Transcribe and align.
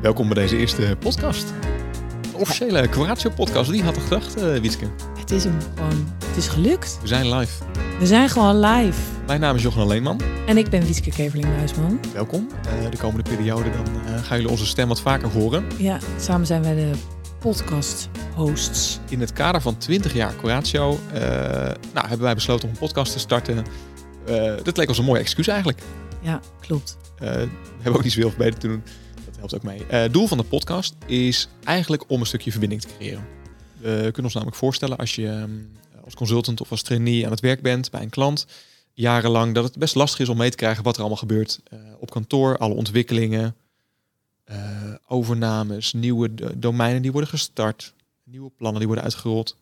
Welkom 0.00 0.28
bij 0.28 0.42
deze 0.42 0.56
eerste 0.56 0.96
podcast. 0.98 1.52
De 2.32 2.36
officiële 2.36 2.88
Curatio 2.88 3.30
podcast. 3.30 3.70
Wie 3.70 3.82
had 3.82 3.96
er 3.96 4.02
gedacht, 4.02 4.38
uh, 4.38 4.56
Wietske? 4.56 4.86
Het 5.18 5.30
is 5.30 5.44
hem 5.44 5.58
gewoon. 5.74 6.08
Het 6.24 6.36
is 6.36 6.48
gelukt. 6.48 6.98
We 7.00 7.06
zijn 7.06 7.34
live. 7.34 7.64
We 7.98 8.06
zijn 8.06 8.28
gewoon 8.28 8.60
live. 8.60 9.00
Mijn 9.26 9.40
naam 9.40 9.56
is 9.56 9.62
Jochen 9.62 9.86
Leenman. 9.86 10.20
En 10.46 10.56
ik 10.56 10.70
ben 10.70 10.84
Wietske 10.84 11.10
Keverling-Muisman. 11.10 12.00
Welkom. 12.12 12.48
Uh, 12.66 12.90
de 12.90 12.96
komende 12.96 13.30
periode 13.30 13.70
dan 13.70 13.86
uh, 13.86 14.22
gaan 14.22 14.36
jullie 14.36 14.50
onze 14.50 14.66
stem 14.66 14.88
wat 14.88 15.00
vaker 15.00 15.28
horen. 15.28 15.64
Ja, 15.78 15.98
samen 16.18 16.46
zijn 16.46 16.62
wij 16.62 16.74
de 16.74 16.90
podcast 17.38 18.08
hosts. 18.34 19.00
In 19.08 19.20
het 19.20 19.32
kader 19.32 19.60
van 19.60 19.78
20 19.78 20.14
jaar 20.14 20.36
Curatio 20.36 20.98
nou, 21.92 22.06
hebben 22.06 22.20
wij 22.20 22.34
besloten 22.34 22.64
om 22.64 22.70
een 22.74 22.80
podcast 22.80 23.12
te 23.12 23.18
starten. 23.18 23.64
dat 24.62 24.76
leek 24.76 24.88
ons 24.88 24.98
een 24.98 25.04
mooi 25.04 25.20
excuus 25.20 25.48
eigenlijk. 25.48 25.82
Ja, 26.20 26.40
klopt. 26.60 26.96
we 27.18 27.48
hebben 27.76 27.94
ook 27.94 28.02
niet 28.02 28.12
zoveel 28.12 28.32
beter 28.36 28.58
te 28.58 28.66
doen 28.66 28.82
helpt 29.40 29.54
ook 29.54 29.62
mee. 29.62 29.82
Het 29.86 30.08
uh, 30.08 30.12
doel 30.12 30.26
van 30.26 30.38
de 30.38 30.44
podcast 30.44 30.94
is 31.06 31.48
eigenlijk 31.64 32.04
om 32.06 32.20
een 32.20 32.26
stukje 32.26 32.50
verbinding 32.50 32.80
te 32.80 32.88
creëren. 32.96 33.24
We 33.78 34.00
kunnen 34.02 34.24
ons 34.24 34.34
namelijk 34.34 34.58
voorstellen 34.58 34.96
als 34.96 35.14
je 35.14 35.26
um, 35.26 35.70
als 36.04 36.14
consultant 36.14 36.60
of 36.60 36.70
als 36.70 36.82
trainee 36.82 37.24
aan 37.24 37.30
het 37.30 37.40
werk 37.40 37.62
bent 37.62 37.90
bij 37.90 38.02
een 38.02 38.10
klant, 38.10 38.46
jarenlang, 38.92 39.54
dat 39.54 39.64
het 39.64 39.78
best 39.78 39.94
lastig 39.94 40.20
is 40.20 40.28
om 40.28 40.36
mee 40.36 40.50
te 40.50 40.56
krijgen 40.56 40.84
wat 40.84 40.94
er 40.94 41.00
allemaal 41.00 41.18
gebeurt 41.18 41.60
uh, 41.72 41.78
op 41.98 42.10
kantoor, 42.10 42.58
alle 42.58 42.74
ontwikkelingen, 42.74 43.56
uh, 44.50 44.56
overnames, 45.06 45.92
nieuwe 45.92 46.58
domeinen 46.58 47.02
die 47.02 47.12
worden 47.12 47.30
gestart, 47.30 47.94
nieuwe 48.24 48.50
plannen 48.56 48.78
die 48.78 48.86
worden 48.86 49.04
uitgerold. 49.04 49.56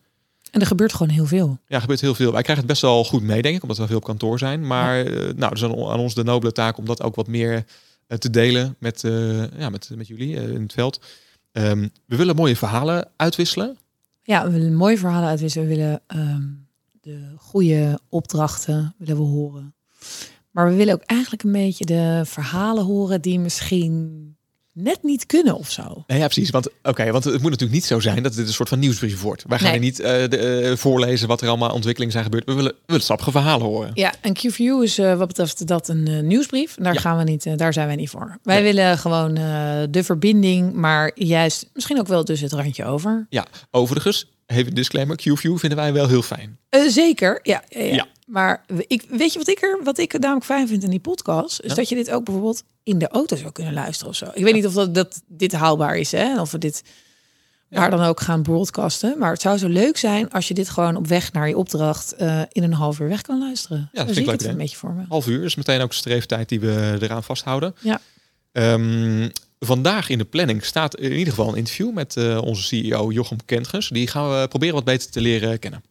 En 0.51 0.61
er 0.61 0.67
gebeurt 0.67 0.93
gewoon 0.93 1.13
heel 1.13 1.27
veel. 1.27 1.59
Ja, 1.67 1.75
er 1.75 1.81
gebeurt 1.81 2.01
heel 2.01 2.15
veel. 2.15 2.33
Wij 2.33 2.43
krijgen 2.43 2.65
het 2.65 2.73
best 2.73 2.83
wel 2.83 3.05
goed 3.05 3.23
mee, 3.23 3.43
denk 3.43 3.57
ik, 3.57 3.63
omdat 3.63 3.79
we 3.79 3.87
veel 3.87 3.97
op 3.97 4.05
kantoor 4.05 4.39
zijn. 4.39 4.67
Maar 4.67 4.97
ja. 4.97 5.33
nou, 5.37 5.53
dus 5.53 5.65
aan, 5.65 5.71
aan 5.71 5.99
ons 5.99 6.15
de 6.15 6.25
nobele 6.25 6.53
taak 6.53 6.79
om 6.79 6.85
dat 6.85 7.03
ook 7.03 7.15
wat 7.15 7.27
meer 7.27 7.55
eh, 7.55 7.63
te 8.19 8.31
delen 8.31 8.77
met, 8.79 9.03
uh, 9.03 9.59
ja, 9.59 9.69
met, 9.69 9.91
met 9.95 10.07
jullie 10.07 10.35
uh, 10.35 10.49
in 10.49 10.63
het 10.63 10.73
veld. 10.73 11.01
Um, 11.53 11.91
we 12.07 12.17
willen 12.17 12.37
mooie 12.37 12.57
verhalen 12.57 13.09
uitwisselen. 13.17 13.79
Ja, 14.23 14.45
we 14.45 14.51
willen 14.51 14.75
mooie 14.75 14.99
verhalen 14.99 15.29
uitwisselen. 15.29 15.69
We 15.69 15.75
willen 15.75 16.03
um, 16.07 16.69
de 17.01 17.33
goede 17.37 18.01
opdrachten 18.09 18.95
willen 18.99 19.17
we 19.17 19.23
horen. 19.23 19.75
Maar 20.51 20.69
we 20.69 20.75
willen 20.75 20.95
ook 20.95 21.03
eigenlijk 21.03 21.43
een 21.43 21.53
beetje 21.53 21.85
de 21.85 22.23
verhalen 22.25 22.85
horen 22.85 23.21
die 23.21 23.39
misschien 23.39 24.37
net 24.83 25.03
niet 25.03 25.27
kunnen 25.27 25.57
of 25.57 25.71
zo. 25.71 26.05
Nee, 26.07 26.19
ja, 26.19 26.25
precies. 26.25 26.51
Want 26.51 26.69
oké, 26.83 27.11
want 27.11 27.25
het 27.25 27.33
moet 27.33 27.51
natuurlijk 27.51 27.73
niet 27.73 27.85
zo 27.85 28.01
zijn 28.01 28.23
dat 28.23 28.35
dit 28.35 28.47
een 28.47 28.53
soort 28.53 28.69
van 28.69 28.79
nieuwsbrief 28.79 29.21
wordt. 29.21 29.45
Wij 29.49 29.59
gaan 29.59 29.71
nee. 29.71 29.81
niet 29.81 30.01
uh, 30.01 30.07
de, 30.07 30.63
uh, 30.71 30.77
voorlezen 30.77 31.29
wat 31.29 31.41
er 31.41 31.49
allemaal 31.49 31.73
ontwikkelingen 31.73 32.13
zijn 32.13 32.25
gebeurd. 32.25 32.45
We 32.45 32.55
willen, 32.55 32.73
we 32.73 32.83
willen 32.87 33.03
sappige 33.03 33.31
verhalen 33.31 33.67
horen. 33.67 33.91
Ja, 33.95 34.15
en 34.21 34.37
QView 34.37 34.83
is 34.83 34.99
uh, 34.99 35.15
wat 35.15 35.27
betreft 35.27 35.67
dat 35.67 35.89
een 35.89 36.27
nieuwsbrief. 36.27 36.75
Daar 36.75 36.95
ja. 36.95 37.01
gaan 37.01 37.19
we 37.19 37.25
niet, 37.25 37.59
daar 37.59 37.73
zijn 37.73 37.87
wij 37.87 37.97
niet 37.97 38.11
voor. 38.11 38.39
Wij 38.43 38.63
nee. 38.63 38.73
willen 38.75 38.99
gewoon 38.99 39.35
de 39.91 40.05
verbinding, 40.05 40.73
maar 40.73 41.11
juist 41.15 41.71
misschien 41.73 41.99
ook 41.99 42.07
wel 42.07 42.25
dus 42.25 42.41
het 42.41 42.53
randje 42.53 42.85
over. 42.85 43.27
Ja, 43.31 43.47
overigens, 43.71 44.31
even 44.47 44.67
een 44.67 44.75
disclaimer, 44.75 45.17
QView 45.21 45.57
vinden 45.57 45.79
wij 45.79 45.93
wel 45.93 46.09
heel 46.09 46.23
fijn. 46.23 46.59
zeker, 46.89 47.41
ja. 47.43 47.63
ja, 47.69 47.81
ja. 47.81 48.07
Maar 48.29 48.65
ik, 48.87 49.05
weet 49.09 49.33
je 49.33 49.39
wat 49.39 49.49
ik 49.49 49.63
er, 49.63 49.81
wat 49.85 49.99
ik 49.99 50.19
namelijk 50.19 50.45
fijn 50.45 50.69
vind 50.69 50.83
in 50.83 50.91
die 50.91 51.01
podcast, 51.01 51.61
is 51.61 51.75
dat 51.75 51.89
je 51.89 51.95
dit 51.95 52.11
ook 52.11 52.25
bijvoorbeeld 52.25 52.63
in 52.83 52.99
de 52.99 53.09
auto 53.09 53.37
zou 53.37 53.53
kunnen 53.53 53.73
luisteren 53.73 54.09
of 54.09 54.17
zo. 54.17 54.31
Ik 54.35 54.45
weet 54.45 54.55
niet 54.55 54.67
of 54.67 54.73
dat, 54.73 54.95
dat 54.95 55.23
dit 55.27 55.53
haalbaar 55.53 55.97
is, 55.97 56.13
hè? 56.13 56.41
Of 56.41 56.51
we 56.51 56.59
dit 56.59 56.83
waar 57.69 57.91
dan 57.91 58.03
ook 58.03 58.21
gaan 58.21 58.43
broadcasten. 58.43 59.19
Maar 59.19 59.33
het 59.33 59.41
zou 59.41 59.59
zo 59.59 59.69
leuk 59.69 59.97
zijn 59.97 60.31
als 60.31 60.49
je 60.49 60.55
dit 60.55 60.69
gewoon 60.69 60.97
op 60.97 61.07
weg 61.07 61.33
naar 61.33 61.49
je 61.49 61.57
opdracht 61.57 62.15
uh, 62.19 62.43
in 62.53 62.63
een 62.63 62.73
half 62.73 63.01
uur 63.01 63.09
weg 63.09 63.23
kan 63.23 63.39
luisteren. 63.39 63.89
Ja, 63.93 64.05
dat 64.05 64.15
zie 64.15 64.25
ik 64.25 64.31
het 64.31 64.45
een 64.45 64.57
beetje 64.57 64.77
voor 64.77 64.93
me. 64.93 65.05
Half 65.09 65.27
uur 65.27 65.45
is 65.45 65.55
meteen 65.55 65.81
ook 65.81 65.91
de 65.91 65.97
streeftijd 65.97 66.49
die 66.49 66.61
we 66.61 66.97
eraan 67.01 67.25
vasthouden. 67.25 67.75
Ja. 67.81 68.01
Um, 68.53 69.31
vandaag 69.59 70.09
in 70.09 70.19
de 70.19 70.25
planning 70.25 70.65
staat 70.65 70.97
in 70.97 71.13
ieder 71.13 71.29
geval 71.29 71.49
een 71.49 71.57
interview 71.57 71.93
met 71.93 72.17
uh, 72.17 72.43
onze 72.43 72.63
CEO 72.63 73.11
Jochem 73.13 73.45
Kentges. 73.45 73.89
Die 73.89 74.07
gaan 74.07 74.41
we 74.41 74.49
proberen 74.49 74.75
wat 74.75 74.85
beter 74.85 75.11
te 75.11 75.21
leren 75.21 75.59
kennen. 75.59 75.83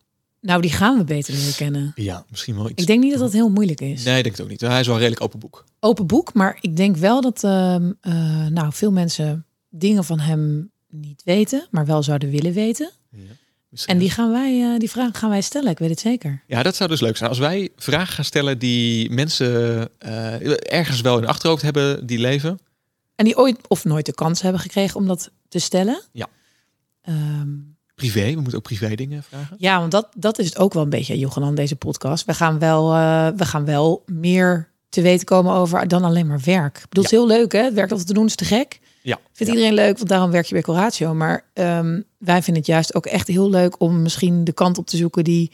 Nou, 0.41 0.61
die 0.61 0.71
gaan 0.71 0.97
we 0.97 1.03
beter 1.03 1.33
leren 1.33 1.55
kennen. 1.55 1.91
Ja, 1.95 2.25
misschien 2.29 2.55
wel 2.55 2.69
iets. 2.69 2.81
Ik 2.81 2.87
denk 2.87 3.03
niet 3.03 3.11
dat 3.11 3.19
dat 3.19 3.33
heel 3.33 3.49
moeilijk 3.49 3.81
is. 3.81 4.03
Nee, 4.03 4.17
ik 4.17 4.23
denk 4.23 4.35
het 4.35 4.45
ook 4.45 4.51
niet. 4.51 4.61
Hij 4.61 4.79
is 4.79 4.87
wel 4.87 4.97
redelijk 4.97 5.21
open 5.21 5.39
boek. 5.39 5.65
Open 5.79 6.07
boek, 6.07 6.33
maar 6.33 6.57
ik 6.61 6.75
denk 6.75 6.97
wel 6.97 7.21
dat 7.21 7.43
uh, 7.43 7.75
uh, 8.01 8.47
nou, 8.47 8.73
veel 8.73 8.91
mensen 8.91 9.45
dingen 9.69 10.03
van 10.03 10.19
hem 10.19 10.71
niet 10.89 11.21
weten, 11.23 11.67
maar 11.71 11.85
wel 11.85 12.03
zouden 12.03 12.29
willen 12.29 12.53
weten. 12.53 12.91
Ja, 13.11 13.85
en 13.85 13.97
die 13.97 14.09
gaan 14.09 14.31
wij, 14.31 14.59
uh, 14.59 14.79
die 14.79 14.89
vragen 14.89 15.15
gaan 15.15 15.29
wij 15.29 15.41
stellen, 15.41 15.71
ik 15.71 15.79
weet 15.79 15.89
het 15.89 15.99
zeker. 15.99 16.43
Ja, 16.47 16.63
dat 16.63 16.75
zou 16.75 16.89
dus 16.89 17.01
leuk 17.01 17.17
zijn. 17.17 17.29
Als 17.29 17.39
wij 17.39 17.69
vragen 17.75 18.13
gaan 18.13 18.25
stellen 18.25 18.59
die 18.59 19.09
mensen 19.09 19.89
ergens 20.69 21.01
wel 21.01 21.17
in 21.17 21.27
achterhoofd 21.27 21.61
hebben 21.61 22.05
die 22.05 22.19
leven. 22.19 22.59
En 23.15 23.25
die 23.25 23.37
ooit 23.37 23.67
of 23.67 23.85
nooit 23.85 24.05
de 24.05 24.13
kans 24.13 24.41
hebben 24.41 24.61
gekregen 24.61 24.99
om 24.99 25.07
dat 25.07 25.31
te 25.49 25.59
stellen. 25.59 26.01
Ja. 26.11 26.27
Um, 27.09 27.76
privé. 27.97 28.30
We 28.30 28.35
moeten 28.35 28.56
ook 28.56 28.63
privé 28.63 28.96
dingen 28.96 29.24
vragen. 29.24 29.56
Ja, 29.59 29.80
want 29.80 29.91
dat, 29.91 30.08
dat 30.18 30.40
is 30.40 30.46
het 30.46 30.58
ook 30.58 30.74
wel 30.74 30.84
een 30.84 30.90
beetje, 30.90 31.19
Johan, 31.19 31.44
aan 31.44 31.56
deze 31.56 31.75
podcast. 31.75 32.25
We 32.25 32.34
gaan 32.34 32.59
wel, 32.59 32.94
uh, 32.94 33.28
we 33.35 33.46
gaan 33.46 33.66
wel 33.66 34.03
meer 34.06 34.69
te 34.90 35.02
weten 35.02 35.25
komen 35.25 35.53
over 35.53 35.88
dan 35.88 36.03
alleen 36.03 36.28
maar 36.28 36.41
werk. 36.46 36.78
Ik 36.78 36.90
bedoel, 36.90 37.03
ja. 37.03 37.09
het 37.09 37.12
is 37.12 37.18
heel 37.18 37.28
leuk, 37.28 37.52
hè? 37.52 37.63
Het 37.63 37.74
werk 37.74 37.90
dat 37.90 38.08
te 38.08 38.13
doen 38.13 38.25
is 38.25 38.35
te 38.35 38.46
gek. 38.46 38.80
Ja. 39.02 39.19
Vindt 39.34 39.52
ja. 39.52 39.58
iedereen 39.58 39.74
leuk, 39.74 39.97
want 39.97 40.09
daarom 40.09 40.31
werk 40.31 40.46
je 40.46 40.53
bij 40.53 40.63
Coratio. 40.63 41.13
Maar 41.13 41.46
um, 41.53 42.03
wij 42.18 42.44
vinden 42.44 42.62
het 42.62 42.72
juist 42.72 42.96
ook 42.96 43.06
echt 43.06 43.28
heel 43.28 43.50
leuk 43.50 43.81
om 43.81 44.02
misschien 44.02 44.44
de 44.44 44.53
kant 44.53 44.78
op 44.78 44.88
te 44.88 44.97
zoeken 44.97 45.24
die... 45.24 45.52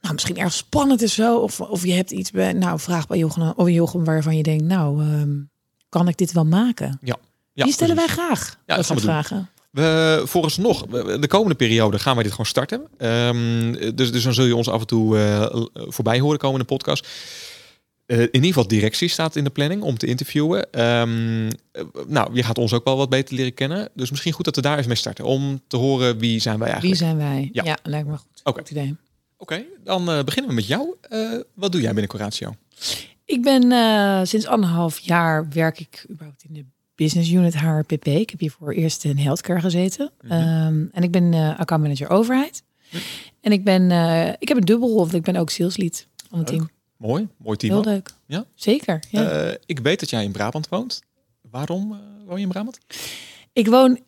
Nou, 0.00 0.14
misschien 0.14 0.36
erg 0.36 0.52
spannend 0.52 1.02
is 1.02 1.14
zo. 1.14 1.38
Of, 1.38 1.60
of 1.60 1.84
je 1.84 1.92
hebt 1.92 2.10
iets 2.10 2.30
bij, 2.30 2.52
nou, 2.52 2.80
vraag 2.80 3.06
bij 3.06 3.18
Jochem, 3.18 3.52
of 3.56 3.68
Jochem 3.68 4.04
waarvan 4.04 4.36
je 4.36 4.42
denkt, 4.42 4.64
nou, 4.64 5.04
um, 5.04 5.50
kan 5.88 6.08
ik 6.08 6.16
dit 6.16 6.32
wel 6.32 6.44
maken? 6.44 6.98
Ja. 7.02 7.16
ja 7.52 7.64
die 7.64 7.72
stellen 7.72 7.96
wij 7.96 8.06
graag. 8.06 8.58
Ja, 8.66 8.76
dat 8.76 8.86
gaan 8.86 8.96
we 8.96 9.02
vragen. 9.02 9.36
Doen. 9.36 9.53
We, 9.74 10.22
volgens 10.24 10.56
nog, 10.56 10.86
de 11.20 11.26
komende 11.26 11.54
periode 11.54 11.98
gaan 11.98 12.14
wij 12.14 12.22
dit 12.22 12.32
gewoon 12.32 12.46
starten. 12.46 12.80
Um, 12.98 13.72
dus, 13.96 14.12
dus 14.12 14.22
dan 14.22 14.34
zul 14.34 14.44
je 14.44 14.56
ons 14.56 14.68
af 14.68 14.80
en 14.80 14.86
toe 14.86 15.16
uh, 15.16 15.64
voorbij 15.72 16.20
horen 16.20 16.38
komen 16.38 16.60
in 16.60 16.66
de 16.66 16.72
podcast. 16.72 17.08
Uh, 18.06 18.20
in 18.20 18.32
ieder 18.32 18.48
geval 18.48 18.68
directie 18.68 19.08
staat 19.08 19.36
in 19.36 19.44
de 19.44 19.50
planning 19.50 19.82
om 19.82 19.98
te 19.98 20.06
interviewen. 20.06 20.80
Um, 20.80 21.48
nou, 22.06 22.34
je 22.34 22.42
gaat 22.42 22.58
ons 22.58 22.72
ook 22.72 22.84
wel 22.84 22.96
wat 22.96 23.08
beter 23.08 23.34
leren 23.34 23.54
kennen. 23.54 23.88
Dus 23.94 24.10
misschien 24.10 24.32
goed 24.32 24.44
dat 24.44 24.56
we 24.56 24.62
daar 24.62 24.76
even 24.76 24.88
mee 24.88 24.96
starten. 24.96 25.24
Om 25.24 25.60
te 25.66 25.76
horen 25.76 26.18
wie 26.18 26.40
zijn 26.40 26.58
wij 26.58 26.68
eigenlijk. 26.68 27.00
Wie 27.00 27.06
zijn 27.06 27.16
wij? 27.16 27.50
Ja, 27.52 27.64
ja 27.64 27.78
lijkt 27.82 28.08
me 28.08 28.16
goed. 28.16 28.40
Oké. 28.44 28.60
Oké, 28.60 28.96
okay, 29.36 29.66
dan 29.84 30.10
uh, 30.10 30.22
beginnen 30.24 30.50
we 30.50 30.56
met 30.56 30.66
jou. 30.66 30.94
wat 31.54 31.72
doe 31.72 31.80
jij 31.80 31.92
binnen 31.92 32.10
Coratio? 32.10 32.54
Ik 33.24 33.42
ben 33.42 33.62
sinds 34.26 34.46
anderhalf 34.46 34.98
jaar 34.98 35.48
werk 35.48 35.80
ik 35.80 36.06
überhaupt 36.10 36.44
in 36.48 36.54
de 36.54 36.64
business 36.94 37.30
unit 37.30 37.54
HRPP. 37.54 38.06
Ik 38.06 38.30
heb 38.30 38.40
hiervoor 38.40 38.72
eerst 38.72 39.04
in 39.04 39.16
healthcare 39.16 39.60
gezeten. 39.60 40.10
Mm 40.20 40.30
-hmm. 40.30 40.66
um, 40.66 40.88
en 40.92 41.02
ik 41.02 41.10
ben 41.10 41.32
uh, 41.32 41.58
account 41.58 41.82
manager 41.82 42.10
overheid. 42.10 42.62
Mm 42.90 42.98
-hmm. 42.98 43.08
En 43.40 43.52
ik 43.52 43.64
ben, 43.64 43.90
uh, 43.90 44.28
ik 44.28 44.48
heb 44.48 44.56
een 44.56 44.64
dubbelrol, 44.64 44.98
want 44.98 45.14
ik 45.14 45.22
ben 45.22 45.36
ook 45.36 45.50
sales 45.50 45.76
lead 45.76 46.06
van 46.28 46.38
het 46.38 46.48
team. 46.48 46.70
Mooi, 46.96 47.28
mooi 47.36 47.56
team. 47.56 47.72
Heel 47.72 47.92
leuk. 47.92 48.10
Ja? 48.26 48.44
Zeker. 48.54 49.02
Ja. 49.10 49.46
Uh, 49.46 49.54
ik 49.66 49.78
weet 49.78 50.00
dat 50.00 50.10
jij 50.10 50.24
in 50.24 50.32
Brabant 50.32 50.68
woont. 50.68 51.02
Waarom 51.50 52.00
woon 52.26 52.36
je 52.36 52.42
in 52.42 52.48
Brabant? 52.48 52.78
Ik 53.52 53.68
woon, 53.68 53.98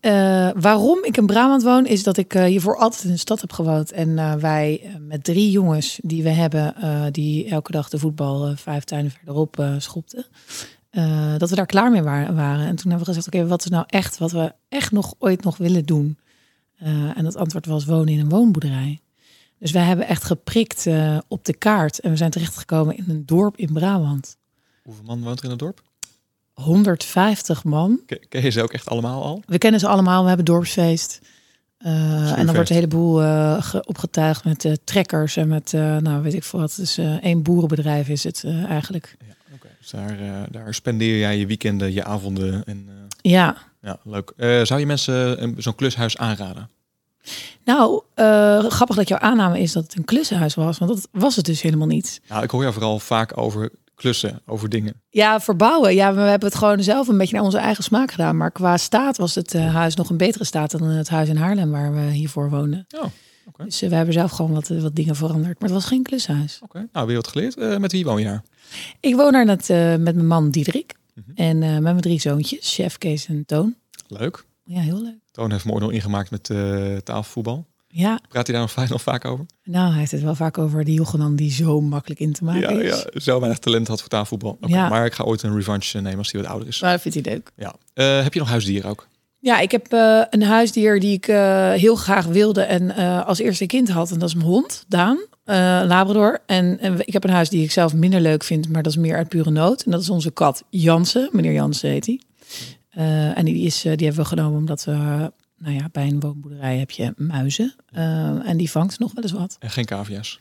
waarom 0.61 1.05
ik 1.05 1.17
in 1.17 1.27
Brabant 1.27 1.63
woon, 1.63 1.87
is 1.87 2.03
dat 2.03 2.17
ik 2.17 2.33
hiervoor 2.33 2.77
altijd 2.77 3.05
in 3.05 3.11
de 3.11 3.17
stad 3.17 3.41
heb 3.41 3.53
gewoond. 3.53 3.93
En 3.93 4.41
wij 4.41 4.97
met 5.01 5.25
drie 5.25 5.51
jongens 5.51 5.99
die 6.03 6.23
we 6.23 6.29
hebben, 6.29 6.75
die 7.13 7.49
elke 7.49 7.73
dag 7.73 7.89
de 7.89 7.99
voetbal 7.99 8.57
vijf 8.57 8.85
tuinen 8.85 9.11
verderop 9.11 9.65
schopten. 9.79 10.27
Uh, 10.97 11.37
dat 11.39 11.51
we 11.51 11.57
daar 11.57 11.67
klaar 11.67 11.91
mee 11.91 12.03
waren. 12.03 12.67
En 12.67 12.77
toen 12.77 12.91
hebben 12.91 12.99
we 12.99 13.05
gezegd, 13.05 13.27
oké, 13.27 13.37
okay, 13.37 13.49
wat 13.49 13.65
is 13.65 13.71
nou 13.71 13.85
echt 13.87 14.19
wat 14.19 14.33
we 14.33 14.53
echt 14.69 14.93
nog 14.93 15.15
ooit 15.19 15.45
nog 15.45 15.57
willen 15.57 15.85
doen? 15.85 16.19
Uh, 16.83 17.19
en 17.19 17.25
dat 17.25 17.37
antwoord 17.37 17.67
was 17.67 17.85
wonen 17.85 18.09
in 18.09 18.21
een 18.21 18.29
woonboerderij. 18.29 19.01
Dus 19.59 19.71
wij 19.71 19.83
hebben 19.83 20.07
echt 20.07 20.25
geprikt 20.25 20.87
uh, 20.87 21.19
op 21.29 21.45
de 21.45 21.55
kaart. 21.55 22.01
En 22.01 22.11
we 22.11 22.17
zijn 22.17 22.31
terechtgekomen 22.31 22.97
in 22.97 23.05
een 23.09 23.27
dorp 23.27 23.57
in 23.57 23.73
Brabant. 23.73 24.37
Hoeveel 24.83 25.05
man 25.05 25.23
woont 25.23 25.39
er 25.39 25.45
in 25.45 25.51
het 25.51 25.59
dorp? 25.59 25.83
150 26.53 27.65
man. 27.65 28.01
Ken, 28.07 28.29
ken 28.29 28.43
je 28.43 28.51
ze 28.51 28.63
ook 28.63 28.73
echt 28.73 28.89
allemaal 28.89 29.23
al? 29.23 29.43
We 29.47 29.59
kennen 29.59 29.81
ze 29.81 29.89
allemaal. 29.89 30.23
We 30.23 30.29
hebben 30.29 30.47
dorpsfeest. 30.47 31.21
Uh, 31.79 32.39
en 32.39 32.47
dan 32.47 32.55
wordt 32.55 32.71
een 32.71 32.77
heleboel 32.77 33.23
uh, 33.23 33.75
opgetuigd 33.85 34.45
met 34.45 34.65
uh, 34.65 34.73
trekkers 34.85 35.37
en 35.37 35.49
met, 35.49 35.73
nou 35.73 36.23
weet 36.23 36.35
ik 36.35 36.45
veel 36.45 36.61
wat. 36.61 36.75
Dus 36.77 36.99
één 36.99 37.43
boerenbedrijf 37.43 38.09
is 38.09 38.25
het 38.25 38.45
eigenlijk. 38.69 39.17
Ja. 39.27 39.36
Dus 39.91 40.01
daar, 40.01 40.21
uh, 40.21 40.43
daar 40.51 40.75
spendeer 40.75 41.19
jij 41.19 41.39
je 41.39 41.47
weekenden, 41.47 41.93
je 41.93 42.05
avonden. 42.05 42.65
En, 42.65 42.87
uh, 42.89 42.95
ja. 43.33 43.57
Ja, 43.83 43.99
leuk. 44.03 44.33
Uh, 44.37 44.65
zou 44.65 44.81
je 44.81 44.87
mensen 44.87 45.55
zo'n 45.57 45.75
klushuis 45.75 46.17
aanraden? 46.17 46.71
Nou, 47.65 48.03
grappig 48.69 48.97
dat 48.97 49.09
jouw 49.09 49.19
aanname 49.19 49.61
is 49.61 49.73
dat 49.73 49.83
het 49.83 49.97
een 49.97 50.05
klushuis 50.05 50.55
was, 50.55 50.79
want 50.79 50.95
dat 50.95 51.09
was 51.13 51.37
het 51.37 51.45
dus 51.45 51.63
helemaal 51.63 51.87
niet. 51.87 52.21
Nou, 52.29 52.43
ik 52.43 52.51
hoor 52.51 52.61
jou 52.61 52.73
vooral 52.73 52.99
vaak 52.99 53.37
over 53.37 53.71
klussen, 53.95 54.41
over 54.47 54.69
dingen. 54.69 55.03
Ja, 55.11 55.41
verbouwen. 55.41 55.95
Ja, 55.95 56.15
we 56.15 56.21
hebben 56.21 56.49
het 56.49 56.59
gewoon 56.59 56.83
zelf 56.83 57.09
een 57.09 57.19
beetje 57.19 57.35
naar 57.35 57.45
onze 57.45 57.59
eigen 57.59 57.85
smaak 57.85 58.11
gedaan. 58.11 58.37
Maar 58.37 58.51
qua 58.51 58.77
staat 58.77 59.17
was 59.17 59.35
het 59.35 59.53
huis 59.53 59.95
nog 59.95 60.11
een 60.11 60.17
betere 60.17 60.45
staat 60.45 60.71
dan 60.71 60.83
het 60.83 61.09
huis 61.09 61.29
in 61.29 61.37
Haarlem 61.37 61.71
waar 61.71 61.95
we 61.95 62.01
hiervoor 62.01 62.51
woonden. 62.51 62.87
Oh. 62.99 63.05
Okay. 63.49 63.67
Dus 63.67 63.83
uh, 63.83 63.89
we 63.89 63.95
hebben 63.95 64.15
zelf 64.15 64.31
gewoon 64.31 64.53
wat, 64.53 64.69
wat 64.69 64.95
dingen 64.97 65.17
veranderd. 65.17 65.61
Maar 65.61 65.69
het 65.69 65.79
was 65.79 65.85
geen 65.87 66.03
klushuis. 66.03 66.61
Oké, 66.63 66.77
okay. 66.77 66.89
nou 66.93 67.07
weer 67.07 67.17
wat 67.17 67.29
geleerd. 67.29 67.57
Uh, 67.57 67.77
met 67.77 67.93
wie 67.93 68.05
woon 68.05 68.19
je 68.19 68.25
daar? 68.25 68.43
Ik 69.01 69.15
woon 69.15 69.33
daar 69.33 69.47
uh, 69.47 69.57
met 69.89 70.15
mijn 70.15 70.27
man 70.27 70.51
Diederik. 70.51 70.95
Mhm. 71.15 71.31
En 71.35 71.63
eh, 71.63 71.71
met 71.73 71.83
mijn 71.83 72.01
drie 72.01 72.21
zoontjes, 72.21 72.75
Chef, 72.75 72.99
Kees 72.99 73.27
en 73.27 73.45
Toon. 73.47 73.75
Leuk. 74.09 74.45
Ja, 74.65 74.81
heel 74.81 75.03
leuk. 75.03 75.19
Toon 75.31 75.51
heeft 75.51 75.65
mooi 75.65 75.81
nog 75.81 75.93
ingemaakt 75.93 76.31
met 76.31 76.51
eh 76.51 76.97
tafelvoetbal. 76.97 77.67
Ja, 77.89 78.21
Praat 78.29 78.47
hij 78.47 78.55
daar 78.57 78.65
nog, 78.65 78.73
vaak- 78.73 78.89
nog 78.89 79.03
vaak 79.03 79.25
over? 79.25 79.47
nou, 79.65 79.91
hij 79.91 79.99
heeft 79.99 80.11
het 80.11 80.23
wel 80.23 80.35
vaak 80.35 80.59
over 80.59 80.85
die 80.85 80.95
Jochenan 80.95 81.37
die 81.37 81.51
zo 81.51 81.81
makkelijk 81.81 82.21
in 82.21 82.33
te 82.33 82.45
maken 82.45 82.61
Ja, 82.77 82.81
is. 82.83 83.07
ja, 83.13 83.21
zo 83.21 83.39
weinig 83.39 83.59
talent 83.61 83.89
had 83.89 84.01
voor 84.01 84.09
tafelvoetbal. 84.09 84.59
Ja. 84.61 84.89
Maar 84.89 85.05
ik 85.07 85.13
ga 85.13 85.25
ooit 85.25 85.43
een 85.43 85.55
revanche 85.55 86.01
nemen 86.01 86.19
als 86.19 86.33
hij 86.33 86.41
wat 86.41 86.51
ouder 86.51 86.69
is. 86.69 86.81
Maar 86.81 86.93
dat 86.93 87.01
vindt 87.01 87.25
hij 87.27 87.35
leuk. 87.35 87.53
Ja. 87.57 87.75
Eh, 87.95 88.23
heb 88.23 88.33
je 88.33 88.39
nog 88.39 88.49
huisdieren 88.49 88.91
ook? 88.91 89.09
Ja, 89.47 89.59
ik 89.59 89.71
heb 89.71 89.93
eh, 89.93 90.23
een 90.31 90.43
huisdier 90.43 91.01
die 91.01 91.13
ik 91.13 91.29
eh, 91.29 91.73
heel 91.73 91.97
graag 91.97 92.27
wilde 92.27 92.63
en 92.63 92.97
eh, 92.97 93.27
als 93.27 93.39
eerste 93.39 93.67
kind 93.67 93.89
had. 93.89 94.11
En 94.11 94.19
dat 94.19 94.29
is 94.29 94.35
mijn 94.35 94.47
hond, 94.47 94.85
Daan, 94.89 95.19
Labrador. 95.87 96.41
En, 96.47 96.79
en 96.81 97.07
ik 97.07 97.13
heb 97.13 97.25
een 97.25 97.31
huis 97.31 97.49
die 97.49 97.63
ik 97.63 97.71
zelf 97.71 97.95
minder 97.95 98.21
leuk 98.21 98.45
vind, 98.45 98.69
maar 98.69 98.83
dat 98.83 98.93
is 98.93 98.99
meer 98.99 99.17
uit 99.17 99.29
pure 99.29 99.51
nood. 99.51 99.83
En 99.83 99.91
dat 99.91 100.01
is 100.01 100.11
onze 100.11 100.31
kat 100.31 100.65
Jansen. 100.71 101.29
Meneer 101.33 101.53
Jansen 101.53 101.91
heet 101.91 102.07
hij. 102.07 102.21
En 103.35 103.45
die, 103.45 103.65
is, 103.65 103.81
die 103.81 103.91
hebben 103.91 104.17
we 104.17 104.25
genomen 104.25 104.59
omdat 104.59 104.85
we, 104.85 104.93
nou 105.59 105.75
ja, 105.75 105.89
bij 105.93 106.07
een 106.07 106.21
woonboerderij 106.21 106.77
heb 106.77 106.91
je 106.91 107.13
muizen. 107.17 107.75
En 108.45 108.57
die 108.57 108.71
vangt 108.71 108.99
nog 108.99 109.13
wel 109.13 109.23
eens 109.23 109.33
wat. 109.33 109.57
En 109.61 109.71
geen 109.71 109.85
cavia's? 109.85 110.41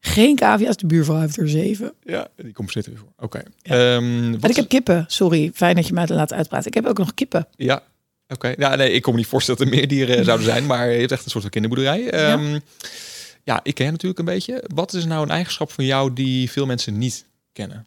Geen 0.00 0.36
cavia's, 0.36 0.76
de 0.76 0.86
buurvrouw 0.86 1.20
heeft 1.20 1.36
er 1.36 1.48
zeven. 1.48 1.92
Ja, 2.02 2.28
die 2.36 2.52
compenseert 2.52 2.86
er 2.86 2.92
weer 2.92 3.00
voor. 3.00 3.12
Oké. 3.24 3.42
Ja. 3.62 3.74
Ehm, 3.74 4.34
En 4.40 4.50
ik 4.50 4.56
heb 4.56 4.68
kippen, 4.68 5.04
sorry. 5.08 5.50
Fijn 5.54 5.74
dat 5.74 5.86
je 5.86 5.92
mij 5.92 6.06
laat 6.08 6.32
uitpraten. 6.32 6.66
Ik 6.66 6.74
heb 6.74 6.86
ook 6.86 6.98
nog 6.98 7.14
kippen. 7.14 7.46
Ja, 7.56 7.82
oké. 8.30 8.54
Ja, 8.58 8.74
nee, 8.74 8.92
ik 8.92 9.02
kon 9.02 9.12
me 9.12 9.18
niet 9.18 9.28
voorstellen 9.28 9.60
dat 9.60 9.68
er 9.70 9.76
meer 9.76 9.88
dieren 9.88 10.24
zouden 10.30 10.46
zijn, 10.46 10.66
maar 10.66 10.90
je 10.90 10.98
hebt 10.98 11.12
echt 11.12 11.24
een 11.24 11.30
soort 11.30 11.42
van 11.42 11.52
kinderboerderij. 11.52 12.10
Ehm, 12.10 12.58
ja. 13.44 13.60
ik 13.62 13.74
ken 13.74 13.84
je 13.84 13.90
natuurlijk 13.90 14.18
een 14.18 14.24
beetje. 14.24 14.64
Wat 14.74 14.92
is 14.92 15.04
nou 15.04 15.22
een 15.22 15.30
eigenschap 15.30 15.72
van 15.72 15.84
jou 15.84 16.12
die 16.12 16.50
veel 16.50 16.66
mensen 16.66 16.98
niet 16.98 17.26
kennen? 17.52 17.86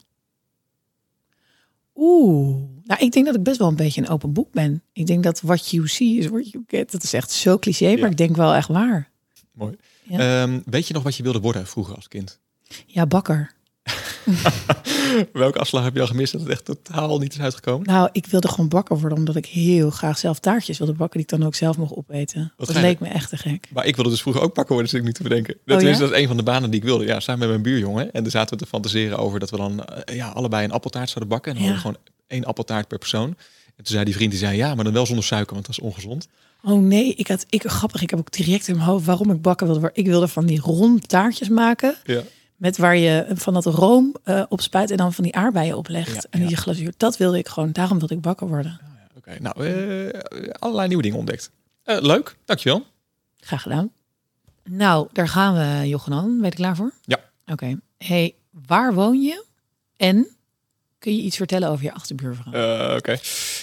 Oeh, 1.96 2.56
nou 2.84 3.00
ik 3.04 3.12
denk 3.12 3.26
dat 3.26 3.34
ik 3.34 3.42
best 3.42 3.58
wel 3.58 3.68
een 3.68 3.76
beetje 3.76 4.00
een 4.00 4.08
open 4.08 4.32
boek 4.32 4.52
ben. 4.52 4.82
Ik 4.92 5.06
denk 5.06 5.22
dat 5.22 5.40
what 5.40 5.70
you 5.70 5.88
see 5.88 6.18
is 6.18 6.26
what 6.26 6.50
you 6.50 6.64
get. 6.66 6.90
Dat 6.92 7.02
is 7.02 7.12
echt 7.12 7.30
zo 7.30 7.58
cliché, 7.58 7.88
maar 7.90 7.98
Ja. 7.98 8.06
ik 8.06 8.16
denk 8.16 8.36
wel 8.36 8.54
echt 8.54 8.68
waar. 8.68 9.10
Mooi. 9.52 9.76
Ja. 10.02 10.42
Ehm, 10.42 10.60
weet 10.64 10.86
je 10.88 10.94
nog 10.94 11.02
wat 11.02 11.16
je 11.16 11.22
wilde 11.22 11.40
worden 11.40 11.66
vroeger 11.66 11.94
als 11.94 12.08
kind? 12.08 12.38
Ja, 12.86 13.06
bakker. 13.06 13.53
Welke 15.32 15.58
afslag 15.58 15.84
heb 15.84 15.94
je 15.94 16.00
al 16.00 16.06
gemist 16.06 16.32
dat 16.32 16.40
het 16.40 16.50
echt 16.50 16.64
totaal 16.64 17.18
niet 17.18 17.32
is 17.32 17.40
uitgekomen? 17.40 17.86
Nou, 17.86 18.08
ik 18.12 18.26
wilde 18.26 18.48
gewoon 18.48 18.68
bakker 18.68 18.98
worden 19.00 19.18
omdat 19.18 19.36
ik 19.36 19.46
heel 19.46 19.90
graag 19.90 20.18
zelf 20.18 20.38
taartjes 20.38 20.78
wilde 20.78 20.92
bakken 20.92 21.20
die 21.20 21.28
ik 21.32 21.38
dan 21.38 21.46
ook 21.48 21.54
zelf 21.54 21.76
mocht 21.76 21.94
opeten. 21.96 22.52
dat 22.56 22.74
leek 22.74 23.00
me 23.00 23.08
echt 23.08 23.28
te 23.28 23.36
gek. 23.36 23.68
Maar 23.72 23.86
ik 23.86 23.94
wilde 23.94 24.10
dus 24.10 24.20
vroeger 24.20 24.42
ook 24.42 24.54
bakken 24.54 24.72
worden, 24.72 24.90
zit 24.90 25.00
ik 25.00 25.06
nu 25.06 25.12
te 25.12 25.22
bedenken. 25.22 25.56
Dat, 25.64 25.82
Oh, 25.82 25.88
is, 25.88 25.98
dat 25.98 26.10
is 26.12 26.18
een 26.20 26.26
van 26.26 26.36
de 26.36 26.42
banen 26.42 26.70
die 26.70 26.80
ik 26.80 26.86
wilde. 26.86 27.04
Ja, 27.04 27.20
samen 27.20 27.40
met 27.40 27.48
mijn 27.48 27.62
buurjongen. 27.62 28.12
En 28.12 28.22
daar 28.22 28.30
zaten 28.32 28.58
we 28.58 28.62
te 28.64 28.68
fantaseren 28.70 29.18
over 29.18 29.38
dat 29.40 29.50
we 29.50 29.56
dan 29.56 29.84
eh, 29.84 30.16
ja, 30.16 30.28
allebei 30.28 30.64
een 30.64 30.72
appeltaart 30.72 31.08
zouden 31.08 31.28
bakken. 31.28 31.52
En 31.52 31.58
dan 31.58 31.66
Ja. 31.68 31.74
hadden 31.74 31.92
we 31.92 31.98
gewoon 31.98 32.14
één 32.26 32.44
appeltaart 32.44 32.88
per 32.88 32.98
persoon. 32.98 33.28
En 33.66 33.84
toen 33.84 33.86
zei 33.94 34.04
die 34.04 34.14
vriend, 34.14 34.30
die 34.30 34.40
zei 34.40 34.56
ja, 34.56 34.74
maar 34.74 34.84
dan 34.84 34.92
wel 34.92 35.06
zonder 35.06 35.24
suiker, 35.24 35.54
want 35.54 35.66
dat 35.66 35.76
is 35.78 35.82
ongezond. 35.84 36.28
Oh 36.62 36.82
nee, 36.82 37.14
ik 37.14 37.28
had 37.28 37.46
ik 37.48 37.62
grappig. 37.66 38.02
Ik 38.02 38.10
heb 38.10 38.18
ook 38.18 38.32
direct 38.32 38.68
in 38.68 38.74
mijn 38.76 38.86
hoofd 38.88 39.04
waarom 39.04 39.30
ik 39.30 39.42
bakken 39.42 39.66
wilde. 39.66 39.90
Ik 39.92 40.06
wilde 40.06 40.28
van 40.28 40.46
die 40.46 40.60
rond 40.60 41.08
taartjes 41.08 41.48
maken 41.48 41.94
Ja. 42.04 42.22
Met 42.56 42.76
waar 42.76 42.96
je 42.96 43.26
van 43.34 43.54
dat 43.54 43.64
room 43.66 44.14
eh 44.24 44.42
op 44.48 44.60
spuit 44.60 44.90
en 44.90 44.96
dan 44.96 45.12
van 45.12 45.24
die 45.24 45.34
aardbeien 45.34 45.76
oplegt 45.76 46.14
Ja, 46.14 46.22
en 46.30 46.40
die 46.40 46.50
ja. 46.50 46.56
glazuur. 46.56 46.92
Dat 46.96 47.16
wilde 47.16 47.38
ik 47.38 47.48
gewoon. 47.48 47.72
Daarom 47.72 47.98
wilde 47.98 48.14
ik 48.14 48.20
bakker 48.20 48.48
worden. 48.48 48.80
Oké, 49.16 49.36
nou, 49.40 49.66
eh, 49.66 50.20
allerlei 50.58 50.88
nieuwe 50.88 51.02
dingen 51.02 51.18
ontdekt. 51.18 51.50
Eh, 51.84 51.96
leuk, 52.00 52.36
dankjewel. 52.44 52.86
Graag 53.40 53.62
gedaan. 53.62 53.90
Nou, 54.64 55.08
daar 55.12 55.28
gaan 55.28 55.54
we, 55.54 55.88
Jochenan. 55.88 56.24
Ben 56.26 56.44
je 56.44 56.50
er 56.50 56.54
klaar 56.54 56.76
voor? 56.76 56.92
Ja. 57.02 57.18
Oké. 57.46 57.78
Hey, 57.98 58.34
waar 58.66 58.94
woon 58.94 59.22
je? 59.22 59.44
En 59.96 60.26
kun 60.98 61.16
je 61.16 61.22
iets 61.22 61.36
vertellen 61.36 61.68
over 61.68 61.84
je 61.84 61.92
achterbuurvrouw? 61.92 62.96
Oké. 62.96 63.16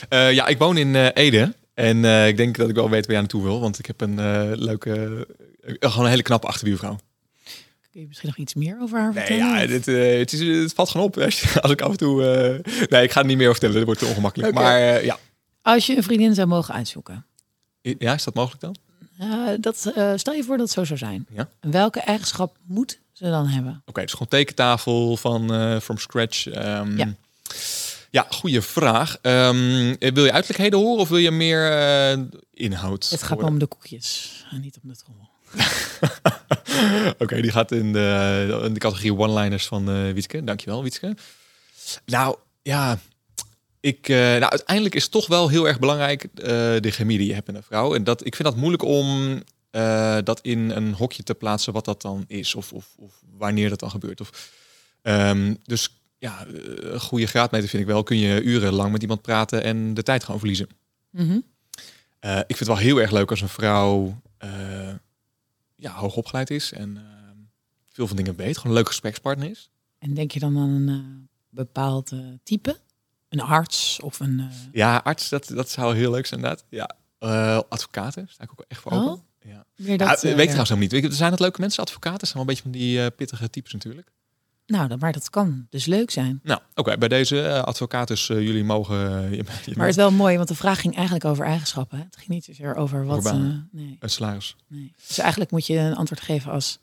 Ja, 0.09 0.47
ik 0.47 0.57
woon 0.57 0.77
in 0.77 0.95
Ede. 0.95 1.53
En 1.73 2.05
ik 2.27 2.37
denk 2.37 2.57
dat 2.57 2.69
ik 2.69 2.75
wel 2.75 2.89
weet 2.89 3.05
waar 3.05 3.15
je 3.15 3.21
naartoe 3.21 3.43
wil. 3.43 3.59
Want 3.59 3.79
ik 3.79 3.85
heb 3.85 4.01
een 4.01 4.15
leuke, 4.55 5.27
gewoon 5.79 6.03
een 6.05 6.11
hele 6.11 6.21
knappe 6.21 6.47
achterbuurvrouw. 6.47 6.97
Kun 7.91 8.01
je 8.01 8.07
misschien 8.07 8.27
nog 8.29 8.37
iets 8.37 8.53
meer 8.53 8.77
over 8.81 8.99
haar 8.99 9.13
Nee, 9.13 9.25
vertellen? 9.25 9.59
ja, 9.59 9.65
dit, 9.67 9.87
eh, 9.87 10.17
het, 10.19 10.33
is, 10.33 10.39
het 10.61 10.73
valt 10.73 10.89
gewoon 10.89 11.05
op. 11.05 11.17
Als, 11.17 11.39
je- 11.41 11.61
als 11.61 11.71
ik 11.71 11.81
af 11.81 11.91
en 11.91 11.97
toe... 11.97 12.25
eh, 12.25 12.87
nee, 12.89 13.03
ik 13.03 13.11
ga 13.11 13.19
er 13.19 13.25
niet 13.25 13.37
meer 13.37 13.49
over 13.49 13.59
vertellen. 13.59 13.75
Dat 13.75 13.85
wordt 13.85 13.99
te 13.99 14.05
ongemakkelijk. 14.05 14.53
Maar 14.53 14.77
eh, 14.79 15.03
ja. 15.05 15.17
Als 15.61 15.85
je 15.85 15.97
een 15.97 16.03
vriendin 16.03 16.33
zou 16.35 16.47
mogen 16.47 16.73
uitzoeken. 16.73 17.25
ja, 17.81 18.13
is 18.13 18.23
dat 18.23 18.33
mogelijk 18.33 18.61
dan? 18.61 18.75
dat, 19.59 19.77
stel 20.19 20.33
je 20.33 20.43
voor 20.43 20.57
dat 20.57 20.65
het 20.65 20.75
zo 20.75 20.83
zou 20.83 20.99
zijn. 20.99 21.25
Ja. 21.33 21.49
Welke 21.61 21.99
eigenschap 21.99 22.55
moet 22.65 22.99
ze 23.11 23.23
dan 23.23 23.47
hebben? 23.47 23.81
Oké, 23.85 24.01
dus 24.01 24.11
gewoon 24.11 24.27
tekentafel 24.27 25.17
van 25.17 25.47
from 25.81 25.97
scratch. 25.97 26.47
Ehm, 26.47 26.97
Ja. 26.97 27.13
Ja, 28.09 28.25
goede 28.29 28.61
vraag. 28.61 29.17
Ehm, 29.21 29.95
wil 29.99 30.25
je 30.25 30.31
uiterlijkheden 30.31 30.79
horen 30.79 30.99
of 31.01 31.09
wil 31.09 31.17
je 31.17 31.31
meer 31.31 31.71
inhoud? 32.53 33.09
Het 33.09 33.23
gaat 33.23 33.43
om 33.43 33.59
de 33.59 33.65
koekjes, 33.65 34.45
en 34.51 34.61
niet 34.61 34.79
om 34.83 34.89
de 34.89 34.95
trommel. 34.95 35.29
Oké, 37.23 37.41
die 37.41 37.51
gaat 37.51 37.71
in 37.71 37.93
de, 37.93 38.61
in 38.63 38.73
de 38.73 38.79
categorie 38.79 39.17
one-liners 39.17 39.67
van 39.67 39.89
eh 39.89 40.11
Wietske. 40.11 40.43
Dankjewel, 40.43 40.83
Wietske. 40.83 41.15
Nou, 42.05 42.35
ja. 42.61 42.99
Ik, 43.79 44.09
eh, 44.09 44.17
nou, 44.17 44.45
uiteindelijk 44.45 44.95
is 44.95 45.07
toch 45.07 45.27
wel 45.27 45.49
heel 45.49 45.67
erg 45.67 45.79
belangrijk 45.79 46.23
eh, 46.23 46.47
de 46.79 46.91
chemie 46.91 47.17
die 47.17 47.27
je 47.27 47.33
hebt 47.33 47.47
met 47.47 47.55
een 47.55 47.63
vrouw. 47.63 47.95
En 47.95 48.03
dat, 48.03 48.25
ik 48.25 48.35
vind 48.35 48.47
dat 48.47 48.57
moeilijk 48.57 48.83
om 48.83 49.39
dat 50.23 50.39
in 50.41 50.69
een 50.69 50.93
hokje 50.93 51.23
te 51.23 51.33
plaatsen 51.33 51.73
wat 51.73 51.85
dat 51.85 52.01
dan 52.01 52.23
is. 52.27 52.55
Of, 52.55 52.73
of, 52.73 52.85
of 52.97 53.21
wanneer 53.37 53.69
dat 53.69 53.79
dan 53.79 53.89
gebeurt. 53.89 54.21
Of, 54.21 54.51
ehm, 55.01 55.53
dus 55.63 55.89
ja, 56.17 56.45
een 56.75 56.99
goede 56.99 57.25
graadmeter 57.25 57.69
vind 57.69 57.81
ik 57.81 57.87
wel. 57.87 58.03
Kun 58.03 58.17
je 58.17 58.41
urenlang 58.41 58.91
met 58.91 59.01
iemand 59.01 59.21
praten 59.21 59.63
en 59.63 59.93
de 59.93 60.03
tijd 60.03 60.23
gewoon 60.23 60.39
verliezen. 60.39 60.67
Mhm. 61.09 61.39
Eh, 62.19 62.37
ik 62.37 62.45
vind 62.57 62.59
het 62.59 62.67
wel 62.67 62.77
heel 62.77 63.01
erg 63.01 63.11
leuk 63.11 63.29
als 63.29 63.41
een 63.41 63.49
vrouw 63.49 64.21
ja, 65.81 65.91
hoog 65.93 66.15
opgeleid 66.15 66.49
is 66.49 66.71
en 66.71 66.97
eh, 66.97 67.03
veel 67.89 68.07
van 68.07 68.15
dingen 68.17 68.35
weet. 68.35 68.55
Gewoon 68.57 68.71
een 68.71 68.77
leuk 68.77 68.87
gesprekspartner 68.87 69.49
is. 69.49 69.69
En 69.97 70.13
denk 70.13 70.31
je 70.31 70.39
dan 70.39 70.57
aan 70.57 70.69
een 70.69 70.89
eh, 70.89 71.27
bepaald 71.49 72.11
eh, 72.11 72.19
type? 72.43 72.79
Een 73.29 73.41
arts 73.41 73.99
of 74.01 74.19
een... 74.19 74.39
eh, 74.39 74.45
Ja, 74.71 74.97
arts, 74.97 75.29
dat, 75.29 75.47
dat 75.47 75.69
zou 75.69 75.95
heel 75.95 76.11
leuk 76.11 76.25
zijn 76.25 76.39
inderdaad. 76.39 76.65
Ja, 76.69 76.95
advocaten, 77.69 78.27
sta 78.29 78.43
ik 78.43 78.51
ook 78.51 78.65
echt 78.67 78.81
voor 78.81 78.91
Oh, 78.91 79.07
open. 79.07 79.23
Ja. 79.43 79.65
dat, 79.75 80.21
weet 80.21 80.31
ik 80.31 80.35
trouwens 80.35 80.47
helemaal 80.57 80.77
niet. 80.77 80.91
Weet 80.91 81.03
je, 81.03 81.11
Zijn 81.11 81.31
het 81.31 81.39
leuke 81.39 81.61
mensen, 81.61 81.83
advocaten? 81.83 82.27
Zijn 82.27 82.33
wel 82.33 82.41
een 82.41 82.47
beetje 82.47 82.61
van 82.61 82.71
die 82.71 83.11
pittige 83.11 83.49
types 83.49 83.73
natuurlijk. 83.73 84.11
Nou, 84.71 84.97
maar 84.99 85.11
dat 85.11 85.29
kan 85.29 85.67
dus 85.69 85.85
leuk 85.85 86.11
zijn. 86.11 86.39
Nou, 86.43 86.59
oké, 86.75 86.97
bij 86.97 87.07
deze 87.07 87.35
uh, 87.35 87.61
advocatus, 87.63 88.29
eh, 88.29 88.41
jullie 88.41 88.63
mogen... 88.63 89.23
eh, 89.23 89.29
je, 89.29 89.35
je 89.37 89.43
Maar 89.75 89.85
het 89.87 89.89
is 89.89 89.95
wel 89.95 90.11
mooi, 90.11 90.35
want 90.35 90.47
de 90.47 90.55
vraag 90.55 90.81
ging 90.81 90.95
eigenlijk 90.95 91.25
over 91.25 91.45
eigenschappen. 91.45 91.97
hè? 91.97 92.03
Het 92.03 92.15
ging 92.17 92.29
niet 92.29 92.45
zozeer 92.45 92.75
over 92.75 93.05
wat... 93.05 93.17
Over 93.17 93.31
eh, 93.31 93.37
nee, 93.71 93.97
een 93.99 94.09
salaris. 94.09 94.55
nee. 94.67 94.93
Dus 95.07 95.17
eigenlijk 95.17 95.51
moet 95.51 95.67
je 95.67 95.77
een 95.77 95.95
antwoord 95.95 96.21
geven 96.21 96.51
als 96.51 96.79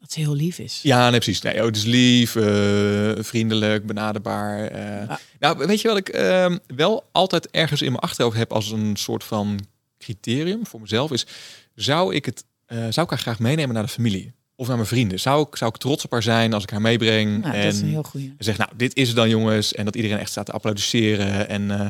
dat 0.00 0.12
ze 0.12 0.20
heel 0.20 0.34
lief 0.34 0.58
is. 0.58 0.80
Ja, 0.82 1.10
nee, 1.10 1.20
precies. 1.20 1.40
Nee, 1.40 1.64
oh, 1.64 1.72
dus 1.72 1.84
lief, 1.84 2.36
eh, 2.36 3.12
vriendelijk, 3.24 3.86
benaderbaar. 3.86 4.66
eh. 4.66 5.16
Nou, 5.38 5.66
weet 5.66 5.80
je 5.80 5.88
wat 5.88 5.96
ik 5.96 6.08
ehm, 6.08 6.58
wel 6.66 7.08
altijd 7.12 7.50
ergens 7.50 7.82
in 7.82 7.90
mijn 7.90 8.02
achterhoofd 8.02 8.36
heb 8.36 8.52
als 8.52 8.70
een 8.70 8.96
soort 8.96 9.24
van 9.24 9.60
criterium 9.98 10.66
voor 10.66 10.80
mezelf 10.80 11.12
is, 11.12 11.26
zou 11.74 12.14
ik 12.14 12.24
het, 12.24 12.44
eh, 12.66 12.78
zou 12.78 13.00
ik 13.06 13.10
haar 13.10 13.18
graag 13.18 13.38
meenemen 13.38 13.74
naar 13.74 13.82
de 13.82 13.88
familie 13.88 14.34
of 14.56 14.66
naar 14.66 14.76
mijn 14.76 14.88
vrienden? 14.88 15.20
Zou 15.20 15.46
ik, 15.50 15.56
zou 15.56 15.70
ik 15.74 15.80
trots 15.80 16.04
op 16.04 16.10
haar 16.10 16.22
zijn 16.22 16.52
als 16.52 16.62
ik 16.62 16.70
haar 16.70 16.80
meebreng 16.80 17.42
Nou, 17.42 17.54
en, 17.54 17.62
dat 17.64 17.72
is 17.72 17.80
een 17.80 17.88
heel 17.88 18.02
goede. 18.02 18.26
en 18.26 18.44
zeg, 18.44 18.56
nou, 18.58 18.70
dit 18.76 18.96
is 18.96 19.06
het 19.06 19.16
dan 19.16 19.28
jongens, 19.28 19.72
en 19.74 19.84
dat 19.84 19.96
iedereen 19.96 20.18
echt 20.18 20.30
staat 20.30 20.46
te 20.46 20.52
applaudisseren 20.52 21.48
en 21.48 21.70
eh, 21.70 21.86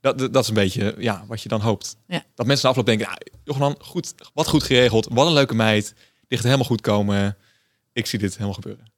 dat, 0.00 0.18
dat 0.18 0.32
dat 0.32 0.42
is 0.42 0.48
een 0.48 0.54
beetje 0.54 0.94
ja, 0.98 1.24
wat 1.26 1.42
je 1.42 1.48
dan 1.48 1.60
hoopt. 1.60 1.96
Ja. 2.06 2.22
Dat 2.34 2.46
mensen 2.46 2.64
na 2.64 2.70
afloop 2.70 2.86
denken, 2.86 3.06
ja, 3.10 3.18
Johan, 3.44 3.76
goed, 3.80 4.14
wat 4.34 4.46
goed 4.48 4.62
geregeld, 4.62 5.08
wat 5.10 5.26
een 5.26 5.32
leuke 5.32 5.54
meid, 5.54 5.94
dit 6.28 6.38
gaat 6.38 6.42
helemaal 6.46 6.66
goed 6.66 6.80
komen. 6.80 7.36
Ik 7.92 8.06
zie 8.06 8.18
dit 8.18 8.32
helemaal 8.32 8.54
gebeuren. 8.54 8.88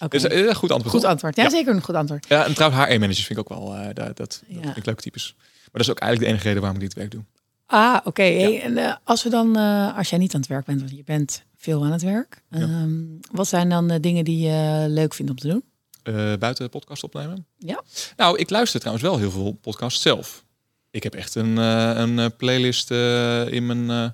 Oké. 0.00 0.18
Dus 0.18 0.24
eh, 0.24 0.54
goed 0.54 0.70
antwoord. 0.70 0.94
Goed 0.94 1.04
antwoord. 1.04 1.36
Ja, 1.36 1.42
Ja. 1.42 1.50
zeker 1.50 1.74
een 1.74 1.82
goed 1.82 1.94
antwoord. 1.94 2.26
Ja, 2.28 2.44
en 2.44 2.54
trouwens, 2.54 2.84
HR-managers 2.84 3.26
vind 3.26 3.38
ik 3.38 3.50
ook 3.50 3.58
wel, 3.58 3.74
eh, 3.74 3.84
dat, 3.84 3.96
dat, 3.96 4.16
dat 4.16 4.42
Ja. 4.46 4.60
vind 4.62 4.76
ik 4.76 4.86
leuke 4.86 5.02
types. 5.02 5.34
Maar 5.36 5.70
dat 5.72 5.80
is 5.80 5.90
ook 5.90 5.98
eigenlijk 5.98 6.20
de 6.20 6.26
enige 6.32 6.44
reden 6.48 6.62
waarom 6.62 6.80
ik 6.80 6.86
dit 6.86 6.94
werk 6.98 7.10
doe. 7.10 7.24
Ah, 7.66 7.96
oké. 8.04 8.22
Hey, 8.22 8.62
en 8.62 9.00
als 9.04 9.22
we 9.22 9.30
dan, 9.30 9.56
als 9.96 10.10
jij 10.10 10.18
niet 10.18 10.34
aan 10.34 10.40
het 10.40 10.48
werk 10.48 10.64
bent, 10.64 10.80
want 10.80 10.92
je 10.96 11.04
bent 11.04 11.42
veel 11.64 11.84
aan 11.84 11.92
het 11.92 12.02
werk. 12.02 12.42
Ja. 12.50 12.58
ehm, 12.60 12.92
wat 13.30 13.48
zijn 13.48 13.68
dan 13.68 13.88
de 13.88 14.00
dingen 14.00 14.24
die 14.24 14.38
je 14.46 14.84
leuk 14.88 15.14
vindt 15.14 15.30
om 15.30 15.38
te 15.38 15.48
doen? 15.48 15.64
Eh, 16.02 16.32
buiten 16.38 16.70
podcast 16.70 17.02
opnemen? 17.02 17.46
Ja. 17.58 17.82
Nou, 18.16 18.38
ik 18.38 18.50
luister 18.50 18.80
trouwens 18.80 19.06
wel 19.08 19.18
heel 19.18 19.30
veel 19.30 19.52
podcasts 19.52 20.02
zelf. 20.02 20.44
Ik 20.90 21.02
heb 21.02 21.14
echt 21.14 21.34
een, 21.34 21.58
eh, 21.58 21.92
een 21.94 22.18
eh, 22.18 22.26
playlist 22.36 22.90
eh, 22.90 23.52
in 23.52 23.66
mijn 23.66 23.90
eh, 23.90 24.10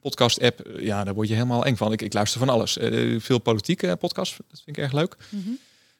podcast-app. 0.00 0.70
Ja, 0.78 1.04
daar 1.04 1.14
word 1.14 1.28
je 1.28 1.34
helemaal 1.34 1.64
eng 1.64 1.76
van. 1.76 1.92
Ik, 1.92 2.02
ik 2.02 2.12
luister 2.12 2.38
van 2.38 2.48
alles. 2.48 2.78
Eh, 2.78 3.20
veel 3.20 3.38
politieke 3.38 3.96
podcasts, 3.96 4.36
dat 4.48 4.60
vind 4.64 4.76
ik 4.76 4.82
erg 4.82 4.92
leuk. 4.92 5.16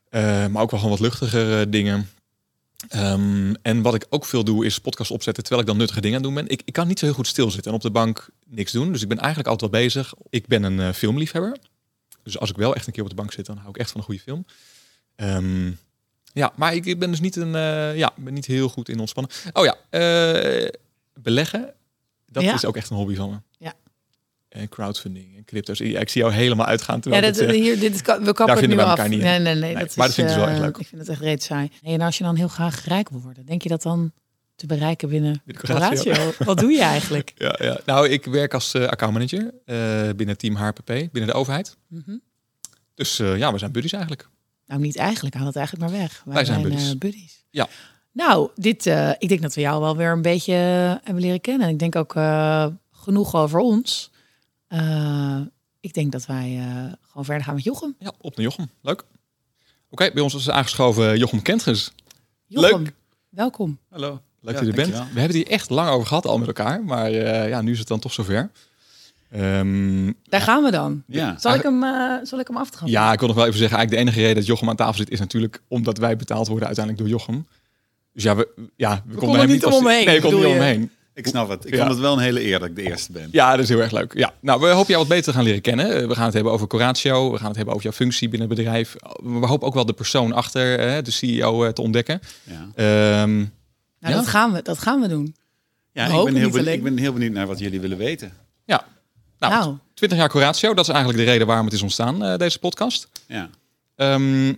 Eh, 0.08 0.46
maar 0.46 0.62
ook 0.62 0.70
wel 0.70 0.80
gewoon 0.80 0.98
wat 0.98 1.00
luchtigere 1.06 1.68
dingen. 1.68 2.08
Ehm, 2.88 3.54
en 3.62 3.82
wat 3.82 3.94
ik 3.94 4.06
ook 4.08 4.24
veel 4.24 4.44
doe, 4.44 4.64
is 4.66 4.78
podcast 4.78 5.10
opzetten 5.10 5.42
terwijl 5.42 5.62
ik 5.62 5.68
dan 5.68 5.78
nuttige 5.78 6.00
dingen 6.00 6.16
aan 6.18 6.24
het 6.24 6.34
doen 6.34 6.44
ben. 6.44 6.52
Ik, 6.52 6.62
ik 6.64 6.72
kan 6.72 6.86
niet 6.88 6.98
zo 6.98 7.04
heel 7.04 7.14
goed 7.14 7.26
stilzitten 7.26 7.70
en 7.70 7.76
op 7.76 7.82
de 7.82 7.90
bank 7.90 8.28
niks 8.46 8.72
doen. 8.72 8.92
Dus 8.92 9.02
ik 9.02 9.08
ben 9.08 9.18
eigenlijk 9.18 9.48
altijd 9.48 9.70
wel 9.70 9.80
bezig. 9.80 10.14
Ik 10.30 10.46
ben 10.46 10.62
een 10.62 10.80
eh, 10.80 10.92
filmliefhebber. 10.92 11.56
Dus 12.22 12.38
als 12.38 12.50
ik 12.50 12.56
wel 12.56 12.74
echt 12.74 12.86
een 12.86 12.92
keer 12.92 13.02
op 13.02 13.08
de 13.08 13.14
bank 13.14 13.32
zit, 13.32 13.46
dan 13.46 13.56
hou 13.56 13.68
ik 13.68 13.76
echt 13.76 13.90
van 13.90 14.00
een 14.00 14.06
goede 14.06 14.20
film. 14.20 14.44
Ehm, 15.16 15.70
Ja, 16.32 16.52
maar 16.56 16.74
ik 16.74 16.98
ben 16.98 17.10
dus 17.10 17.20
niet 17.20 17.36
een, 17.36 17.54
eh, 17.54 17.96
ja, 17.96 18.12
ben 18.16 18.34
niet 18.34 18.46
heel 18.46 18.68
goed 18.68 18.88
in 18.88 18.98
ontspannen. 19.00 19.32
Oh 19.52 19.64
ja, 19.64 19.76
eh, 19.90 20.68
beleggen, 21.14 21.74
dat 22.26 22.42
Ja. 22.42 22.54
is 22.54 22.64
ook 22.64 22.76
echt 22.76 22.90
een 22.90 22.96
hobby 22.96 23.14
van 23.14 23.30
me. 23.30 23.36
Ja. 24.52 24.60
En 24.60 24.68
crowdfunding 24.68 25.36
en 25.36 25.44
crypto's. 25.44 25.78
Ja, 25.78 26.00
ik 26.00 26.08
zie 26.08 26.20
jou 26.20 26.34
helemaal 26.34 26.66
uitgaan 26.66 26.94
Ja, 26.96 27.00
terwijl 27.02 27.22
dat, 27.22 27.34
dit, 27.34 27.48
eh, 27.48 27.54
hier, 27.54 27.78
dit 27.80 27.94
is, 27.94 28.00
we 28.00 28.32
kappen 28.32 28.56
het 28.56 28.66
nu 28.68 28.76
we 28.76 28.84
af. 28.84 29.08
niet 29.08 29.20
nee, 29.20 29.38
nee, 29.38 29.54
nee, 29.54 29.74
Nee, 29.74 29.84
dat 29.84 29.96
maar 29.96 30.08
is, 30.08 30.14
dat 30.14 30.14
vind 30.14 30.16
ik 30.28 30.34
dus 30.34 30.34
wel 30.34 30.46
eh, 30.46 30.52
echt 30.52 30.60
leuk. 30.60 30.76
Ik 30.76 30.86
vind 30.86 31.00
het 31.00 31.10
echt 31.10 31.20
reet 31.20 31.42
saai. 31.42 31.70
Hey, 31.82 31.92
en 31.94 32.00
als 32.00 32.18
je 32.18 32.24
dan 32.24 32.36
heel 32.36 32.48
graag 32.48 32.84
rijk 32.84 33.08
wil 33.08 33.20
worden, 33.20 33.46
denk 33.46 33.62
je 33.62 33.68
dat 33.68 33.82
dan 33.82 34.12
te 34.54 34.66
bereiken 34.66 35.08
binnen 35.08 35.42
Binnen 35.44 35.64
Coratio. 35.64 36.12
Coratio? 36.12 36.44
Wat 36.44 36.58
doe 36.58 36.70
je 36.72 36.82
eigenlijk? 36.82 37.32
ja, 37.36 37.54
ja. 37.58 37.80
Nou, 37.86 38.08
ik 38.08 38.24
werk 38.24 38.54
als 38.54 38.74
eh 38.74 38.86
accountmanager 38.86 39.54
eh 39.64 39.76
binnen 40.16 40.36
team 40.38 40.54
HPP, 40.54 40.86
binnen 40.86 41.26
de 41.26 41.32
overheid. 41.32 41.76
Mhm. 41.88 42.16
Dus 42.94 43.18
eh, 43.18 43.38
ja, 43.38 43.52
we 43.52 43.58
zijn 43.58 43.72
buddies 43.72 43.92
eigenlijk. 43.92 44.28
Nou, 44.66 44.80
niet 44.80 44.96
eigenlijk. 44.96 45.34
Haal 45.34 45.46
het 45.46 45.56
eigenlijk 45.56 45.90
maar 45.90 46.00
weg. 46.00 46.22
Wij, 46.24 46.34
Wij 46.34 46.44
zijn 46.44 46.62
buddies. 46.62 46.90
eh, 46.90 46.98
buddies. 46.98 47.44
Ja. 47.50 47.68
Nou, 48.12 48.50
dit, 48.54 48.86
eh, 48.86 49.10
ik 49.18 49.28
denk 49.28 49.42
dat 49.42 49.54
we 49.54 49.60
jou 49.60 49.80
wel 49.80 49.96
weer 49.96 50.12
een 50.12 50.22
beetje 50.22 50.52
eh, 50.52 51.04
hebben 51.06 51.22
leren 51.22 51.40
kennen. 51.40 51.68
Ik 51.68 51.78
denk 51.78 51.96
ook 51.96 52.14
eh, 52.14 52.66
genoeg 52.92 53.34
over 53.36 53.58
ons. 53.60 54.10
Eh, 54.70 55.40
ik 55.80 55.94
denk 55.94 56.12
dat 56.12 56.26
wij 56.26 56.58
eh, 56.58 56.92
gewoon 57.06 57.24
verder 57.24 57.44
gaan 57.44 57.54
met 57.54 57.64
Jochem. 57.64 57.94
Ja, 57.98 58.12
op 58.20 58.36
naar 58.36 58.44
Jochem. 58.44 58.70
Leuk. 58.80 59.04
Oké, 59.90 60.10
bij 60.12 60.22
ons 60.22 60.34
is 60.34 60.50
aangeschoven 60.50 61.18
Jochem 61.18 61.42
Kentges. 61.42 61.92
Jochem, 62.46 62.82
Leuk. 62.82 62.92
welkom. 63.28 63.78
Hallo. 63.88 64.20
Leuk 64.40 64.54
Ja, 64.54 64.60
dat 64.60 64.60
je 64.60 64.82
er 64.82 64.88
bent. 64.88 64.88
We 64.90 64.96
hebben 64.96 65.22
het 65.22 65.32
hier 65.32 65.46
echt 65.46 65.70
lang 65.70 65.88
over 65.88 66.06
gehad 66.06 66.26
al 66.26 66.38
met 66.38 66.46
elkaar. 66.46 66.84
Maar 66.84 67.10
eh, 67.10 67.48
ja, 67.48 67.60
nu 67.62 67.72
is 67.72 67.78
het 67.78 67.88
dan 67.88 67.98
toch 67.98 68.12
zover. 68.12 68.50
Ehm, 69.30 70.12
Daar 70.22 70.40
gaan 70.40 70.62
we 70.62 70.70
dan. 70.70 71.02
Ja. 71.06 71.38
Zal 71.38 71.54
ik 71.54 71.62
hem, 71.62 71.84
eh, 71.84 72.14
zal 72.22 72.38
ik 72.38 72.46
hem 72.46 72.56
aftrappen? 72.56 72.90
ja, 72.90 73.12
ik 73.12 73.18
wil 73.18 73.28
nog 73.28 73.36
wel 73.36 73.46
even 73.46 73.58
zeggen, 73.58 73.76
eigenlijk 73.78 74.04
de 74.04 74.10
enige 74.10 74.26
reden 74.26 74.36
dat 74.42 74.46
Jochem 74.46 74.68
aan 74.68 74.76
tafel 74.76 74.94
zit, 74.94 75.10
is 75.10 75.18
natuurlijk 75.18 75.62
omdat 75.68 75.98
wij 75.98 76.16
betaald 76.16 76.48
worden 76.48 76.66
uiteindelijk 76.66 77.08
door 77.08 77.18
Jochem. 77.18 77.46
Dus 78.12 78.22
ja, 78.22 78.36
we, 78.36 78.68
ja, 78.76 79.02
we, 79.06 79.16
konden 79.16 79.40
hem 79.40 79.48
niet 79.48 79.64
omheen, 79.64 80.04
Nee, 80.04 80.20
we 80.20 80.22
konden 80.22 80.40
niet 80.40 80.56
omheen. 80.56 80.90
Ik 81.20 81.26
snap 81.26 81.48
het. 81.48 81.66
Ik 81.66 81.72
Ja. 81.74 81.78
vond 81.78 81.90
het 81.90 81.98
wel 82.00 82.12
een 82.12 82.18
hele 82.18 82.44
eer 82.44 82.58
dat 82.58 82.68
ik 82.68 82.76
de 82.76 82.82
eerste 82.82 83.12
ben. 83.12 83.28
Ja, 83.32 83.50
dat 83.50 83.60
is 83.60 83.68
heel 83.68 83.80
erg 83.80 83.90
leuk. 83.92 84.14
Ja. 84.14 84.32
Nou, 84.40 84.60
we 84.60 84.66
hopen 84.66 84.86
jou 84.88 84.98
wat 84.98 85.08
beter 85.08 85.24
te 85.24 85.32
gaan 85.32 85.44
leren 85.44 85.60
kennen. 85.60 86.08
We 86.08 86.14
gaan 86.14 86.24
het 86.24 86.34
hebben 86.34 86.52
over 86.52 86.66
Coratio. 86.66 87.30
We 87.32 87.36
gaan 87.38 87.46
het 87.46 87.56
hebben 87.56 87.74
over 87.74 87.86
jouw 87.86 87.96
functie 87.96 88.28
binnen 88.28 88.48
het 88.48 88.56
bedrijf. 88.58 88.96
We 89.22 89.46
hopen 89.46 89.66
ook 89.66 89.74
wel 89.74 89.86
de 89.86 89.92
persoon 89.92 90.32
achter, 90.32 90.78
eh, 90.78 91.02
de 91.04 91.10
CEO, 91.10 91.64
eh, 91.64 91.70
te 91.72 91.82
ontdekken. 91.82 92.20
Ja, 92.44 92.68
Ehm, 92.74 93.36
Nou, 94.00 94.12
Ja. 94.14 94.18
dat, 94.20 94.26
gaan 94.28 94.52
we, 94.52 94.62
dat 94.62 94.78
gaan 94.78 95.00
we 95.00 95.08
doen. 95.08 95.34
ja 95.92 96.06
We 96.06 96.18
ik, 96.18 96.24
ben 96.24 96.34
heel 96.34 96.50
benieuwd, 96.50 96.74
ik 96.74 96.82
ben 96.82 96.96
heel 96.98 97.12
benieuwd 97.12 97.32
naar 97.32 97.46
wat 97.46 97.58
jullie 97.58 97.80
willen 97.80 97.98
weten. 97.98 98.32
ja. 98.64 98.84
Nou, 99.38 99.52
Nou, 99.54 99.76
20 99.94 100.18
jaar 100.18 100.28
Coratio, 100.28 100.74
dat 100.74 100.84
is 100.88 100.94
eigenlijk 100.94 101.24
de 101.24 101.30
reden 101.30 101.46
waarom 101.46 101.64
het 101.64 101.74
is 101.74 101.82
ontstaan, 101.82 102.24
eh, 102.24 102.36
deze 102.36 102.58
podcast. 102.58 103.08
Ja. 103.26 103.50
Ehm, 103.96 104.52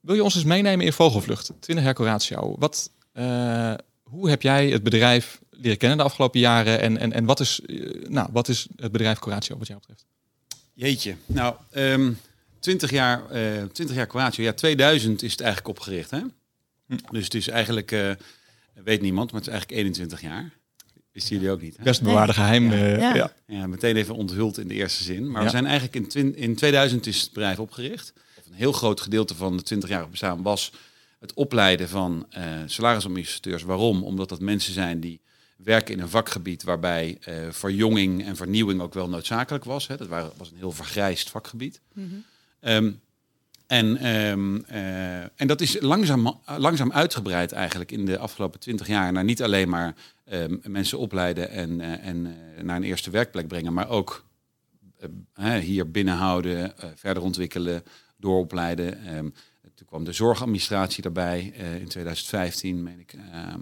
wil 0.00 0.14
je 0.14 0.22
ons 0.24 0.34
eens 0.34 0.44
meenemen 0.44 0.86
in 0.86 0.92
Vogelvlucht? 0.92 1.50
20 1.60 1.84
jaar 1.84 1.94
Coratio. 1.94 2.54
Wat, 2.58 2.90
eh, 3.12 3.72
hoe 4.02 4.28
heb 4.30 4.42
jij 4.42 4.68
het 4.68 4.82
bedrijf 4.82 5.40
leren 5.58 5.78
kennen 5.78 5.98
de 5.98 6.04
afgelopen 6.04 6.40
jaren? 6.40 6.80
En, 6.80 6.98
en, 6.98 7.12
en 7.12 7.24
wat, 7.24 7.40
is, 7.40 7.60
eh, 7.60 8.08
nou, 8.08 8.28
wat 8.32 8.48
is 8.48 8.66
het 8.76 8.92
bedrijf 8.92 9.18
Coratio 9.18 9.58
wat 9.58 9.66
jou 9.66 9.78
betreft? 9.78 10.04
Jeetje. 10.74 11.16
Nou, 11.26 11.54
ehm 11.70 12.12
20 12.60 12.90
jaar, 12.90 13.30
eh 13.30 13.62
20 13.72 13.96
jaar 13.96 14.06
Kroatië. 14.06 14.42
Ja, 14.42 14.52
2000 14.52 15.22
is 15.22 15.30
het 15.30 15.40
eigenlijk 15.40 15.78
opgericht. 15.78 16.10
Hè? 16.10 16.20
Hm. 16.86 16.96
Dus 17.10 17.24
het 17.24 17.34
is 17.34 17.48
eigenlijk, 17.48 17.92
eh, 17.92 18.10
weet 18.84 19.00
niemand, 19.00 19.30
maar 19.32 19.40
het 19.40 19.48
is 19.48 19.54
eigenlijk 19.56 19.80
21 19.80 20.20
jaar. 20.20 20.52
Wisten 21.12 21.36
jullie 21.36 21.50
ook 21.50 21.60
niet. 21.60 21.76
Hè? 21.76 21.82
Best 21.82 22.02
bewaarde 22.02 22.32
geheim. 22.32 22.72
eh, 22.72 22.98
Ja. 22.98 23.14
ja. 23.14 23.32
Ja, 23.46 23.66
meteen 23.66 23.96
even 23.96 24.14
onthuld 24.14 24.58
in 24.58 24.68
de 24.68 24.74
eerste 24.74 25.02
zin. 25.04 25.30
Maar 25.30 25.38
Ja. 25.40 25.44
we 25.46 25.50
zijn 25.50 25.66
eigenlijk 25.66 26.14
in, 26.14 26.36
in 26.36 26.54
2000 26.56 27.06
is 27.06 27.20
het 27.20 27.32
bedrijf 27.32 27.58
opgericht. 27.58 28.12
Een 28.46 28.52
heel 28.54 28.72
groot 28.72 29.00
gedeelte 29.00 29.34
van 29.34 29.56
de 29.56 29.62
20-jarige 29.62 30.08
bestaan 30.10 30.42
was 30.42 30.72
het 31.18 31.34
opleiden 31.34 31.88
van 31.88 32.26
eh 32.30 32.42
salarisadministrateurs. 32.66 33.62
Waarom? 33.62 34.02
Omdat 34.04 34.28
dat 34.28 34.40
mensen 34.40 34.72
zijn 34.72 35.00
die 35.00 35.20
werken 35.56 35.94
in 35.94 36.00
een 36.00 36.08
vakgebied 36.08 36.62
waarbij 36.62 37.18
eh, 37.20 37.34
verjonging 37.50 38.24
en 38.24 38.36
vernieuwing 38.36 38.80
ook 38.80 38.94
wel 38.94 39.08
noodzakelijk 39.08 39.64
was. 39.64 39.86
Hè. 39.86 39.96
Dat 39.96 40.08
waren, 40.08 40.30
was 40.36 40.50
een 40.50 40.56
heel 40.56 40.72
vergrijsd 40.72 41.30
vakgebied. 41.30 41.80
Ehm, 42.60 42.92
en, 43.66 43.96
ehm, 43.96 44.56
eh, 44.56 45.20
en 45.20 45.46
dat 45.46 45.60
is 45.60 45.80
langzaam, 45.80 46.40
langzaam 46.58 46.92
uitgebreid 46.92 47.52
eigenlijk 47.52 47.92
in 47.92 48.04
de 48.04 48.18
afgelopen 48.18 48.60
twintig 48.60 48.86
jaar 48.86 49.12
naar 49.12 49.24
niet 49.24 49.42
alleen 49.42 49.68
maar 49.68 49.94
ehm, 50.24 50.56
mensen 50.62 50.98
opleiden 50.98 51.50
en, 51.50 51.80
eh, 51.80 52.06
en 52.06 52.36
naar 52.62 52.76
een 52.76 52.82
eerste 52.82 53.10
werkplek 53.10 53.48
brengen, 53.48 53.72
maar 53.72 53.88
ook 53.88 54.24
hier 55.60 55.90
binnenhouden, 55.90 56.72
verder 56.94 57.22
ontwikkelen, 57.22 57.82
dooropleiden. 58.16 58.98
Toen 59.74 59.86
kwam 59.86 60.04
de 60.04 60.12
zorgadministratie 60.12 61.02
daarbij 61.02 61.40
in 61.80 61.88
2015, 61.88 62.82
meen 62.82 63.00
ik 63.00 63.14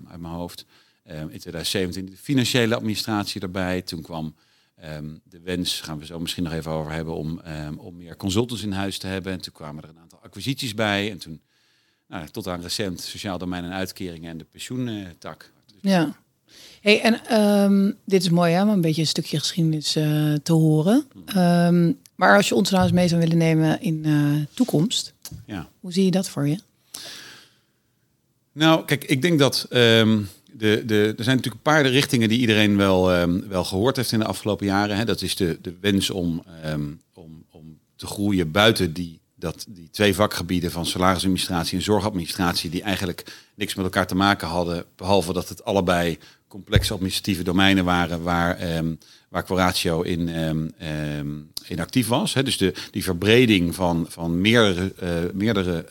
uit 0.08 0.20
mijn 0.20 0.34
hoofd. 0.34 0.66
Ehm, 1.04 1.28
in 1.28 1.38
2017 1.38 2.06
de 2.06 2.16
financiële 2.16 2.74
administratie 2.74 3.40
erbij. 3.40 3.82
Toen 3.82 4.02
kwam 4.02 4.34
ehm, 4.76 5.04
de 5.24 5.40
wens, 5.40 5.80
gaan 5.80 5.98
we 5.98 6.06
zo 6.06 6.20
misschien 6.20 6.42
nog 6.44 6.52
even 6.52 6.72
over 6.72 6.92
hebben, 6.92 7.14
om, 7.14 7.40
ehm, 7.40 7.74
om 7.76 7.96
meer 7.96 8.16
consultants 8.16 8.62
in 8.62 8.72
huis 8.72 8.98
te 8.98 9.06
hebben. 9.06 9.32
En 9.32 9.40
toen 9.40 9.52
kwamen 9.52 9.82
er 9.82 9.88
een 9.88 9.98
aantal 9.98 10.20
acquisities 10.22 10.74
bij. 10.74 11.10
En 11.10 11.18
toen, 11.18 11.40
nou, 12.08 12.28
tot 12.28 12.46
aan 12.48 12.60
recent, 12.62 13.00
sociaal 13.00 13.38
domein 13.38 13.64
en 13.64 13.72
uitkeringen 13.72 14.30
en 14.30 14.38
de 14.38 14.44
pensioentak. 14.44 15.50
ja. 15.80 16.16
Hey, 16.80 17.00
en 17.02 17.96
dit 18.04 18.22
is 18.22 18.28
mooi, 18.28 18.52
hè, 18.52 18.62
om 18.62 18.68
een 18.68 18.80
beetje 18.80 19.00
een 19.00 19.06
stukje 19.06 19.38
geschiedenis 19.38 19.96
eh, 19.96 20.32
te 20.42 20.52
horen. 20.52 21.04
Ehm, 21.26 21.92
maar 22.14 22.36
als 22.36 22.48
je 22.48 22.54
ons 22.54 22.70
nou 22.70 22.82
eens 22.82 22.92
mee 22.92 23.08
zou 23.08 23.20
willen 23.20 23.38
nemen 23.38 23.80
in 23.80 24.04
eh, 24.04 24.54
toekomst, 24.54 25.14
Ja. 25.46 25.68
hoe 25.80 25.92
zie 25.92 26.04
je 26.04 26.10
dat 26.10 26.28
voor 26.28 26.48
je? 26.48 26.58
Nou, 28.52 28.84
kijk, 28.84 29.04
ik 29.04 29.22
denk 29.22 29.38
dat 29.38 29.66
de, 30.56 30.82
de, 30.86 31.14
er 31.16 31.24
zijn 31.24 31.36
natuurlijk 31.36 31.54
een 31.66 31.72
paar 31.72 31.86
richtingen 31.86 32.28
die 32.28 32.38
iedereen 32.38 32.76
wel, 32.76 33.12
ehm, 33.12 33.40
wel 33.48 33.64
gehoord 33.64 33.96
heeft 33.96 34.12
in 34.12 34.18
de 34.18 34.24
afgelopen 34.24 34.66
jaren. 34.66 34.96
Hè. 34.96 35.04
Dat 35.04 35.22
is 35.22 35.36
de, 35.36 35.58
de 35.62 35.74
wens 35.80 36.10
om, 36.10 36.44
ehm, 36.62 36.90
om, 37.14 37.44
om 37.50 37.78
te 37.96 38.06
groeien 38.06 38.50
buiten 38.50 38.92
die, 38.92 39.20
dat, 39.34 39.64
die 39.68 39.88
twee 39.90 40.14
vakgebieden 40.14 40.70
van 40.70 40.86
salarisadministratie 40.86 41.78
en 41.78 41.84
zorgadministratie, 41.84 42.70
die 42.70 42.82
eigenlijk 42.82 43.24
niks 43.54 43.74
met 43.74 43.84
elkaar 43.84 44.06
te 44.06 44.14
maken 44.14 44.48
hadden, 44.48 44.84
behalve 44.96 45.32
dat 45.32 45.48
het 45.48 45.64
allebei 45.64 46.18
complexe 46.48 46.92
administratieve 46.92 47.42
domeinen 47.42 47.84
waren 47.84 48.22
waar, 48.22 48.56
ehm 48.56 48.94
waar 49.34 49.42
Quoratio 49.42 50.02
in, 50.02 50.28
actief 51.80 52.06
was. 52.06 52.34
Hè. 52.34 52.42
Dus 52.42 52.56
de, 52.56 52.74
die 52.90 53.02
verbreding 53.02 53.74
van, 53.74 54.06
van 54.08 54.40
meerdere, 54.40 54.92
eh, 54.98 55.10
meerdere 55.32 55.84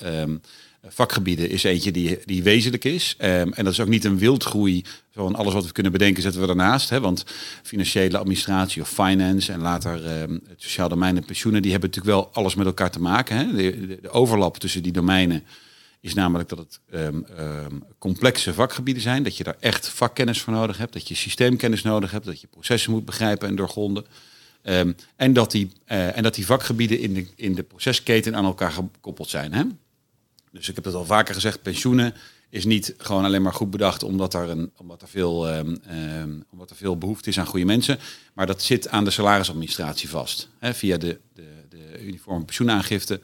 vakgebieden 0.87 1.49
is 1.49 1.63
eentje 1.63 1.91
die, 1.91 2.19
die 2.25 2.43
wezenlijk 2.43 2.83
is. 2.83 3.15
Ehm, 3.17 3.51
en 3.51 3.63
dat 3.63 3.73
is 3.73 3.79
ook 3.79 3.87
niet 3.87 4.03
een 4.03 4.17
wildgroei 4.17 4.83
van 5.11 5.35
alles 5.35 5.53
wat 5.53 5.65
we 5.65 5.71
kunnen 5.71 5.91
bedenken 5.91 6.21
zetten 6.21 6.41
we 6.41 6.47
daarnaast. 6.47 6.89
Hè? 6.89 6.99
Want 6.99 7.25
financiële 7.63 8.17
administratie 8.17 8.81
of 8.81 8.89
finance 8.89 9.51
en 9.51 9.59
later 9.59 10.05
ehm, 10.05 10.31
het 10.31 10.61
sociaal 10.61 10.89
domein 10.89 11.17
en 11.17 11.25
pensioenen, 11.25 11.61
die 11.61 11.71
hebben 11.71 11.89
natuurlijk 11.89 12.15
wel 12.15 12.29
alles 12.33 12.55
met 12.55 12.65
elkaar 12.65 12.91
te 12.91 13.01
maken. 13.01 13.37
Hè? 13.37 13.55
De, 13.55 13.87
de, 13.87 13.99
de 14.01 14.09
overlap 14.09 14.57
tussen 14.57 14.83
die 14.83 14.91
domeinen 14.91 15.43
is 15.99 16.13
namelijk 16.13 16.49
dat 16.49 16.57
het 16.57 16.79
ehm, 16.91 17.19
complexe 17.97 18.53
vakgebieden 18.53 19.03
zijn. 19.03 19.23
Dat 19.23 19.37
je 19.37 19.43
daar 19.43 19.57
echt 19.59 19.89
vakkennis 19.89 20.41
voor 20.41 20.53
nodig 20.53 20.77
hebt. 20.77 20.93
Dat 20.93 21.07
je 21.07 21.15
systeemkennis 21.15 21.81
nodig 21.81 22.11
hebt. 22.11 22.25
Dat 22.25 22.41
je 22.41 22.47
processen 22.47 22.91
moet 22.91 23.05
begrijpen 23.05 23.47
en 23.47 23.55
doorgronden. 23.55 24.05
En, 25.15 25.33
dat 25.33 25.51
die, 25.51 25.71
eh, 25.85 26.17
en 26.17 26.23
dat 26.23 26.35
die 26.35 26.45
vakgebieden 26.45 26.99
in 26.99 27.13
de, 27.13 27.27
in 27.35 27.55
de 27.55 27.63
procesketen 27.63 28.35
aan 28.35 28.45
elkaar 28.45 28.71
gekoppeld 28.71 29.29
zijn. 29.29 29.53
Hè? 29.53 29.63
Dus 30.53 30.69
ik 30.69 30.75
heb 30.75 30.85
het 30.85 30.93
al 30.93 31.05
vaker 31.05 31.33
gezegd, 31.33 31.61
pensioenen 31.61 32.13
is 32.49 32.65
niet 32.65 32.93
gewoon 32.97 33.25
alleen 33.25 33.41
maar 33.41 33.53
goed 33.53 33.69
bedacht 33.69 34.03
omdat 34.03 34.33
er, 34.33 34.49
een, 34.49 34.71
omdat 34.77 35.01
er, 35.01 35.07
veel, 35.07 35.47
ehm, 35.47 35.75
ehm, 35.87 36.39
omdat 36.51 36.69
er 36.69 36.75
veel 36.75 36.97
behoefte 36.97 37.29
is 37.29 37.39
aan 37.39 37.45
goede 37.45 37.65
mensen. 37.65 37.99
Maar 38.33 38.45
dat 38.45 38.61
zit 38.61 38.87
aan 38.87 39.03
de 39.03 39.11
salarisadministratie 39.11 40.09
vast. 40.09 40.49
Hè, 40.59 40.73
via 40.73 40.97
de, 40.97 41.19
de, 41.33 41.47
de 41.69 42.03
uniforme 42.05 42.45
pensioenaangifte 42.45 43.21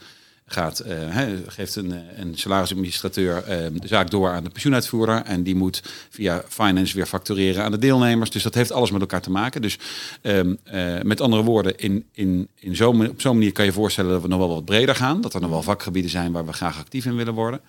gaat, 0.51 0.79
eh, 0.79 1.23
geeft 1.47 1.75
een, 1.75 1.91
eh, 1.91 2.25
salarisadministrateur 2.33 3.43
ehm, 3.43 3.73
de 3.77 3.87
zaak 3.87 4.09
door 4.09 4.29
aan 4.29 4.43
de 4.43 4.49
pensioenuitvoerder. 4.49 5.21
En 5.21 5.43
die 5.43 5.55
moet 5.55 5.83
via 6.09 6.43
finance 6.47 6.95
weer 6.95 7.05
factureren 7.05 7.63
aan 7.63 7.71
de 7.71 7.77
deelnemers. 7.77 8.29
Dus 8.29 8.43
dat 8.43 8.53
heeft 8.53 8.71
alles 8.71 8.91
met 8.91 9.01
elkaar 9.01 9.21
te 9.21 9.31
maken. 9.31 9.61
Dus 9.61 9.77
ehm, 10.21 10.55
eh, 10.63 11.01
met 11.01 11.21
andere 11.21 11.43
woorden, 11.43 11.77
in, 11.77 12.05
in, 12.13 12.47
in 12.55 12.75
zo, 12.75 12.89
op 12.89 13.21
zo'n 13.21 13.37
manier 13.37 13.51
kan 13.51 13.65
je 13.65 13.71
voorstellen 13.71 14.11
dat 14.11 14.21
we 14.21 14.27
nog 14.27 14.39
wel 14.39 14.49
wat 14.49 14.65
breder 14.65 14.95
gaan. 14.95 15.21
Dat 15.21 15.33
er 15.33 15.41
nog 15.41 15.49
wel 15.49 15.63
vakgebieden 15.63 16.11
zijn 16.11 16.31
waar 16.31 16.45
we 16.45 16.53
graag 16.53 16.79
actief 16.79 17.05
in 17.05 17.15
willen 17.15 17.33
worden. 17.33 17.61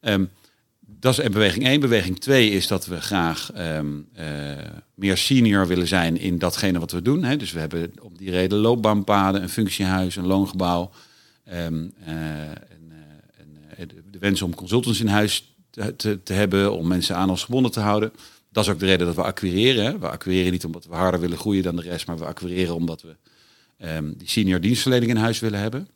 Ehm, 0.00 0.24
dat 0.80 1.18
is 1.18 1.28
beweging 1.28 1.66
1. 1.66 1.80
Beweging 1.80 2.20
2 2.20 2.50
is 2.50 2.66
dat 2.66 2.86
we 2.86 3.00
graag 3.00 3.50
meer 4.94 5.16
senior 5.16 5.66
willen 5.66 5.86
zijn 5.86 6.18
in 6.18 6.38
datgene 6.38 6.78
wat 6.78 6.92
we 6.92 7.02
doen. 7.02 7.24
Hè. 7.24 7.36
Dus 7.36 7.52
we 7.52 7.60
hebben 7.60 7.92
om 8.02 8.16
die 8.16 8.30
reden 8.30 8.58
loopbaanpaden, 8.58 9.42
een 9.42 9.48
functiehuis, 9.48 10.16
een 10.16 10.26
loongebouw. 10.26 10.90
Ehm, 11.44 11.88
eh, 12.04 12.48
en, 12.48 12.92
eh, 13.68 13.82
eh, 13.82 13.88
de, 14.10 14.18
wens 14.18 14.42
om 14.42 14.54
consultants 14.54 15.00
in 15.00 15.06
huis 15.06 15.54
te, 15.70 15.96
te, 15.96 16.22
te 16.22 16.32
hebben, 16.32 16.72
om 16.72 16.86
mensen 16.86 17.16
aan 17.16 17.30
ons 17.30 17.44
gebonden 17.44 17.72
te 17.72 17.80
houden. 17.80 18.12
Dat 18.52 18.64
is 18.64 18.70
ook 18.70 18.78
de 18.78 18.86
reden 18.86 19.06
dat 19.06 19.14
we 19.14 19.22
acquireren. 19.22 19.84
Hè. 19.84 19.98
We 19.98 20.08
acquireren 20.08 20.52
niet 20.52 20.64
omdat 20.64 20.86
we 20.86 20.94
harder 20.94 21.20
willen 21.20 21.38
groeien 21.38 21.62
dan 21.62 21.76
de 21.76 21.82
rest, 21.82 22.06
maar 22.06 22.18
we 22.18 22.24
acquireren 22.24 22.74
omdat 22.74 23.02
we 23.02 23.16
ehm, 23.76 24.12
die 24.16 24.28
senior 24.28 24.60
dienstverlening 24.60 25.10
in 25.10 25.16
huis 25.16 25.38
willen 25.38 25.60
hebben. 25.60 25.88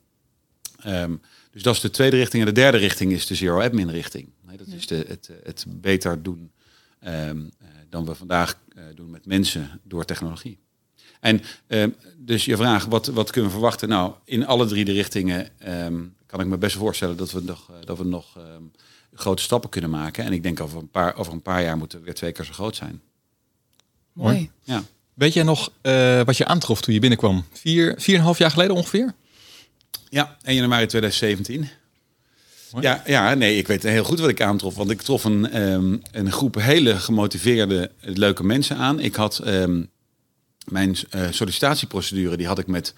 Ehm, 0.79 1.15
dus 1.51 1.63
dat 1.63 1.75
is 1.75 1.81
de 1.81 1.89
tweede 1.89 2.17
richting. 2.17 2.43
En 2.43 2.53
de 2.53 2.61
derde 2.61 2.77
richting 2.77 3.11
is 3.11 3.25
de 3.25 3.35
zero 3.35 3.61
admin 3.61 3.89
richting. 3.89 4.29
Nee, 4.41 4.57
dat 4.57 4.67
is 4.67 4.87
de, 4.87 5.05
het, 5.07 5.29
het 5.43 5.65
beter 5.67 6.23
doen 6.23 6.51
dan 7.89 8.05
we 8.05 8.15
vandaag 8.15 8.59
doen 8.95 9.09
met 9.09 9.25
mensen 9.25 9.81
door 9.83 10.05
technologie. 10.05 10.57
En 11.19 11.41
ehm, 11.67 11.89
dus 12.17 12.45
je 12.45 12.57
vraag, 12.57 12.85
wat, 12.85 13.07
wat 13.07 13.31
kunnen 13.31 13.49
we 13.51 13.57
verwachten? 13.57 13.89
Nou, 13.89 14.13
in 14.25 14.45
alle 14.45 14.65
drie 14.65 14.85
de 14.85 14.91
richtingen 14.91 15.49
ehm, 15.59 16.01
kan 16.25 16.39
ik 16.39 16.45
me 16.45 16.57
best 16.57 16.75
voorstellen 16.75 17.17
dat 17.17 17.31
we 17.31 17.41
nog, 17.41 17.69
eh, 17.69 17.75
dat 17.85 17.97
we 17.97 18.03
nog 18.03 18.37
ehm, 18.37 18.63
grote 19.13 19.41
stappen 19.41 19.69
kunnen 19.69 19.89
maken. 19.89 20.23
En 20.23 20.33
ik 20.33 20.43
denk 20.43 20.59
over 20.59 20.79
een 20.79 20.89
paar, 20.89 21.15
over 21.15 21.33
een 21.33 21.41
paar 21.41 21.63
jaar 21.63 21.77
moeten 21.77 21.99
we 21.99 22.05
weer 22.05 22.13
twee 22.13 22.31
keer 22.31 22.45
zo 22.45 22.53
groot 22.53 22.75
zijn. 22.75 23.01
Mooi. 24.13 24.51
Ja. 24.63 24.83
Weet 25.13 25.33
jij 25.33 25.43
nog 25.43 25.71
eh, 25.81 26.21
wat 26.21 26.37
je 26.37 26.45
aantrof 26.45 26.81
toen 26.81 26.93
je 26.93 26.99
binnenkwam? 26.99 27.45
Vier, 27.51 27.93
vier 27.97 28.13
en 28.13 28.19
een 28.19 28.25
half 28.25 28.37
jaar 28.37 28.51
geleden 28.51 28.75
ongeveer? 28.75 29.13
Ja, 30.09 30.37
1 30.43 30.55
januari 30.55 30.85
2017. 30.85 31.69
Mooi. 32.71 32.85
Ja, 32.85 33.03
ja, 33.05 33.33
nee, 33.33 33.57
ik 33.57 33.67
weet 33.67 33.83
heel 33.83 34.03
goed 34.03 34.19
wat 34.19 34.29
ik 34.29 34.41
aantrof. 34.41 34.75
Want 34.75 34.89
ik 34.89 35.01
trof 35.01 35.23
een, 35.23 35.49
ehm, 35.49 35.97
een 36.11 36.31
groep 36.31 36.55
hele 36.55 36.95
gemotiveerde, 36.95 37.91
leuke 37.99 38.43
mensen 38.43 38.77
aan. 38.77 38.99
Ik 38.99 39.15
had 39.15 39.39
ehm, 39.39 39.83
mijn 40.65 40.95
eh, 41.09 41.27
sollicitatieprocedure, 41.29 42.37
die 42.37 42.47
had 42.47 42.59
ik 42.59 42.67
met, 42.67 42.93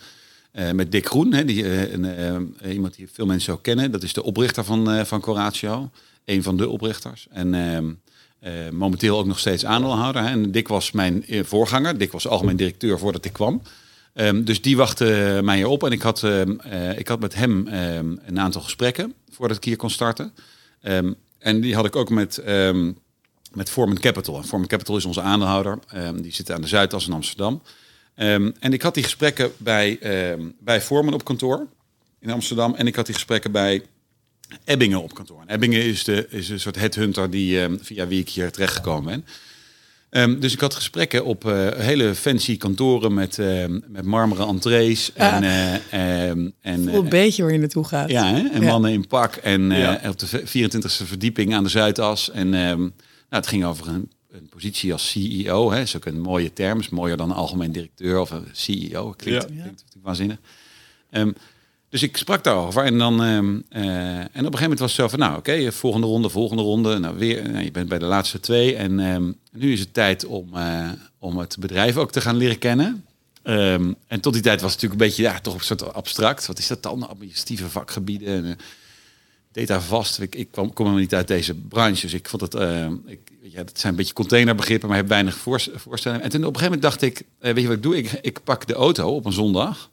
eh, 0.52 0.72
met 0.72 0.92
Dick 0.92 1.06
Groen. 1.06 1.34
Hè, 1.34 1.46
die, 1.46 1.70
eh, 1.70 2.74
iemand 2.74 2.96
die 2.96 3.08
veel 3.12 3.26
mensen 3.26 3.54
ook 3.54 3.64
kennen. 3.64 3.92
Dat 3.92 4.04
is 4.04 4.14
de 4.14 4.24
oprichter 4.24 4.64
van, 4.64 5.06
van 5.06 5.22
Coratio. 5.22 5.90
Een 6.26 6.44
van 6.44 6.58
de 6.58 6.70
oprichters. 6.70 7.28
En 7.32 7.54
ehm, 7.54 7.86
eh, 8.40 8.70
momenteel 8.72 9.18
ook 9.18 9.26
nog 9.26 9.40
steeds 9.40 9.66
aandeelhouder. 9.66 10.22
Hè. 10.22 10.30
En 10.30 10.52
Dick 10.52 10.68
was 10.68 10.92
mijn 10.92 11.26
voorganger. 11.28 11.98
Dick 11.98 12.12
was 12.12 12.28
algemeen 12.28 12.56
directeur 12.56 13.00
voordat 13.00 13.26
ik 13.26 13.34
kwam. 13.34 13.62
Ehm, 14.14 14.44
dus 14.44 14.62
die 14.62 14.78
wachtte 14.78 15.40
mij 15.44 15.64
op 15.64 15.84
en 15.84 15.92
ik 15.92 16.02
had, 16.02 16.24
ehm, 16.24 16.52
eh, 16.60 16.98
ik 16.98 17.08
had 17.08 17.20
met 17.20 17.36
hem 17.36 17.68
een 18.26 18.40
aantal 18.40 18.62
gesprekken 18.62 19.14
voordat 19.32 19.58
ik 19.58 19.64
hier 19.64 19.76
kon 19.76 19.90
starten. 19.90 20.34
En 21.40 21.62
die 21.62 21.76
had 21.76 21.86
ik 21.86 21.96
ook 21.96 22.10
met, 22.10 22.42
met 23.54 23.70
Forman 23.70 24.00
Capital. 24.00 24.38
En 24.38 24.46
Forman 24.46 24.68
Capital 24.68 24.98
is 24.98 25.06
onze 25.06 25.22
aandeelhouder. 25.22 25.80
Ehm, 25.88 26.22
die 26.22 26.34
zit 26.34 26.52
aan 26.52 26.62
de 26.62 26.68
Zuidas 26.68 27.08
in 27.08 27.14
Amsterdam. 27.14 27.62
Ehm, 28.16 28.52
en 28.60 28.74
ik 28.74 28.82
had 28.82 28.94
die 28.94 29.04
gesprekken 29.04 29.52
bij, 29.58 29.98
ehm 30.00 30.42
bij 30.60 30.82
Forman 30.82 31.14
op 31.14 31.24
kantoor 31.24 31.68
in 32.20 32.30
Amsterdam. 32.32 32.76
En 32.76 32.88
ik 32.88 32.96
had 32.96 33.06
die 33.06 33.16
gesprekken 33.16 33.52
bij 33.52 33.82
Ebbingen 34.66 35.02
op 35.04 35.14
kantoor. 35.14 35.42
En 35.46 35.54
Ebbingen 35.56 35.84
is, 35.84 36.04
de, 36.04 36.28
is 36.30 36.50
een 36.50 36.60
soort 36.60 36.76
headhunter 36.76 37.30
die, 37.30 37.60
via 37.82 38.08
wie 38.08 38.20
ik 38.20 38.30
hier 38.30 38.52
terechtgekomen 38.52 39.04
ben. 39.06 39.26
Ehm, 40.10 40.40
dus 40.40 40.54
ik 40.54 40.60
had 40.60 40.74
gesprekken 40.74 41.26
op 41.26 41.46
eh, 41.46 41.68
hele 41.76 42.16
fancy 42.16 42.58
kantoren 42.58 43.14
met, 43.14 43.40
ehm, 43.40 43.80
met 43.88 44.06
marmeren 44.06 44.48
entrees. 44.48 45.14
En, 45.14 45.44
eh, 45.44 45.74
ehm, 46.30 46.50
en, 46.62 46.84
Voel 46.84 46.96
een 47.00 47.04
eh, 47.04 47.10
beetje 47.10 47.44
waar 47.44 47.52
je 47.52 47.60
naartoe 47.60 47.84
gaat. 47.84 48.10
ja, 48.10 48.34
hè? 48.34 48.48
en 48.50 48.62
Ja. 48.62 48.68
mannen 48.72 48.92
in 48.92 49.08
pak. 49.08 49.36
En 49.36 49.72
eh, 49.72 49.80
Ja. 49.80 50.02
op 50.10 50.20
de 50.20 50.42
24e 50.46 51.06
verdieping 51.06 51.54
aan 51.54 51.64
de 51.64 51.70
Zuidas. 51.70 52.32
En 52.32 52.54
ehm, 52.54 52.88
nou, 53.30 53.42
het 53.42 53.48
ging 53.48 53.66
over 53.66 53.88
een, 53.88 54.12
een 54.32 54.50
positie 54.50 54.94
als 54.94 55.10
CEO. 55.10 55.70
Hè. 55.72 55.78
Dat 55.78 55.88
is 55.88 55.96
ook 55.96 56.06
een 56.06 56.22
mooie 56.22 56.54
term. 56.54 56.80
Is 56.80 56.90
mooier 56.90 57.18
dan 57.18 57.30
een 57.30 57.36
algemeen 57.36 57.72
directeur 57.72 58.20
of 58.20 58.32
een 58.32 58.48
CEO. 58.52 59.14
Klinkt, 59.18 59.42
Ja. 59.44 59.48
klinkt 59.48 59.66
natuurlijk 59.66 60.04
waanzinnig. 60.04 60.38
Ehm, 61.10 61.32
dus 61.90 62.04
ik 62.04 62.18
sprak 62.18 62.44
daarover. 62.44 62.84
En, 62.84 62.98
dan, 62.98 63.24
ehm, 63.24 63.60
eh, 63.70 64.18
en 64.18 64.24
op 64.24 64.34
een 64.34 64.42
gegeven 64.44 64.62
moment 64.62 64.80
was 64.80 64.92
het 64.92 65.00
zo 65.02 65.08
van... 65.08 65.20
Nou, 65.20 65.38
oké, 65.38 65.72
volgende 65.72 66.08
ronde, 66.08 66.30
volgende 66.30 66.64
ronde. 66.64 67.00
Nou, 67.00 67.18
weer, 67.18 67.50
nou, 67.50 67.64
je 67.64 67.72
bent 67.72 67.90
bij 67.90 68.00
de 68.00 68.06
laatste 68.06 68.40
twee. 68.40 68.76
En 68.76 69.00
ehm, 69.00 69.32
nu 69.52 69.74
is 69.74 69.80
het 69.80 69.94
tijd 69.94 70.26
om, 70.26 70.50
eh, 70.54 70.90
om 71.20 71.38
het 71.38 71.58
bedrijf 71.60 71.98
ook 71.98 72.12
te 72.12 72.22
gaan 72.22 72.38
leren 72.38 72.58
kennen. 72.58 73.06
En 74.08 74.22
tot 74.22 74.34
die 74.34 74.42
tijd 74.42 74.62
was 74.62 74.72
het 74.74 74.82
natuurlijk 74.82 75.02
een 75.02 75.08
beetje 75.08 75.24
ja, 75.24 75.40
toch 75.40 75.54
een 75.54 75.60
soort 75.60 75.94
abstract. 75.94 76.46
Wat 76.46 76.58
is 76.60 76.68
dat 76.68 76.84
dan? 76.84 77.10
Administratieve 77.10 77.70
vakgebieden. 77.70 78.28
En, 78.46 78.58
eh, 79.62 79.68
data 79.68 79.82
vast. 79.82 80.20
Ik, 80.20 80.36
ik 80.36 80.52
kwam, 80.52 80.74
kom 80.74 80.86
helemaal 80.86 81.04
niet 81.06 81.14
uit 81.16 81.28
deze 81.28 81.56
branche. 81.56 82.02
Dus 82.02 82.14
ik 82.14 82.30
vond 82.30 82.42
het. 82.42 82.54
eh, 82.56 82.86
ik, 83.06 83.20
weet 83.42 83.52
je, 83.52 83.58
dat 83.58 83.80
zijn 83.80 83.92
een 83.92 83.98
beetje 83.98 84.14
containerbegrippen, 84.14 84.88
maar 84.90 84.98
heb 84.98 85.08
weinig 85.08 85.38
voorst- 85.38 85.70
voorstellingen. 85.76 86.24
En 86.24 86.30
toen 86.30 86.44
op 86.46 86.54
een 86.56 86.60
gegeven 86.60 86.80
moment 86.80 87.00
dacht 87.00 87.02
ik: 87.02 87.22
eh, 87.40 87.54
Weet 87.54 87.62
je 87.62 87.68
wat 87.68 87.78
ik 87.78 87.84
doe? 87.84 87.98
Ik, 87.98 88.12
ik 88.22 88.44
pak 88.44 88.68
de 88.68 88.74
auto 88.74 89.16
op 89.16 89.26
een 89.26 89.34
zondag. 89.34 89.90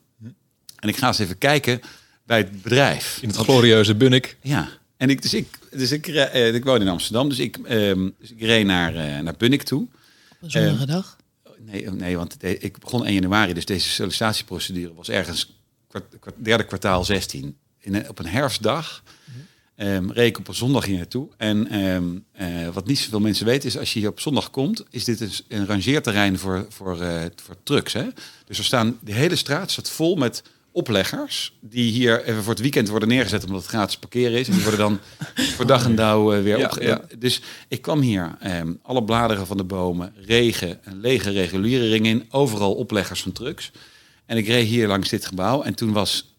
En 0.76 0.88
ik 0.88 0.96
ga 0.96 1.06
eens 1.06 1.18
even 1.18 1.38
kijken 1.38 1.80
bij 2.26 2.38
het 2.38 2.62
bedrijf. 2.62 3.18
In 3.22 3.28
het 3.28 3.36
glorieuze 3.36 3.94
Bunnik. 3.94 4.36
Ja. 4.42 4.68
En 4.96 5.10
ik, 5.10 5.22
dus 5.22 5.34
ik, 5.34 5.58
dus 5.70 5.92
ik, 5.92 6.06
eh, 6.06 6.54
ik 6.54 6.64
woon 6.64 6.80
in 6.80 6.88
Amsterdam, 6.88 7.28
dus 7.28 7.38
ik, 7.38 7.56
ehm, 7.56 8.08
dus 8.18 8.30
ik 8.30 8.40
reed 8.40 8.66
naar, 8.66 9.22
naar 9.22 9.34
Bunnik 9.38 9.62
toe. 9.62 9.82
Op 9.82 9.88
een 10.40 10.50
zonnige 10.50 10.86
dag. 10.86 11.16
Nee, 11.58 11.90
nee 11.90 12.16
want 12.16 12.40
de- 12.40 12.58
ik 12.58 12.78
begon 12.78 13.04
1 13.06 13.14
januari, 13.14 13.52
dus 13.52 13.64
deze 13.64 13.88
sollicitatieprocedure 13.88 14.94
was 14.94 15.08
ergens 15.08 15.56
kwart, 15.88 16.04
kwart- 16.20 16.34
derde 16.38 16.64
kwartaal 16.64 17.04
16. 17.04 17.56
In 17.78 17.94
een, 17.94 18.08
op 18.08 18.18
een 18.18 18.26
herfstdag 18.26 19.02
reed 19.76 20.28
ik 20.28 20.38
op 20.38 20.48
een 20.48 20.54
zondag 20.54 20.84
hier 20.84 20.96
naartoe. 20.96 21.28
En 21.36 21.68
ehm, 21.68 22.04
eh, 22.32 22.68
wat 22.72 22.86
niet 22.86 22.98
zoveel 22.98 23.20
mensen 23.20 23.46
weten 23.46 23.68
is, 23.68 23.78
als 23.78 23.92
je 23.92 23.98
hier 23.98 24.08
op 24.08 24.20
zondag 24.20 24.50
komt, 24.50 24.84
is 24.90 25.04
dit 25.04 25.20
een, 25.20 25.30
een 25.48 25.66
rangeerterrein 25.66 26.38
voor, 26.38 26.66
voor, 26.68 27.00
eh, 27.00 27.22
voor 27.42 27.56
trucks. 27.62 27.92
Hè? 27.92 28.04
Dus 28.46 28.58
er 28.58 28.64
staan, 28.64 28.98
de 29.00 29.12
hele 29.12 29.36
straat 29.36 29.70
staat 29.70 29.90
vol 29.90 30.14
met 30.16 30.42
opleggers 30.72 31.52
die 31.60 31.90
hier 31.92 32.24
even 32.24 32.42
voor 32.42 32.52
het 32.52 32.62
weekend 32.62 32.88
worden 32.88 33.08
neergezet 33.08 33.44
omdat 33.44 33.60
het 33.60 33.70
gratis 33.70 33.96
parkeren 33.96 34.38
is. 34.38 34.46
En 34.48 34.52
die 34.54 34.62
worden 34.62 34.80
dan 34.80 34.98
voor 35.56 35.66
dag 35.66 35.84
en 35.84 35.94
dauw 35.96 36.32
eh, 36.34 36.42
weer 36.42 36.58
Ja, 36.58 36.64
opge- 36.64 36.82
ja. 36.82 37.04
Dus 37.18 37.40
ik 37.68 37.82
kwam 37.82 38.00
hier, 38.00 38.36
ehm, 38.40 38.72
alle 38.82 39.04
bladeren 39.04 39.46
van 39.46 39.56
de 39.56 39.64
bomen, 39.64 40.12
regen, 40.16 40.78
een 40.84 41.00
lege 41.00 41.30
reguliere 41.30 41.88
ring 41.88 42.06
in, 42.06 42.26
overal 42.30 42.74
opleggers 42.74 43.22
van 43.22 43.32
trucks. 43.32 43.70
En 44.26 44.36
ik 44.36 44.46
reed 44.46 44.66
hier 44.66 44.88
langs 44.88 45.08
dit 45.08 45.26
gebouw 45.26 45.62
en 45.62 45.74
toen, 45.74 45.92
was, 45.92 46.34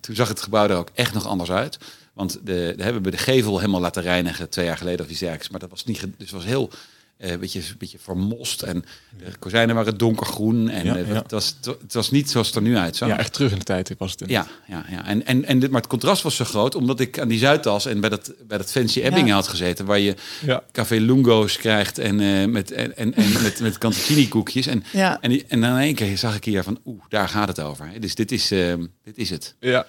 toen 0.00 0.14
zag 0.14 0.28
het 0.28 0.42
gebouw 0.42 0.68
er 0.68 0.76
ook 0.76 0.90
echt 0.94 1.14
nog 1.14 1.26
anders 1.26 1.50
uit. 1.50 1.78
Want 2.18 2.32
de, 2.44 2.74
de 2.76 2.82
hebben 2.82 3.02
we 3.02 3.10
de 3.10 3.16
gevel 3.16 3.58
helemaal 3.58 3.80
laten 3.80 4.02
reinigen 4.02 4.48
twee 4.48 4.64
jaar 4.64 4.76
geleden 4.76 5.04
of 5.04 5.10
iets 5.10 5.18
dergelijks. 5.20 5.50
Maar 5.50 5.60
dat 5.60 5.70
was 5.70 5.84
niet, 5.84 6.00
dus 6.00 6.10
het 6.18 6.30
was 6.30 6.44
heel 6.44 6.70
eh, 7.16 7.30
een 7.30 7.40
beetje, 7.40 7.58
een 7.60 7.74
beetje 7.78 7.98
vermost 7.98 8.62
en 8.62 8.84
de 9.18 9.38
kozijnen 9.38 9.74
waren 9.74 9.98
donkergroen 9.98 10.68
en 10.68 10.84
Ja, 10.84 10.96
eh, 10.96 11.08
ja. 11.08 11.14
Het, 11.14 11.30
was, 11.30 11.54
het 11.62 11.92
was 11.92 12.10
niet 12.10 12.30
zoals 12.30 12.46
het 12.46 12.56
er 12.56 12.62
nu 12.62 12.76
uitzag. 12.76 13.08
Ja, 13.08 13.18
echt 13.18 13.32
terug 13.32 13.52
in 13.52 13.58
de 13.58 13.64
tijd 13.64 13.94
was 13.98 14.14
het. 14.18 14.30
Ja, 14.30 14.46
ja, 14.66 14.84
ja. 14.90 15.04
En, 15.06 15.26
en, 15.26 15.44
en 15.44 15.58
dit, 15.58 15.70
maar 15.70 15.80
het 15.80 15.90
contrast 15.90 16.22
was 16.22 16.36
zo 16.36 16.44
groot, 16.44 16.74
omdat 16.74 17.00
ik 17.00 17.18
aan 17.20 17.28
die 17.28 17.38
Zuidas 17.38 17.86
en 17.86 18.00
bij 18.00 18.10
dat, 18.10 18.32
bij 18.48 18.58
dat 18.58 18.70
fancy 18.70 19.00
Ebbingen 19.00 19.26
Ja. 19.26 19.34
had 19.34 19.48
gezeten, 19.48 19.84
waar 19.86 19.98
je 19.98 20.14
Ja. 20.46 20.62
café 20.72 20.96
lungo's 20.96 21.56
krijgt 21.56 21.98
en, 21.98 22.20
eh, 22.20 22.44
met, 22.46 22.70
en, 22.70 22.96
en, 22.96 23.14
en 23.14 23.32
met, 23.42 23.60
met 23.60 23.78
cantuccini 23.78 24.28
koekjes. 24.28 24.66
En, 24.66 24.84
Ja. 24.92 25.18
en, 25.20 25.48
en 25.48 25.60
dan 25.60 25.70
in 25.70 25.76
één 25.78 25.94
keer 25.94 26.18
zag 26.18 26.36
ik 26.36 26.44
hier 26.44 26.62
van, 26.62 26.78
oeh, 26.86 27.02
daar 27.08 27.28
gaat 27.28 27.48
het 27.48 27.60
over. 27.60 27.88
hè. 27.88 27.98
Dus 27.98 28.14
dit 28.14 28.32
is, 28.32 28.50
ehm, 28.50 28.84
dit 29.04 29.18
is 29.18 29.30
het. 29.30 29.54
Ja. 29.60 29.86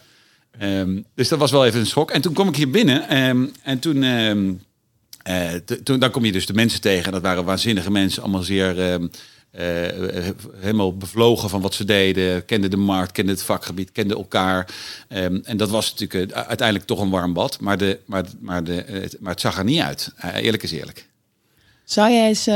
Ehm, 0.57 1.01
dus 1.15 1.27
dat 1.27 1.39
was 1.39 1.51
wel 1.51 1.65
even 1.65 1.79
een 1.79 1.85
schok. 1.85 2.11
En 2.11 2.21
toen 2.21 2.33
kwam 2.33 2.47
ik 2.47 2.55
hier 2.55 2.69
binnen 2.69 3.07
ehm, 3.09 3.45
en 3.63 3.79
toen, 3.79 4.03
ehm, 4.03 4.53
eh, 5.23 5.53
t- 5.65 5.85
toen, 5.85 5.99
dan 5.99 6.11
kom 6.11 6.25
je 6.25 6.31
dus 6.31 6.45
de 6.45 6.53
mensen 6.53 6.81
tegen. 6.81 7.05
En 7.05 7.11
dat 7.11 7.21
waren 7.21 7.45
waanzinnige 7.45 7.91
mensen, 7.91 8.21
allemaal 8.23 8.43
zeer 8.43 8.79
ehm, 8.81 9.07
eh, 9.51 9.65
helemaal 10.55 10.97
bevlogen 10.97 11.49
van 11.49 11.61
wat 11.61 11.73
ze 11.73 11.85
deden. 11.85 12.45
Kenden 12.45 12.69
de 12.69 12.77
markt, 12.77 13.11
kenden 13.11 13.35
het 13.35 13.43
vakgebied, 13.43 13.91
kenden 13.91 14.17
elkaar. 14.17 14.69
Ehm, 15.07 15.39
en 15.43 15.57
dat 15.57 15.69
was 15.69 15.93
natuurlijk 15.95 16.31
eh, 16.31 16.41
uiteindelijk 16.41 16.87
toch 16.87 16.99
een 16.99 17.09
warm 17.09 17.33
bad. 17.33 17.59
Maar, 17.59 17.77
de, 17.77 17.99
maar, 18.05 18.23
maar, 18.39 18.63
de, 18.63 18.83
het, 18.87 19.17
maar 19.19 19.31
het 19.31 19.41
zag 19.41 19.57
er 19.57 19.63
niet 19.63 19.81
uit. 19.81 20.13
Eerlijk 20.33 20.63
is 20.63 20.71
eerlijk. 20.71 21.07
Zou 21.83 22.11
jij 22.11 22.27
eens 22.27 22.47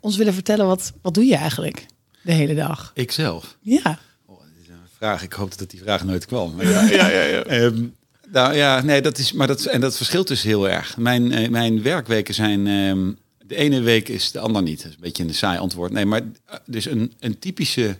ons 0.00 0.16
willen 0.16 0.34
vertellen, 0.34 0.66
wat, 0.66 0.92
wat 1.02 1.14
doe 1.14 1.24
je 1.24 1.36
eigenlijk 1.36 1.86
de 2.22 2.32
hele 2.32 2.54
dag? 2.54 2.90
Ikzelf. 2.94 3.56
Ja. 3.60 3.98
Oh, 4.26 4.38
dat 4.38 4.48
is 4.62 4.68
een 4.68 4.74
vraag. 4.98 5.22
Ik 5.22 5.32
hoopte 5.32 5.56
dat 5.56 5.70
die 5.70 5.80
vraag 5.80 6.04
nooit 6.04 6.26
kwam. 6.26 6.54
Ja, 6.62 6.88
ja, 6.90 7.08
ja. 7.08 7.42
Ehm, 7.42 7.84
nou 8.30 8.54
ja, 8.54 8.82
nee, 8.82 9.02
dat 9.02 9.18
is, 9.18 9.32
maar 9.32 9.46
dat, 9.46 9.64
en 9.64 9.80
dat 9.80 9.96
verschilt 9.96 10.28
dus 10.28 10.42
heel 10.42 10.68
erg. 10.68 10.96
Mijn, 10.96 11.32
eh, 11.32 11.48
mijn 11.48 11.82
werkweken 11.82 12.34
zijn. 12.34 12.66
ehm, 12.66 13.12
de 13.46 13.56
ene 13.56 13.80
week 13.80 14.08
is 14.08 14.32
de 14.32 14.38
ander 14.38 14.62
niet. 14.62 14.76
Dat 14.82 14.86
is 14.86 14.94
een 14.94 15.00
beetje 15.00 15.24
een 15.24 15.34
saai 15.34 15.58
antwoord. 15.58 15.92
Nee, 15.92 16.04
maar 16.04 16.20
eh, 16.20 16.56
dus 16.66 16.86
een, 16.86 17.12
een 17.20 17.38
typische 17.38 17.96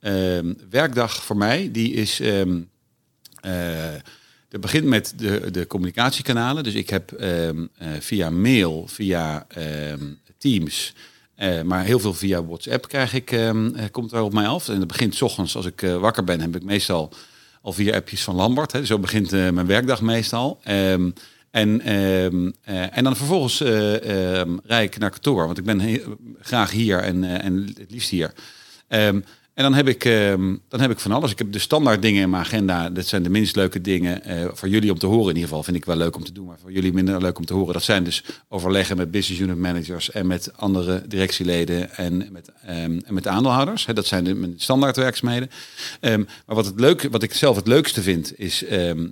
ehm, 0.00 0.52
werkdag 0.70 1.24
voor 1.24 1.36
mij, 1.36 1.68
die 1.72 1.92
is. 1.92 2.20
ehm 2.20 2.60
eh, 3.40 3.94
dat 4.48 4.60
begint 4.60 4.84
met 4.84 5.12
de, 5.16 5.50
de 5.50 5.66
communicatiekanalen. 5.66 6.64
Dus 6.64 6.74
ik 6.74 6.90
heb 6.90 7.24
via 8.00 8.30
mail, 8.30 8.86
via 8.88 9.46
Teams, 10.38 10.94
eh, 11.42 11.62
maar 11.62 11.84
heel 11.84 11.98
veel 11.98 12.14
via 12.14 12.44
WhatsApp 12.44 12.88
krijg 12.88 13.14
ik, 13.14 13.30
ehm, 13.30 13.74
eh, 13.74 13.84
komt 13.90 14.12
er 14.12 14.20
op 14.20 14.32
mij 14.32 14.46
af. 14.46 14.68
En 14.68 14.78
dat 14.78 14.88
begint 14.88 15.22
ochtends 15.22 15.56
als 15.56 15.66
ik 15.66 15.82
eh, 15.82 15.96
wakker 15.96 16.24
ben, 16.24 16.40
heb 16.40 16.56
ik 16.56 16.62
meestal 16.62 17.12
al 17.62 17.72
vier 17.72 17.94
appjes 17.94 18.22
van 18.22 18.34
Lambert. 18.34 18.72
Hè. 18.72 18.86
Zo 18.86 18.98
begint 18.98 19.30
mijn 19.30 19.66
werkdag 19.66 20.00
meestal. 20.00 20.60
Ehm, 20.62 21.10
en, 21.50 21.80
ehm, 21.80 22.50
eh, 22.64 22.96
en 22.96 23.04
dan 23.04 23.16
vervolgens 23.16 23.58
rijd 24.64 24.94
ik 24.94 24.98
naar 24.98 25.10
kantoor, 25.10 25.46
want 25.46 25.58
ik 25.58 25.64
ben 25.64 26.00
graag 26.40 26.70
hier 26.70 26.98
en, 26.98 27.24
en 27.24 27.72
het 27.78 27.90
liefst 27.90 28.10
hier. 28.10 28.32
En 29.54 29.62
dan 29.62 29.74
heb, 29.74 29.88
ik, 29.88 30.04
ehm, 30.04 30.56
dan 30.68 30.80
heb 30.80 30.90
ik 30.90 30.98
van 30.98 31.12
alles. 31.12 31.30
Ik 31.30 31.38
heb 31.38 31.52
de 31.52 31.58
standaard 31.58 32.02
dingen 32.02 32.22
in 32.22 32.30
mijn 32.30 32.42
agenda. 32.42 32.90
Dat 32.90 33.06
zijn 33.06 33.22
de 33.22 33.30
minst 33.30 33.56
leuke 33.56 33.80
dingen 33.80 34.24
eh, 34.24 34.48
voor 34.52 34.68
jullie 34.68 34.92
om 34.92 34.98
te 34.98 35.06
horen. 35.06 35.28
In 35.28 35.34
ieder 35.34 35.48
geval 35.48 35.62
vind 35.62 35.76
ik 35.76 35.84
wel 35.84 35.96
leuk 35.96 36.16
om 36.16 36.24
te 36.24 36.32
doen. 36.32 36.46
Maar 36.46 36.58
voor 36.58 36.72
jullie 36.72 36.92
minder 36.92 37.20
leuk 37.20 37.38
om 37.38 37.44
te 37.44 37.54
horen. 37.54 37.72
Dat 37.72 37.82
zijn 37.82 38.04
dus 38.04 38.24
overleggen 38.48 38.96
met 38.96 39.10
business 39.10 39.42
unit 39.42 39.56
managers. 39.56 40.10
En 40.10 40.26
met 40.26 40.52
andere 40.56 41.02
directieleden. 41.06 41.96
En 41.96 42.28
met, 42.30 42.50
ehm, 42.62 43.00
en 43.04 43.14
met 43.14 43.26
aandeelhouders. 43.26 43.84
Dat 43.94 44.06
zijn 44.06 44.24
de 44.24 44.54
standaard 44.56 44.96
werkzaamheden. 44.96 45.50
Ehm, 46.00 46.18
maar 46.46 46.56
wat, 46.56 46.66
het 46.66 46.80
leuke, 46.80 47.10
wat 47.10 47.22
ik 47.22 47.34
zelf 47.34 47.56
het 47.56 47.66
leukste 47.66 48.02
vind. 48.02 48.38
Is, 48.38 48.64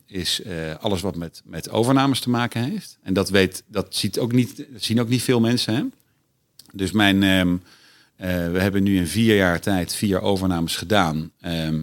is 0.06 0.42
eh, 0.42 0.54
alles 0.80 1.00
wat 1.00 1.16
met, 1.16 1.42
met 1.44 1.70
overnames 1.70 2.20
te 2.20 2.30
maken 2.30 2.62
heeft. 2.62 2.98
En 3.02 3.14
dat, 3.14 3.30
weet, 3.30 3.62
dat, 3.66 3.86
ziet 3.96 4.18
ook 4.18 4.32
niet, 4.32 4.56
dat 4.56 4.82
zien 4.82 5.00
ook 5.00 5.08
niet 5.08 5.22
veel 5.22 5.40
mensen. 5.40 5.74
Hè? 5.74 5.82
Dus 6.72 6.92
mijn... 6.92 7.22
eh, 8.20 8.52
we 8.52 8.60
hebben 8.60 8.82
nu 8.82 8.96
in 8.96 9.06
vier 9.06 9.36
jaar 9.36 9.60
tijd 9.60 9.94
vier 9.94 10.20
overnames 10.20 10.76
gedaan. 10.76 11.30
Ehm, 11.40 11.82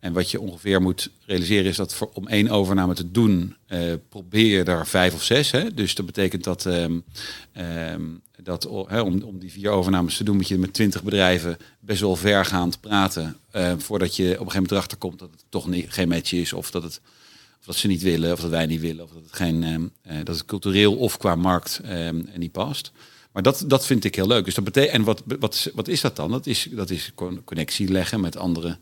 en 0.00 0.12
wat 0.12 0.30
je 0.30 0.40
ongeveer 0.40 0.82
moet 0.82 1.10
realiseren 1.26 1.64
is 1.64 1.76
dat 1.76 1.94
voor, 1.94 2.10
om 2.12 2.28
één 2.28 2.48
overname 2.48 2.94
te 2.94 3.10
doen, 3.10 3.56
eh, 3.66 3.80
probeer 4.08 4.46
je 4.46 4.64
er 4.64 4.86
vijf 4.86 5.14
of 5.14 5.22
zes. 5.22 5.50
Hè? 5.50 5.74
Dus 5.74 5.94
dat 5.94 6.06
betekent 6.06 6.44
dat, 6.44 6.66
ehm, 6.66 6.98
ehm, 7.52 8.02
dat 8.42 8.66
om, 8.66 9.22
om 9.22 9.38
die 9.38 9.52
vier 9.52 9.70
overnames 9.70 10.16
te 10.16 10.24
doen, 10.24 10.36
moet 10.36 10.48
je 10.48 10.58
met 10.58 10.72
twintig 10.72 11.02
bedrijven 11.02 11.56
best 11.80 12.00
wel 12.00 12.16
vergaand 12.16 12.80
praten. 12.80 13.36
eh, 13.50 13.72
voordat 13.78 14.16
je 14.16 14.22
op 14.22 14.30
een 14.30 14.36
gegeven 14.36 14.54
moment 14.54 14.70
erachter 14.70 14.98
komt 14.98 15.18
dat 15.18 15.30
het 15.30 15.44
toch 15.48 15.68
niet, 15.68 15.86
geen 15.88 16.08
match 16.08 16.32
is. 16.32 16.52
Of 16.52 16.70
dat, 16.70 16.82
het, 16.82 17.00
of 17.60 17.66
dat 17.66 17.76
ze 17.76 17.86
niet 17.86 18.02
willen, 18.02 18.32
of 18.32 18.40
dat 18.40 18.50
wij 18.50 18.66
niet 18.66 18.80
willen. 18.80 19.04
Of 19.04 19.10
dat 19.10 19.22
het, 19.22 19.32
geen, 19.32 19.90
dat 20.02 20.36
het 20.36 20.44
cultureel 20.44 20.96
of 20.96 21.16
qua 21.16 21.34
markt 21.34 21.80
niet 22.36 22.52
past. 22.52 22.92
Maar 23.36 23.44
dat, 23.44 23.64
dat 23.66 23.86
vind 23.86 24.04
ik 24.04 24.14
heel 24.14 24.26
leuk. 24.26 24.44
Dus 24.44 24.54
dat 24.54 24.64
betekent, 24.64 24.92
en 24.92 25.04
wat, 25.04 25.22
wat, 25.40 25.70
wat 25.74 25.88
is 25.88 26.00
dat 26.00 26.16
dan? 26.16 26.30
Dat 26.30 26.46
is, 26.46 26.68
dat 26.70 26.90
is 26.90 27.12
con- 27.14 27.44
connectie 27.44 27.88
leggen 27.88 28.20
met 28.20 28.36
andere 28.36 28.78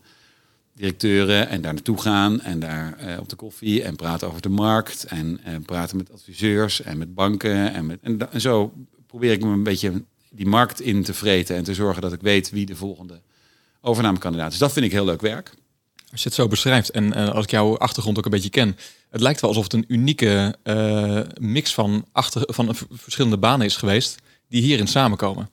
directeuren 0.73 1.49
en 1.49 1.61
daar 1.61 1.73
naartoe 1.73 2.01
gaan 2.01 2.41
en 2.41 2.59
daar 2.59 2.97
eh, 2.97 3.19
op 3.19 3.29
de 3.29 3.35
koffie 3.35 3.83
en 3.83 3.95
praten 3.95 4.27
over 4.27 4.41
de 4.41 4.49
markt 4.49 5.03
en 5.03 5.39
eh, 5.43 5.53
praten 5.65 5.97
met 5.97 6.11
adviseurs 6.11 6.81
en 6.81 6.97
met 6.97 7.13
banken 7.15 7.73
en, 7.73 7.85
met, 7.85 7.99
en, 8.01 8.41
zo 8.41 8.73
probeer 9.07 9.31
ik 9.31 9.43
me 9.43 9.51
een 9.51 9.63
beetje 9.63 10.03
die 10.29 10.47
markt 10.47 10.81
in 10.81 11.03
te 11.03 11.13
vreten 11.13 11.55
en 11.55 11.63
te 11.63 11.73
zorgen 11.73 12.01
dat 12.01 12.13
ik 12.13 12.21
weet 12.21 12.49
wie 12.49 12.65
de 12.65 12.75
volgende 12.75 13.21
overnamekandidaat 13.81 14.51
is. 14.51 14.57
Dat 14.57 14.73
vind 14.73 14.85
ik 14.85 14.91
heel 14.91 15.05
leuk 15.05 15.21
werk. 15.21 15.53
Als 16.11 16.21
je 16.21 16.27
het 16.27 16.37
zo 16.37 16.47
beschrijft 16.47 16.89
en 16.89 17.13
eh, 17.13 17.29
als 17.29 17.43
ik 17.43 17.51
jouw 17.51 17.77
achtergrond 17.77 18.17
ook 18.17 18.25
een 18.25 18.31
beetje 18.31 18.49
ken, 18.49 18.77
het 19.09 19.21
lijkt 19.21 19.41
wel 19.41 19.49
alsof 19.49 19.63
het 19.63 19.73
een 19.73 19.85
unieke 19.87 20.55
mix 21.39 21.73
van, 21.73 22.05
achter, 22.11 22.43
van 22.45 22.75
verschillende 22.91 23.37
banen 23.37 23.65
is 23.65 23.77
geweest 23.77 24.23
die 24.47 24.61
hierin 24.61 24.87
samenkomen. 24.87 25.49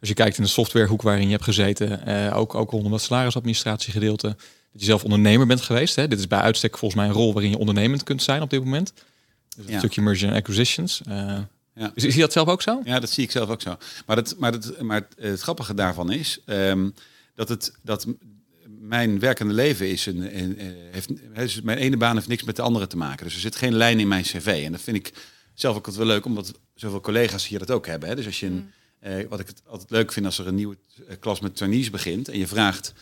Als 0.00 0.08
je 0.08 0.14
kijkt 0.14 0.36
in 0.36 0.42
de 0.42 0.48
softwarehoek 0.48 1.02
waarin 1.02 1.24
je 1.24 1.30
hebt 1.30 1.44
gezeten, 1.44 2.06
eh, 2.06 2.36
ook, 2.36 2.54
ook 2.54 2.70
rondom 2.70 2.90
dat 2.90 3.02
salarisadministratiegedeelte, 3.02 4.26
dat 4.72 4.80
je 4.80 4.84
zelf 4.84 5.04
ondernemer 5.04 5.46
bent 5.46 5.60
geweest. 5.60 5.96
Hè. 5.96 6.08
Dit 6.08 6.18
is 6.18 6.26
bij 6.26 6.38
uitstek 6.38 6.78
volgens 6.78 7.00
mij 7.00 7.08
een 7.10 7.16
rol 7.16 7.32
waarin 7.32 7.50
je 7.50 7.58
ondernemend 7.58 8.02
kunt 8.02 8.22
zijn 8.22 8.42
op 8.42 8.50
dit 8.50 8.64
moment. 8.64 8.92
Dus 9.56 9.66
een 9.68 9.78
stukje 9.78 10.02
merger 10.02 10.28
en 10.28 10.34
acquisitions. 10.34 11.00
Eh, 11.06 11.38
Ja. 11.74 11.92
is 11.94 12.14
je 12.14 12.20
dat 12.20 12.32
zelf 12.32 12.48
ook 12.48 12.62
zo? 12.62 12.80
Ja, 12.84 13.00
dat 13.00 13.10
zie 13.10 13.24
ik 13.24 13.30
zelf 13.30 13.48
ook 13.48 13.62
zo. 13.62 13.76
Maar, 14.06 14.16
dat, 14.16 14.34
maar, 14.38 14.52
dat, 14.52 14.80
maar 14.80 14.96
het, 14.96 15.26
het 15.30 15.40
grappige 15.40 15.74
daarvan 15.74 16.12
is 16.12 16.40
ehm, 16.46 16.88
dat, 17.34 17.48
het, 17.48 17.72
dat 17.82 18.06
mijn 18.80 19.18
werkende 19.18 19.52
leven 19.52 19.88
is 19.90 20.06
een, 20.06 20.38
een, 20.38 20.58
eh, 20.58 20.66
heeft, 21.32 21.62
mijn 21.62 21.78
ene 21.78 21.96
baan 21.96 22.14
heeft 22.14 22.28
niks 22.28 22.42
met 22.42 22.56
de 22.56 22.62
andere 22.62 22.86
te 22.86 22.96
maken. 22.96 23.24
Dus 23.24 23.34
er 23.34 23.40
zit 23.40 23.56
geen 23.56 23.74
lijn 23.74 24.00
in 24.00 24.08
mijn 24.08 24.22
cv. 24.22 24.62
En 24.64 24.72
dat 24.72 24.80
vind 24.80 24.96
ik 24.96 25.12
zelf 25.54 25.76
ook 25.76 25.86
altijd 25.86 26.04
wel 26.06 26.14
leuk, 26.14 26.24
omdat 26.24 26.52
zoveel 26.74 27.00
collega's 27.00 27.46
hier 27.48 27.58
dat 27.58 27.70
ook 27.70 27.86
hebben. 27.86 28.08
Hè. 28.08 28.14
Dus 28.14 28.26
als 28.26 28.40
je 28.40 28.46
een, 28.46 28.70
eh, 28.98 29.26
wat 29.28 29.40
ik 29.40 29.46
het 29.46 29.62
altijd 29.66 29.90
leuk 29.90 30.12
vind 30.12 30.26
als 30.26 30.38
er 30.38 30.46
een 30.46 30.54
nieuwe 30.54 30.76
eh, 31.08 31.16
klas 31.20 31.40
met 31.40 31.56
trainees 31.56 31.90
begint 31.90 32.28
en 32.28 32.38
je 32.38 32.46
vraagt 32.46 32.92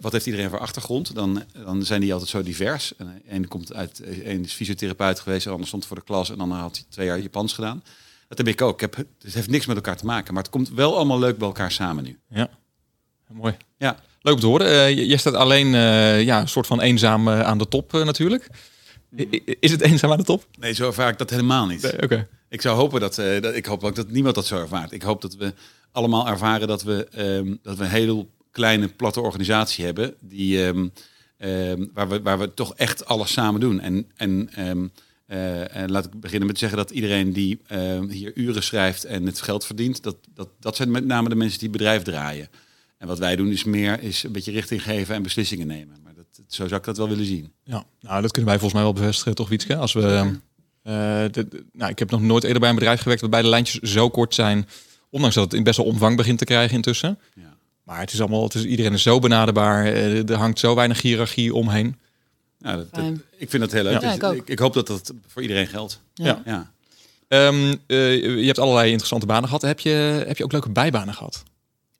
wat 0.00 0.12
heeft 0.12 0.26
iedereen 0.26 0.50
voor 0.50 0.58
achtergrond, 0.58 1.14
dan, 1.14 1.42
dan 1.64 1.84
zijn 1.84 2.00
die 2.00 2.12
altijd 2.12 2.30
zo 2.30 2.42
divers. 2.42 2.96
En 2.96 3.22
een 3.28 3.48
komt 3.48 3.72
uit, 3.74 4.00
een 4.24 4.44
is 4.44 4.52
fysiotherapeut 4.52 5.20
geweest, 5.20 5.44
de 5.44 5.50
ander 5.50 5.66
stond 5.66 5.86
voor 5.86 5.96
de 5.96 6.02
klas 6.02 6.30
en 6.30 6.40
ander 6.40 6.58
had 6.58 6.76
hij 6.76 6.84
twee 6.88 7.06
jaar 7.06 7.20
Japans 7.20 7.52
gedaan. 7.52 7.82
Dat 8.28 8.38
heb 8.38 8.48
ik 8.48 8.62
ook. 8.62 8.74
Ik 8.74 8.80
heb, 8.80 8.96
het 9.22 9.34
heeft 9.34 9.50
niks 9.50 9.66
met 9.66 9.76
elkaar 9.76 9.96
te 9.96 10.04
maken, 10.04 10.34
maar 10.34 10.42
het 10.42 10.52
komt 10.52 10.70
wel 10.70 10.96
allemaal 10.96 11.18
leuk 11.18 11.38
bij 11.38 11.46
elkaar 11.46 11.72
samen 11.72 12.04
nu. 12.04 12.18
Ja, 12.28 12.50
mooi. 13.32 13.56
Ja, 13.78 14.00
Leuk 14.20 14.34
om 14.34 14.40
te 14.40 14.46
horen. 14.46 14.66
Eh, 14.66 14.88
je- 14.90 15.06
jij 15.06 15.16
staat 15.16 15.34
alleen 15.34 15.74
eh, 15.74 16.22
ja, 16.22 16.40
een 16.40 16.48
soort 16.48 16.66
van 16.66 16.80
eenzaam 16.80 17.28
eh, 17.28 17.40
aan 17.40 17.58
de 17.58 17.68
top 17.68 17.94
eh, 17.94 18.04
natuurlijk. 18.04 18.48
Is 19.60 19.70
het 19.70 19.80
eenzaam 19.80 20.10
aan 20.10 20.18
de 20.18 20.24
top? 20.24 20.46
nee, 20.58 20.72
zo 20.72 20.86
ervaar 20.86 21.10
ik 21.10 21.18
dat 21.18 21.30
helemaal 21.30 21.66
niet. 21.66 21.82
Nee, 21.82 22.02
Oké. 22.02 22.28
Ik 22.48 22.60
zou 22.60 22.76
hopen 22.76 23.00
dat, 23.00 23.18
eh, 23.18 23.40
dat 23.40 23.54
ik 23.54 23.66
hoop 23.66 23.84
ook 23.84 23.94
dat 23.94 24.10
niemand 24.10 24.34
dat 24.34 24.46
zo 24.46 24.60
ervaart. 24.60 24.92
Ik 24.92 25.02
hoop 25.02 25.22
dat 25.22 25.36
we 25.36 25.52
allemaal 25.92 26.28
ervaren 26.28 26.68
dat 26.68 26.82
we, 26.82 27.06
ehm, 27.10 27.54
dat 27.62 27.76
we 27.76 27.84
een 27.84 27.90
heel 27.90 28.30
kleine 28.50 28.88
platte 28.88 29.20
organisatie 29.20 29.84
hebben 29.84 30.14
die 30.20 30.64
ehm, 30.64 30.88
ehm, 31.36 31.86
waar, 31.94 32.08
we, 32.08 32.22
waar 32.22 32.38
we 32.38 32.54
toch 32.54 32.74
echt 32.74 33.06
alles 33.06 33.32
samen 33.32 33.60
doen. 33.60 33.80
En, 33.80 34.06
en, 34.16 34.50
eh, 35.26 35.76
en 35.76 35.90
laat 35.90 36.04
ik 36.04 36.20
beginnen 36.20 36.46
met 36.46 36.56
te 36.56 36.60
zeggen 36.60 36.78
dat 36.78 36.90
iedereen 36.90 37.32
die 37.32 37.60
hier 38.08 38.32
uren 38.34 38.62
schrijft 38.62 39.04
en 39.04 39.26
het 39.26 39.40
geld 39.40 39.64
verdient, 39.64 40.02
dat, 40.02 40.16
dat, 40.34 40.48
dat 40.60 40.76
zijn 40.76 40.90
met 40.90 41.04
name 41.04 41.28
de 41.28 41.34
mensen 41.34 41.58
die 41.58 41.68
het 41.68 41.78
bedrijf 41.78 42.02
draaien. 42.02 42.48
En 42.98 43.06
wat 43.06 43.18
wij 43.18 43.36
doen 43.36 43.50
is 43.50 43.64
meer 43.64 44.02
is 44.02 44.22
een 44.22 44.32
beetje 44.32 44.52
richting 44.52 44.82
geven 44.82 45.14
en 45.14 45.22
beslissingen 45.22 45.66
nemen. 45.66 46.07
Zo 46.48 46.66
zou 46.66 46.80
ik 46.80 46.86
dat 46.86 46.96
wel 46.96 47.08
willen 47.08 47.24
zien. 47.24 47.52
Ja, 47.64 47.84
nou, 48.00 48.22
dat 48.22 48.30
kunnen 48.32 48.50
wij 48.50 48.58
volgens 48.60 48.72
mij 48.82 48.82
wel 48.92 49.00
bevestigen, 49.00 49.34
toch, 49.34 49.48
Wietske? 49.48 49.76
Als 49.76 49.92
we, 49.92 50.02
eh, 50.82 50.92
de- 51.30 51.48
de- 51.48 51.64
nou, 51.72 51.90
ik 51.90 51.98
heb 51.98 52.10
nog 52.10 52.20
nooit 52.20 52.44
eerder 52.44 52.60
bij 52.60 52.68
een 52.68 52.74
bedrijf 52.74 53.00
gewerkt 53.00 53.20
waarbij 53.20 53.42
de 53.42 53.48
lijntjes 53.48 53.92
zo 53.92 54.08
kort 54.10 54.34
zijn, 54.34 54.68
ondanks 55.10 55.34
dat 55.34 55.44
het 55.44 55.54
in 55.54 55.62
best 55.62 55.76
wel 55.76 55.86
omvang 55.86 56.16
begint 56.16 56.38
te 56.38 56.44
krijgen 56.44 56.76
intussen. 56.76 57.18
Ja. 57.34 57.56
Maar 57.82 58.00
het 58.00 58.12
is 58.12 58.20
allemaal, 58.20 58.42
het 58.42 58.54
is, 58.54 58.64
iedereen 58.64 58.92
is 58.92 59.02
zo 59.02 59.18
benaderbaar, 59.18 59.84
eh, 59.84 60.28
er 60.30 60.36
hangt 60.36 60.58
zo 60.58 60.74
weinig 60.74 61.02
hiërarchie 61.02 61.54
omheen. 61.54 61.96
Nou, 62.58 62.76
dat, 62.76 62.90
dat- 62.94 63.00
Fijn. 63.00 63.22
ik 63.36 63.50
vind 63.50 63.62
dat 63.62 63.72
heel 63.72 63.82
leuk. 63.82 63.92
Ja, 63.92 63.98
Dus 64.00 64.14
ik 64.14 64.22
ook. 64.22 64.34
ik, 64.34 64.48
ik 64.48 64.58
hoop 64.58 64.74
dat 64.74 64.86
dat 64.86 65.12
voor 65.26 65.42
iedereen 65.42 65.66
geldt. 65.66 66.00
Ja. 66.14 66.42
Ja. 66.44 66.72
Ehm, 67.28 67.74
eh, 67.86 68.14
je 68.40 68.46
hebt 68.46 68.58
allerlei 68.58 68.86
interessante 68.88 69.26
banen 69.26 69.44
gehad. 69.44 69.62
Heb 69.62 69.80
je, 69.80 70.24
heb 70.26 70.36
je 70.36 70.44
ook 70.44 70.52
leuke 70.52 70.70
bijbanen 70.70 71.14
gehad? 71.14 71.42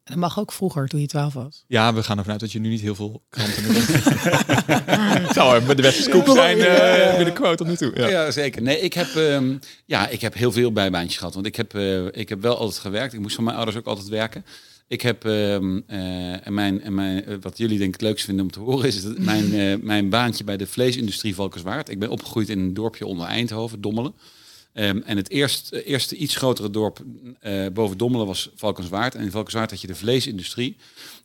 Dat 0.09 0.16
mag 0.16 0.38
ook 0.38 0.53
vroeger, 0.53 0.88
toen 0.88 1.01
je 1.01 1.07
12 1.07 1.35
was. 1.35 1.64
Ja, 1.66 1.94
we 1.94 2.03
gaan 2.03 2.18
ervan 2.18 2.33
uit 2.33 2.40
dat 2.40 2.53
je 2.53 2.61
nu 2.61 2.68
niet 2.68 2.81
heel 2.81 2.94
veel 2.94 3.23
kranten 3.31 3.62
Het 3.64 5.35
zou 5.38 5.75
de 5.75 5.83
beste 5.83 6.03
scoop 6.03 6.29
zijn 6.29 6.59
eh 6.59 7.16
binnenkort 7.16 7.59
tot 7.59 7.66
nu 7.66 7.77
toe. 7.77 7.92
Ja. 7.94 8.09
Ja. 8.09 8.31
zeker. 8.31 8.62
Nee, 8.62 8.81
ik 8.81 8.92
heb, 8.92 9.16
ehm, 9.16 9.57
ja, 9.85 10.09
ik 10.09 10.21
heb 10.21 10.35
heel 10.35 10.53
veel 10.53 10.73
bijbaantjes 10.73 11.18
gehad. 11.18 11.35
Want 11.35 11.47
ik 11.47 11.57
heb, 11.57 11.75
eh, 11.75 12.07
ik 12.07 12.29
heb 12.29 12.42
wel 12.42 12.57
altijd 12.59 12.79
gewerkt. 12.79 13.12
Ik 13.12 13.21
moest 13.21 13.35
van 13.35 13.44
mijn 13.44 13.57
ouders 13.57 13.77
ook 13.77 13.87
altijd 13.87 14.09
werken. 14.09 14.44
Ik 14.88 15.01
heb, 15.01 15.25
ehm, 15.25 15.81
eh, 15.87 16.47
en 16.47 16.55
mijn, 16.55 16.83
en 16.83 16.94
mijn, 16.94 17.25
eh, 17.25 17.37
wat 17.40 17.59
jullie 17.59 17.79
denk 17.79 17.94
ik 17.94 18.01
het 18.01 18.09
leukst 18.09 18.25
vinden 18.25 18.44
om 18.44 18.51
te 18.51 18.61
horen, 18.61 18.87
is 18.87 19.03
dat 19.03 19.18
mijn, 19.18 19.55
eh, 19.55 19.75
mijn 19.83 20.09
baantje 20.09 20.44
bij 20.44 20.57
de 20.57 20.66
vleesindustrie 20.66 21.35
Valkenswaard. 21.35 21.88
Ik 21.88 21.99
ben 21.99 22.11
opgegroeid 22.11 22.49
in 22.49 22.59
een 22.59 22.75
dorpje 22.75 23.07
onder 23.07 23.27
Eindhoven, 23.27 23.81
Dommelen. 23.81 24.14
Ehm, 24.73 24.99
en 25.05 25.17
het 25.17 25.31
eerst, 25.31 25.73
eh, 25.73 25.87
eerste 25.89 26.17
iets 26.17 26.37
grotere 26.37 26.71
dorp 26.71 27.01
eh, 27.41 27.67
boven 27.73 27.99
Dommelen 27.99 28.27
was 28.27 28.51
Valkenswaard. 28.55 29.15
En 29.15 29.23
in 29.25 29.31
Valkenswaard 29.31 29.71
had 29.71 29.81
je 29.81 29.87
de 29.87 29.95
vleesindustrie. 29.95 30.77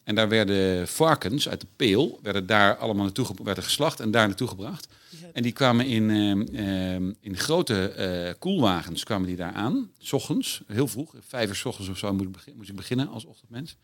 En 0.04 0.16
daar 0.16 0.30
werden 0.30 0.88
varkens 0.88 1.50
uit 1.50 1.62
de 1.62 1.68
peel, 1.76 2.20
werden 2.24 2.46
daar 2.46 2.76
allemaal 2.78 3.04
naartoe 3.04 3.28
werden 3.44 3.64
geslacht 3.64 4.00
en 4.00 4.12
daar 4.12 4.28
naartoe 4.28 4.48
gebracht. 4.48 4.88
En 5.34 5.44
die 5.44 5.52
kwamen 5.52 5.86
in, 5.86 6.10
ehm, 6.10 6.56
ehm, 6.56 7.12
in 7.20 7.38
grote 7.38 7.90
eh, 7.90 8.34
koelwagens 8.40 9.04
kwamen 9.04 9.28
die 9.28 9.36
daar 9.36 9.54
aan, 9.54 9.90
s 10.00 10.14
ochtends, 10.14 10.62
heel 10.68 10.88
vroeg, 10.88 11.14
vijf 11.28 11.50
uur 11.50 11.56
s 11.56 11.66
ochtends 11.66 11.90
of 11.90 11.98
zo 11.98 12.14
moest 12.14 12.26
ik, 12.26 12.32
begin- 12.32 12.54
moest 12.58 12.70
ik 12.70 12.76
beginnen 12.76 13.08
als 13.08 13.26
ochtendmens. 13.26 13.76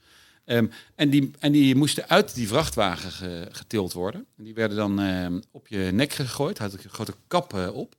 En, 0.96 1.10
die, 1.10 1.32
en 1.40 1.52
die 1.52 1.76
moesten 1.76 2.10
uit 2.10 2.36
die 2.36 2.48
vrachtwagen 2.48 3.12
ge- 3.12 3.48
getild 3.52 3.94
worden. 3.94 4.26
En 4.38 4.44
die 4.44 4.54
werden 4.54 4.78
dan 4.78 5.44
op 5.52 5.68
je 5.68 5.78
nek 5.94 6.14
gegooid, 6.14 6.58
had 6.58 6.74
ik 6.74 6.84
een 6.84 6.90
grote 6.90 7.14
kap 7.28 7.54
op. 7.74 7.96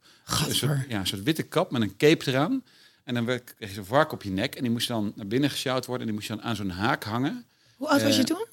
Een 0.49 0.55
soort, 0.55 0.79
ja, 0.89 0.99
een 0.99 1.07
soort 1.07 1.23
witte 1.23 1.43
kap 1.43 1.71
met 1.71 1.83
een 1.83 1.97
cape 1.97 2.29
eraan. 2.31 2.63
En 3.05 3.15
dan 3.15 3.25
werd, 3.25 3.55
kreeg 3.55 3.69
je 3.69 3.75
zo'n 3.75 3.85
vark 3.85 4.13
op 4.13 4.23
je 4.23 4.31
nek 4.31 4.55
en 4.55 4.63
die 4.63 4.71
moest 4.71 4.89
dan 4.89 5.13
naar 5.17 5.27
binnen 5.27 5.51
gesjouwd 5.51 5.87
worden. 5.87 6.07
En 6.07 6.13
die 6.13 6.21
moest 6.21 6.29
je 6.29 6.37
dan 6.37 6.45
aan 6.51 6.57
zo'n 6.57 6.71
haak 6.71 7.05
hangen. 7.05 7.45
Hoe 7.77 7.89
oud 7.89 8.03
was 8.03 8.15
je 8.17 8.21
Eh, 8.21 8.27
toen? 8.27 8.47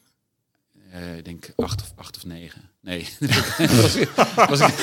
Eh, 0.91 1.17
ik 1.17 1.25
denk 1.25 1.49
acht 1.55 1.81
of, 1.81 1.93
acht 1.95 2.15
of 2.17 2.25
negen. 2.25 2.61
Nee. 2.81 3.07
was, 3.81 3.95
ik- 3.95 4.09
was 4.35 4.59
ik, 4.59 4.73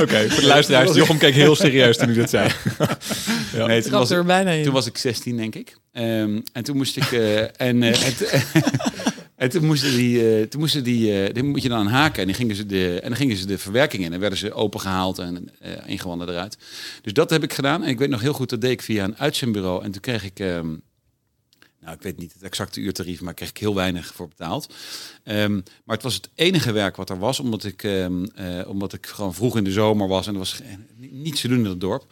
Oké, 0.00 0.28
voor 0.30 0.40
de 0.40 0.46
luisteraars, 0.46 0.94
Jochem 0.94 1.18
keek 1.18 1.34
heel 1.34 1.56
serieus 1.56 1.96
toen 1.96 2.06
hij 2.08 2.16
dat 2.16 2.30
zei. 2.30 2.50
Ja. 3.52 3.66
nee, 3.66 3.82
toen 3.82 3.90
was, 3.92 4.10
er 4.10 4.20
ik, 4.20 4.26
bijna 4.26 4.64
toen 4.64 4.72
was 4.72 4.86
ik 4.86 4.96
16, 4.98 5.36
denk 5.36 5.54
ik. 5.54 5.76
Ehm, 5.92 6.40
en 6.52 6.64
toen 6.64 6.76
moest 6.76 6.96
ik. 6.96 7.12
eh, 7.12 7.60
en, 7.60 7.82
en 9.44 9.50
toen 9.50 9.64
moesten 9.64 9.90
die. 9.96 10.36
eh, 10.38 10.46
toen 10.46 10.60
moesten 10.60 10.84
die. 10.84 11.22
eh, 11.26 11.34
die 11.34 11.42
moet 11.42 11.62
je 11.62 11.68
dan 11.68 11.86
haken. 11.86 12.20
En, 12.20 12.26
die 12.26 12.36
gingen 12.36 12.56
ze 12.56 12.66
de, 12.66 13.00
en 13.00 13.08
dan 13.08 13.16
gingen 13.18 13.36
ze 13.36 13.46
de 13.46 13.58
verwerking 13.58 14.04
in. 14.04 14.12
En 14.12 14.20
werden 14.20 14.38
ze 14.38 14.52
opengehaald 14.52 15.18
en 15.18 15.48
eh 15.60 15.72
ingewanden 15.86 16.28
eruit. 16.28 16.58
Dus 17.02 17.12
dat 17.12 17.30
heb 17.30 17.42
ik 17.42 17.52
gedaan. 17.52 17.82
En 17.82 17.88
ik 17.88 17.98
weet 17.98 18.08
nog 18.08 18.20
heel 18.20 18.32
goed, 18.32 18.48
dat 18.50 18.60
deed 18.60 18.70
ik 18.70 18.82
via 18.82 19.04
een 19.04 19.16
uitzendbureau. 19.18 19.84
En 19.84 19.90
toen 19.90 20.00
kreeg 20.00 20.24
ik. 20.24 20.38
ehm, 20.40 20.74
nou, 21.80 21.96
ik 21.96 22.02
weet 22.02 22.18
niet 22.18 22.32
het 22.32 22.42
exacte 22.42 22.80
uurtarief, 22.80 23.20
maar 23.20 23.34
kreeg 23.34 23.48
ik 23.48 23.58
heel 23.58 23.74
weinig 23.74 24.14
voor 24.14 24.28
betaald. 24.28 24.74
Ehm, 25.24 25.52
maar 25.54 25.94
het 25.96 26.02
was 26.02 26.14
het 26.14 26.30
enige 26.34 26.72
werk 26.72 26.96
wat 26.96 27.10
er 27.10 27.18
was, 27.18 27.40
omdat 27.40 27.64
ik, 27.64 27.82
ehm, 27.82 28.24
eh, 28.24 28.68
omdat 28.68 28.92
ik 28.92 29.06
gewoon 29.06 29.34
vroeg 29.34 29.56
in 29.56 29.64
de 29.64 29.72
zomer 29.72 30.08
was 30.08 30.26
en 30.26 30.32
er 30.32 30.38
was 30.38 30.60
niets 30.96 31.40
te 31.40 31.48
doen 31.48 31.58
in 31.58 31.64
het 31.64 31.80
dorp. 31.80 32.06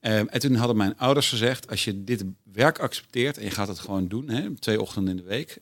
En 0.00 0.28
toen 0.40 0.54
hadden 0.54 0.76
mijn 0.76 0.98
ouders 0.98 1.28
gezegd, 1.28 1.70
als 1.70 1.84
je 1.84 2.04
dit 2.04 2.24
werk 2.52 2.78
accepteert 2.78 3.38
en 3.38 3.44
je 3.44 3.50
gaat 3.50 3.68
het 3.68 3.78
gewoon 3.78 4.08
doen, 4.08 4.28
hè, 4.28 4.54
twee 4.58 4.80
ochtenden 4.80 5.10
in 5.10 5.22
de 5.22 5.28
week, 5.28 5.58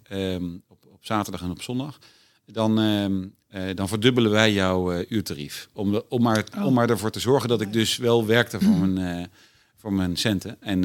op 1.00 1.06
zaterdag 1.06 1.42
en 1.42 1.50
op 1.50 1.62
zondag, 1.62 1.98
dan, 2.46 2.78
ehm, 2.80 3.26
eh, 3.48 3.74
dan 3.76 3.88
verdubbelen 3.88 4.30
wij 4.30 4.52
jouw 4.52 4.92
eh, 4.92 5.06
uurtarief. 5.08 5.68
Om, 5.72 5.92
de, 5.92 6.08
om, 6.08 6.22
maar, 6.22 6.44
Oh. 6.58 6.66
om 6.66 6.74
maar 6.74 6.90
ervoor 6.90 7.10
te 7.10 7.20
zorgen 7.20 7.48
dat 7.48 7.60
ik 7.60 7.72
dus 7.72 7.96
wel 7.96 8.26
werkte 8.26 8.60
voor 8.60 8.76
mijn, 8.76 9.18
eh, 9.18 9.26
voor 9.76 9.92
mijn 9.92 10.16
centen. 10.16 10.56
En 10.62 10.80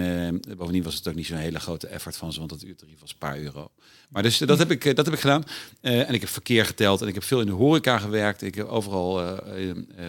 bovendien 0.58 0.84
was 0.84 0.96
het 0.96 1.08
ook 1.08 1.16
niet 1.16 1.26
zo'n 1.26 1.38
hele 1.38 1.60
grote 1.60 1.88
effort 1.88 2.16
van 2.18 2.34
ze, 2.34 2.38
want 2.40 2.52
dat 2.52 2.64
uurtarief 2.64 3.00
was 3.00 3.12
een 3.12 3.18
paar 3.18 3.40
euro. 3.40 3.72
Maar 4.10 4.24
dus 4.24 4.38
dat 4.38 4.58
heb 4.58 4.72
ik, 4.72 4.96
dat 4.96 5.06
heb 5.06 5.14
ik 5.14 5.20
gedaan. 5.20 5.44
En 5.82 6.14
ik 6.14 6.22
heb 6.22 6.30
verkeer 6.30 6.66
geteld 6.66 7.02
en 7.02 7.08
ik 7.08 7.14
heb 7.14 7.24
veel 7.24 7.40
in 7.40 7.46
de 7.46 7.52
horeca 7.52 7.98
gewerkt. 7.98 8.42
Ik 8.42 8.56
heb 8.56 8.68
overal 8.68 9.40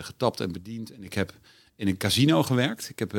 getapt 0.00 0.40
en 0.40 0.52
bediend. 0.52 0.92
En 0.92 1.04
ik 1.04 1.12
heb 1.12 1.32
in 1.76 1.88
een 1.88 1.96
casino 1.96 2.42
gewerkt. 2.42 2.88
Ik 2.88 2.98
heb 2.98 3.10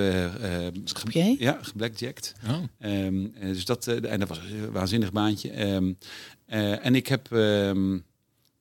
Snap 0.84 1.12
jij? 1.12 1.36
ja, 1.40 1.58
geblackjacked. 1.62 2.34
Oh. 2.48 2.64
Ehm, 2.80 3.26
eh, 3.36 3.48
dus 3.48 3.66
dat, 3.66 3.88
eh, 3.88 4.12
en 4.12 4.20
dat 4.20 4.28
was 4.30 4.38
een 4.38 4.72
waanzinnig 4.72 5.12
baantje. 5.12 5.50
Ehm, 5.50 5.94
eh, 6.48 6.86
en 6.86 6.96
ik 6.96 7.08
heb, 7.08 7.32
ehm, 7.32 7.94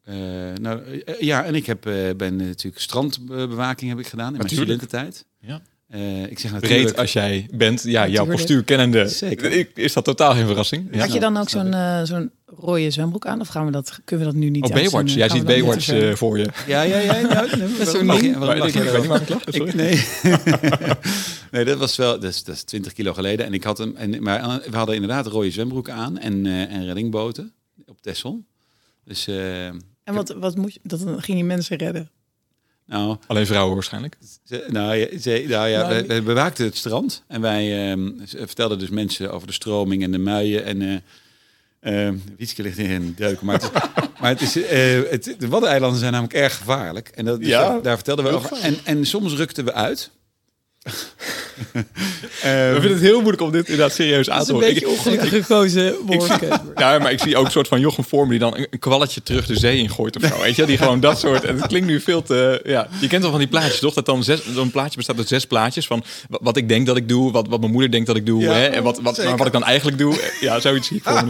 eh, 0.04 0.14
nou, 0.60 0.80
eh, 1.04 1.20
ja, 1.20 1.44
en 1.44 1.54
ik 1.54 1.66
heb, 1.66 1.86
eh, 1.86 1.94
ben 2.16 2.36
natuurlijk 2.36 2.82
strandbewaking 2.82 3.90
heb 3.90 3.98
ik 3.98 4.06
gedaan 4.06 4.32
in 4.34 4.38
mijn 4.38 4.42
Natuurlijk. 4.50 4.80
studententijd. 4.80 5.24
Ja. 5.40 5.60
Eh, 5.88 6.22
ik 6.30 6.38
zeg 6.38 6.52
natuurlijk. 6.52 6.82
Breed 6.82 6.96
als 6.98 7.12
jij 7.12 7.48
bent, 7.54 7.82
ja, 7.82 7.90
jouw 7.90 8.06
Natuurlijk. 8.06 8.30
postuur 8.36 8.64
kennende, 8.64 9.08
Zeker. 9.08 9.52
ik- 9.52 9.70
is 9.74 9.92
dat 9.92 10.04
totaal 10.04 10.32
geen 10.34 10.46
verrassing. 10.46 10.88
Ja. 10.92 10.98
Had 10.98 11.12
je 11.12 11.20
dan 11.20 11.36
ook 11.36 11.48
zo'n 11.48 11.74
eh, 11.74 12.02
zo'n 12.02 12.30
rode 12.46 12.90
zwembroek 12.90 13.26
aan? 13.26 13.40
Of 13.40 13.48
gaan 13.48 13.66
we 13.66 13.72
dat, 13.72 13.98
kunnen 14.04 14.26
we 14.26 14.32
dat 14.32 14.40
nu 14.42 14.50
niet 14.50 14.64
Oh? 14.64 14.70
Baywatch. 14.72 15.14
Jij 15.14 15.28
ziet 15.28 15.36
dat 15.38 15.46
Baywatch 15.46 15.88
eh, 15.88 16.12
voor 16.14 16.38
je. 16.38 16.46
Ja, 16.66 16.82
ja, 16.82 16.98
ja. 16.98 17.20
Nou, 17.20 17.56
nee, 17.56 17.68
is 17.80 17.90
zo'n 17.90 18.06
ding. 18.06 18.12
ik, 18.12 18.20
weet 18.20 18.22
niet 18.22 19.06
waar 19.06 19.22
ik. 19.22 19.44
Ik, 19.54 19.74
nee. 19.74 20.04
nee, 21.52 21.64
dat 21.64 21.78
was 21.78 21.96
wel, 21.96 22.20
dat 22.20 22.30
is, 22.30 22.44
dat 22.44 22.54
is 22.54 22.62
20 22.62 22.92
kilo 22.92 23.12
geleden. 23.12 23.46
En 23.46 23.54
ik 23.54 23.64
had 23.64 23.78
hem, 23.78 23.96
en, 23.96 24.22
maar 24.22 24.60
we 24.70 24.76
hadden 24.76 24.94
inderdaad 24.94 25.26
rode 25.26 25.50
zwembroeken 25.50 25.94
aan 25.94 26.18
en, 26.18 26.46
eh, 26.46 26.60
en 26.72 26.84
reddingboten 26.84 27.52
op 27.86 28.00
Texel. 28.02 28.44
Dus, 29.04 29.26
eh, 29.26 29.66
En 29.66 29.80
wat, 30.04 30.28
wat 30.28 30.56
moet 30.56 30.74
je, 30.74 30.80
dat 30.82 31.00
dan 31.00 31.22
ging 31.22 31.38
je 31.38 31.44
mensen 31.44 31.76
redden? 31.76 32.10
nou, 32.86 33.16
Alleen 33.26 33.46
vrouwen 33.46 33.74
waarschijnlijk. 33.74 34.16
Ze, 34.44 34.64
nou, 34.68 34.94
ja, 34.96 35.18
ze, 35.18 35.44
nou 35.48 35.68
ja, 35.68 35.88
Nou, 35.88 36.06
we, 36.06 36.14
we 36.14 36.22
bewaakten 36.22 36.64
het 36.64 36.76
strand 36.76 37.22
en 37.26 37.40
wij 37.40 37.90
ehm, 37.90 38.26
ze 38.26 38.36
vertelden 38.38 38.78
dus 38.78 38.88
mensen 38.88 39.32
over 39.32 39.46
de 39.46 39.52
stroming 39.52 40.02
en 40.02 40.10
de 40.12 40.18
muien 40.18 40.64
en 40.64 40.82
eh 40.82 40.96
ehm 41.80 42.16
Wietske 42.36 42.62
ligt 42.62 42.78
in 42.78 43.12
deuken, 43.16 43.46
maar 43.46 43.54
het, 43.54 43.62
is- 43.72 43.80
maar 44.20 44.30
het 44.30 44.40
is, 44.40 44.56
eh, 44.56 45.10
het, 45.10 45.34
de 45.38 45.48
Waddeneilanden 45.48 45.98
zijn 46.00 46.12
namelijk 46.12 46.38
erg 46.38 46.56
gevaarlijk 46.56 47.08
en 47.08 47.24
dat, 47.24 47.38
dus 47.38 47.48
Ja, 47.48 47.68
daar, 47.68 47.82
daar 47.82 47.94
vertelden 47.94 48.24
we 48.24 48.30
over. 48.30 48.56
En, 48.60 48.76
en 48.84 49.06
soms 49.06 49.34
rukten 49.34 49.64
we 49.64 49.72
uit. 49.72 50.10
We 52.42 52.72
vinden 52.72 52.90
het 52.90 53.00
heel 53.00 53.16
moeilijk 53.20 53.42
om 53.42 53.50
dit 53.52 53.68
inderdaad 53.68 53.92
serieus 53.94 54.30
aan 54.30 54.36
te 54.36 54.42
is 54.42 54.48
een 54.48 54.54
horen. 54.54 54.68
beetje 54.74 54.86
Ik- 54.86 54.92
ongelukkig 54.92 55.28
gekozen. 55.30 55.94
Ja, 56.76 56.98
maar 56.98 57.12
ik 57.12 57.20
zie 57.20 57.36
ook 57.36 57.44
een 57.44 57.50
soort 57.50 57.68
van 57.68 57.80
Jochem 57.80 58.04
Vorm 58.04 58.28
die 58.28 58.38
dan 58.38 58.56
een 58.56 58.66
een 58.70 58.78
kwalletje 58.78 59.22
terug 59.22 59.46
de 59.46 59.58
zee 59.58 59.78
ingooit 59.78 60.16
of 60.16 60.22
zo. 60.30 60.40
Weet 60.42 60.56
je, 60.56 60.64
die 60.66 60.78
gewoon 60.78 61.00
dat 61.00 61.18
soort. 61.18 61.44
En 61.44 61.56
het 61.56 61.66
klinkt 61.66 61.86
nu 61.88 62.00
veel 62.00 62.22
te. 62.22 62.60
Ja, 62.64 62.88
je 63.00 63.06
kent 63.06 63.22
wel 63.22 63.30
van 63.30 63.40
die 63.40 63.48
plaatjes, 63.48 63.78
toch? 63.78 63.94
Dat 63.94 64.06
dan 64.06 64.24
zes, 64.24 64.40
zo'n 64.54 64.70
plaatje 64.70 64.96
bestaat 64.96 65.16
uit 65.18 65.28
zes 65.28 65.46
plaatjes 65.46 65.86
van 65.86 66.04
wa- 66.28 66.38
wat 66.42 66.56
ik 66.56 66.68
denk 66.68 66.86
dat 66.86 66.96
ik 66.96 67.08
doe, 67.08 67.32
wat, 67.32 67.48
wat 67.48 67.60
mijn 67.60 67.72
moeder 67.72 67.90
denkt 67.90 68.06
dat 68.06 68.16
ik 68.16 68.26
doe, 68.26 68.40
Ja, 68.42 68.52
hè, 68.52 68.66
en 68.66 68.82
wat, 68.82 69.00
wat, 69.02 69.16
maar 69.24 69.36
wat 69.36 69.46
ik 69.46 69.52
dan 69.52 69.64
eigenlijk 69.64 69.98
doe. 69.98 70.14
Ja, 70.40 70.60
zoiets 70.60 70.88
zie 70.88 70.96
ik 70.96 71.02
voor. 71.02 71.22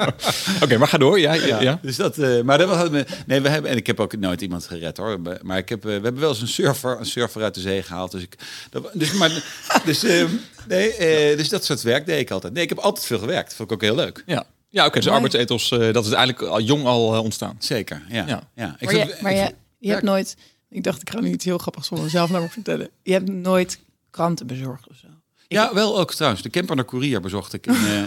Oké, 0.62 0.78
maar 0.78 0.88
ga 0.88 0.98
door. 0.98 1.20
Ja, 1.20 1.32
ja. 1.32 1.60
ja. 1.60 1.78
Dus 1.82 1.96
dat, 1.96 2.18
eh, 2.18 2.40
maar 2.42 2.58
dat 2.58 2.68
hadden 2.68 2.92
we, 2.92 3.04
nee, 3.26 3.40
we 3.40 3.48
hebben, 3.48 3.70
en 3.70 3.76
ik 3.76 3.86
heb 3.86 4.00
ook 4.00 4.16
nooit 4.16 4.40
iemand 4.40 4.66
gered 4.66 4.96
hoor. 4.96 5.18
Maar 5.42 5.58
ik 5.58 5.68
heb, 5.68 5.78
eh, 5.78 5.86
we 5.86 5.90
hebben 6.02 6.20
wel 6.20 6.30
eens 6.30 6.40
een 6.40 6.48
surfer, 6.48 6.96
een 6.98 7.06
surfer 7.06 7.42
uit 7.42 7.54
de 7.54 7.60
zee 7.60 7.82
gehaald. 7.82 8.10
Dus 8.10 8.22
ik, 8.22 8.34
dat, 8.70 8.83
dus, 8.92 9.12
maar, 9.12 9.44
dus, 9.84 10.04
eh, 10.04 10.24
nee, 10.68 10.94
eh, 10.94 11.36
dus 11.36 11.48
dat 11.48 11.64
soort 11.64 11.82
werk 11.82 12.06
deed 12.06 12.20
ik 12.20 12.30
altijd. 12.30 12.52
Nee, 12.52 12.62
ik 12.62 12.68
heb 12.68 12.78
altijd 12.78 13.06
veel 13.06 13.18
gewerkt. 13.18 13.54
Vond 13.54 13.70
ik 13.70 13.74
ook 13.76 13.82
heel 13.82 13.94
leuk. 13.94 14.22
Ja, 14.26 14.44
ja 14.68 14.86
oké. 14.86 14.94
dus 14.94 15.04
Mooi. 15.04 15.16
arbeidsethos, 15.16 15.70
eh, 15.70 15.92
dat 15.92 16.06
is 16.06 16.12
eigenlijk 16.12 16.50
al 16.50 16.60
jong 16.60 16.84
al 16.84 17.14
eh, 17.14 17.22
ontstaan. 17.22 17.56
Zeker, 17.58 18.02
ja. 18.08 18.26
Ja. 18.26 18.48
ja. 18.54 18.76
Ik 18.78 18.84
Maar, 18.92 18.94
vind- 18.94 19.08
je, 19.16 19.22
maar 19.22 19.32
ik 19.32 19.38
je, 19.38 19.54
je 19.78 19.90
hebt 19.90 20.02
nooit... 20.02 20.36
Ik 20.70 20.82
dacht, 20.84 21.00
ik 21.00 21.10
ga 21.10 21.20
nu 21.20 21.30
iets 21.30 21.44
heel 21.44 21.58
grappigs 21.58 21.88
voor 21.88 22.00
mezelf 22.02 22.28
namelijk 22.28 22.52
vertellen. 22.54 22.88
Je 23.02 23.12
hebt 23.12 23.28
nooit 23.28 23.78
kranten 24.10 24.46
bezorgd 24.46 24.88
of 24.88 24.96
zo? 24.96 25.06
ja, 25.48 25.74
wel 25.74 25.98
ook 25.98 26.14
trouwens. 26.14 26.42
De 26.42 26.50
camper 26.50 26.76
naar 26.76 26.84
Courier 26.84 27.20
bezocht 27.20 27.52
ik. 27.52 27.66
In, 27.66 27.74
eh, 27.74 28.02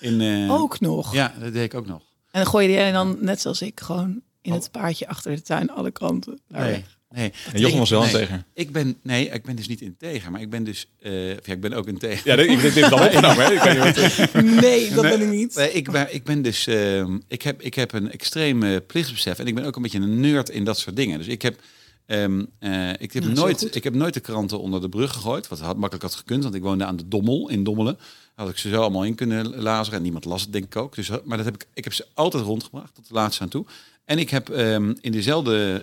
in, 0.10 0.20
eh, 0.20 0.52
Ook 0.52 0.80
nog. 0.80 1.14
Ja, 1.14 1.34
dat 1.40 1.52
deed 1.52 1.64
ik 1.64 1.74
ook 1.74 1.86
nog. 1.86 2.02
En 2.30 2.42
dan 2.42 2.46
gooide 2.50 2.72
jij 2.72 2.92
dan, 2.92 3.16
net 3.20 3.40
zoals 3.40 3.62
ik, 3.62 3.80
gewoon 3.80 4.20
in 4.42 4.52
het 4.52 4.70
paadje 4.70 5.08
achter 5.08 5.34
de 5.34 5.42
tuin 5.42 5.70
alle 5.70 5.90
kranten. 5.90 6.40
Nee, 6.48 6.70
weg. 6.70 6.98
Nee. 7.14 7.32
En 7.52 7.60
Jochem 7.60 7.78
was 7.78 7.90
wel 7.90 8.00
Nee. 8.00 8.12
een 8.12 8.18
tegen. 8.18 8.46
Ik 8.54 8.72
ben, 8.72 8.96
nee, 9.02 9.28
ik 9.28 9.42
ben 9.42 9.56
dus 9.56 9.68
niet 9.68 9.80
integer, 9.80 10.30
maar 10.30 10.40
ik 10.40 10.50
ben 10.50 10.64
dus, 10.64 10.86
eh, 11.00 11.12
of 11.12 11.46
ja, 11.46 11.52
ik 11.52 11.60
ben 11.60 11.72
ook 11.72 11.86
integer. 11.86 12.20
Ja, 12.24 12.36
dit, 12.36 12.74
dit 12.74 12.90
dan 12.90 13.02
opgenomen. 13.02 13.44
Hè? 13.44 13.52
Ik 13.52 14.60
Nee, 14.60 14.90
dat 14.90 15.02
ben 15.02 15.20
ik 15.20 15.28
niet. 15.28 15.54
Nee, 15.54 15.72
ik, 15.72 15.90
ben, 15.90 16.14
ik 16.14 16.24
ben 16.24 16.42
dus, 16.42 16.66
ehm, 16.66 17.18
ik, 17.28 17.42
heb, 17.42 17.62
ik 17.62 17.74
heb 17.74 17.92
een 17.92 18.10
extreme 18.10 18.80
plichtsbesef 18.80 19.38
en 19.38 19.46
ik 19.46 19.54
ben 19.54 19.64
ook 19.64 19.76
een 19.76 19.82
beetje 19.82 19.98
een 19.98 20.20
nerd 20.20 20.48
in 20.48 20.64
dat 20.64 20.78
soort 20.78 20.96
dingen. 20.96 21.18
Dus 21.18 21.26
ik 21.26 21.42
heb, 21.42 21.60
ehm, 22.06 22.44
eh, 22.58 22.90
ik 22.98 23.12
heb, 23.12 23.22
Nou, 23.22 23.34
nooit, 23.34 23.74
ik 23.76 23.84
heb 23.84 23.94
nooit 23.94 24.14
de 24.14 24.20
kranten 24.20 24.60
onder 24.60 24.80
de 24.80 24.88
brug 24.88 25.12
gegooid, 25.12 25.48
wat 25.48 25.60
had, 25.60 25.76
makkelijk 25.76 26.02
had 26.04 26.14
gekund, 26.14 26.42
want 26.42 26.54
ik 26.54 26.62
woonde 26.62 26.84
aan 26.84 26.96
de 26.96 27.08
Dommel 27.08 27.48
in 27.48 27.64
Dommelen. 27.64 27.98
Had 28.34 28.48
ik 28.48 28.56
ze 28.58 28.68
zo 28.68 28.80
allemaal 28.80 29.04
in 29.04 29.14
kunnen 29.14 29.56
lazen 29.56 29.92
en 29.94 30.02
niemand 30.02 30.24
las 30.24 30.42
het 30.42 30.52
denk 30.52 30.64
ik 30.64 30.76
ook. 30.76 30.94
Dus, 30.94 31.10
maar 31.24 31.36
dat 31.36 31.46
heb 31.46 31.54
ik, 31.54 31.66
ik 31.74 31.84
heb 31.84 31.92
ze 31.92 32.06
altijd 32.14 32.44
rondgebracht 32.44 32.94
tot 32.94 33.08
de 33.08 33.14
laatste 33.14 33.42
aan 33.42 33.48
toe. 33.48 33.66
En 34.04 34.18
ik 34.18 34.30
heb 34.30 34.48
ehm, 34.48 34.94
in 35.00 35.12
dezelfde 35.12 35.82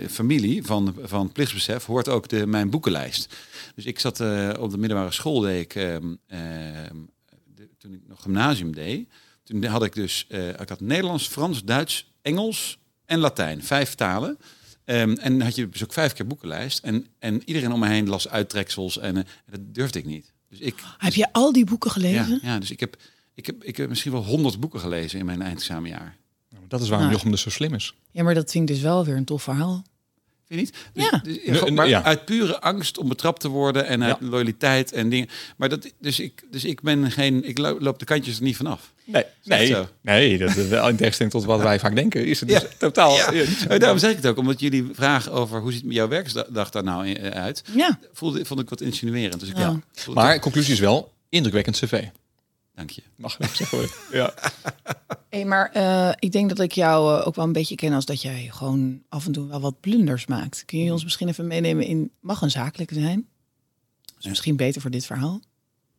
eh, 0.00 0.08
familie 0.08 0.62
van, 0.62 0.94
van 1.02 1.32
plichtsbesef 1.32 1.84
hoort 1.84 2.08
ook 2.08 2.28
de, 2.28 2.46
mijn 2.46 2.70
boekenlijst. 2.70 3.34
Dus 3.74 3.84
ik 3.84 3.98
zat 3.98 4.20
eh, 4.20 4.50
op 4.58 4.70
de 4.70 4.78
middelbare 4.78 5.12
school, 5.12 5.40
deed 5.40 5.60
ik, 5.60 5.74
ehm, 5.74 6.14
ehm, 6.26 6.96
de- 7.54 7.68
toen 7.78 7.92
ik 7.92 8.00
nog 8.08 8.22
gymnasium 8.22 8.74
deed, 8.74 9.08
toen 9.44 9.64
had 9.64 9.84
ik 9.84 9.94
dus, 9.94 10.26
eh, 10.28 10.48
ik 10.48 10.68
had 10.68 10.80
Nederlands, 10.80 11.26
Frans, 11.28 11.64
Duits, 11.64 12.12
Engels 12.22 12.78
en 13.04 13.18
Latijn, 13.18 13.62
vijf 13.62 13.94
talen. 13.94 14.38
En 14.84 15.40
had 15.40 15.54
je 15.54 15.68
dus 15.68 15.82
ook 15.84 15.92
vijf 15.92 16.12
keer 16.12 16.26
boekenlijst. 16.26 16.78
En, 16.84 17.06
en 17.18 17.42
iedereen 17.44 17.72
om 17.72 17.80
me 17.80 17.88
heen 17.88 18.08
las 18.08 18.28
uittreksels 18.28 18.98
en 18.98 19.14
dat 19.14 19.60
durfde 19.62 19.98
ik 19.98 20.04
niet. 20.04 20.32
Dus 20.48 20.58
ik, 20.58 20.74
Heb 20.98 21.14
je 21.14 21.32
al 21.32 21.52
die 21.52 21.64
boeken 21.64 21.90
ja, 21.90 22.22
gelezen? 22.22 22.38
ja, 22.42 22.58
dus 22.58 22.70
ik 22.70 22.80
heb, 22.80 22.96
ik, 23.34 23.46
heb, 23.46 23.64
ik 23.64 23.76
heb 23.76 23.88
misschien 23.88 24.12
wel 24.12 24.24
honderd 24.24 24.60
boeken 24.60 24.80
gelezen 24.80 25.18
in 25.18 25.26
mijn 25.26 25.42
eindexamenjaar. 25.42 26.16
Dat 26.68 26.80
is 26.80 26.88
waarom 26.88 27.06
Nou. 27.06 27.16
Jochem 27.18 27.30
dus 27.30 27.42
zo 27.42 27.50
slim 27.50 27.74
is. 27.74 27.94
Ja, 28.10 28.22
maar 28.22 28.34
dat 28.34 28.50
vind 28.50 28.68
ik 28.68 28.74
dus 28.74 28.84
wel 28.84 29.04
weer 29.04 29.16
een 29.16 29.24
tof 29.24 29.42
verhaal. 29.42 29.84
Vind 30.48 30.60
je 30.60 30.66
niet? 30.66 30.74
Dus, 30.92 31.10
Ja. 31.10 31.20
dus- 31.24 31.58
gewoon- 31.58 31.74
maar 31.74 31.88
ja. 31.88 32.02
uit 32.02 32.24
pure 32.24 32.60
angst 32.60 32.98
om 32.98 33.08
betrapt 33.08 33.40
te 33.40 33.48
worden 33.48 33.86
en 33.86 34.02
uit 34.02 34.16
loyaliteit 34.20 34.92
en 34.92 35.08
dingen. 35.08 35.28
Maar 35.56 35.68
dat, 35.68 35.92
dus 36.00 36.20
ik, 36.20 36.42
dus 36.50 36.64
ik 36.64 36.80
ben 36.80 37.10
geen, 37.10 37.48
ik 37.48 37.58
lo- 37.58 37.76
loop 37.80 37.98
de 37.98 38.04
kantjes 38.04 38.36
er 38.36 38.42
niet 38.42 38.56
vanaf. 38.56 38.92
Nee, 39.04 39.24
nee, 39.44 39.66
zo. 39.66 39.88
nee 40.00 40.38
dat 40.38 40.56
is 40.56 40.68
wel 40.68 40.88
in 40.88 40.96
tegenstelling 40.96 41.34
tot 41.34 41.44
wat 41.44 41.60
wij 41.60 41.78
vaak 41.78 41.94
denken, 41.94 42.26
is 42.26 42.40
het 42.40 42.48
dus 42.48 42.60
Ja. 42.60 42.66
totaal. 42.78 43.14
Ja. 43.16 43.32
ja. 43.32 43.44
Eh, 43.68 43.78
Daarom 43.78 43.98
zeg 43.98 44.10
ik 44.10 44.16
het 44.16 44.26
ook, 44.26 44.36
omdat 44.36 44.60
jullie 44.60 44.88
vragen 44.92 45.32
over 45.32 45.60
hoe 45.60 45.72
ziet 45.72 45.82
jouw 45.88 46.08
werkdag 46.08 46.70
daar 46.70 46.82
nou 46.84 47.18
uit, 47.18 47.62
Ja. 47.74 47.98
voelde, 48.12 48.44
vond 48.44 48.60
ik 48.60 48.68
wat 48.68 48.80
insinuerend. 48.80 49.40
Dus 49.40 49.48
ik, 49.48 49.56
Ja. 49.56 49.80
ja. 50.06 50.12
Maar 50.12 50.38
conclusie 50.40 50.72
is 50.72 50.80
wel 50.80 51.12
indrukwekkend 51.28 51.76
cv. 51.76 52.04
Dank 52.76 52.90
je. 52.90 53.02
Mag 53.16 53.38
ik 53.38 53.46
zeggen. 53.54 53.88
Ja. 54.18 54.34
Hey, 55.28 55.44
maar 55.44 55.70
eh, 55.72 56.12
ik 56.18 56.32
denk 56.32 56.48
dat 56.48 56.60
ik 56.60 56.72
jou 56.72 57.20
eh, 57.20 57.26
ook 57.26 57.34
wel 57.34 57.44
een 57.44 57.52
beetje 57.52 57.74
ken 57.74 57.92
als 57.92 58.04
dat 58.04 58.22
jij 58.22 58.48
gewoon 58.52 59.02
af 59.08 59.26
en 59.26 59.32
toe 59.32 59.48
wel 59.48 59.60
wat 59.60 59.80
blunders 59.80 60.26
maakt. 60.26 60.64
Kun 60.64 60.78
je 60.78 60.92
ons 60.92 61.02
misschien 61.04 61.28
even 61.28 61.46
meenemen 61.46 61.84
in, 61.86 62.10
mag 62.20 62.40
een 62.42 62.50
zakelijke 62.50 62.94
zijn? 62.94 63.26
Dat 64.04 64.14
is 64.18 64.26
misschien 64.26 64.56
beter 64.56 64.80
voor 64.80 64.90
dit 64.90 65.06
verhaal. 65.06 65.40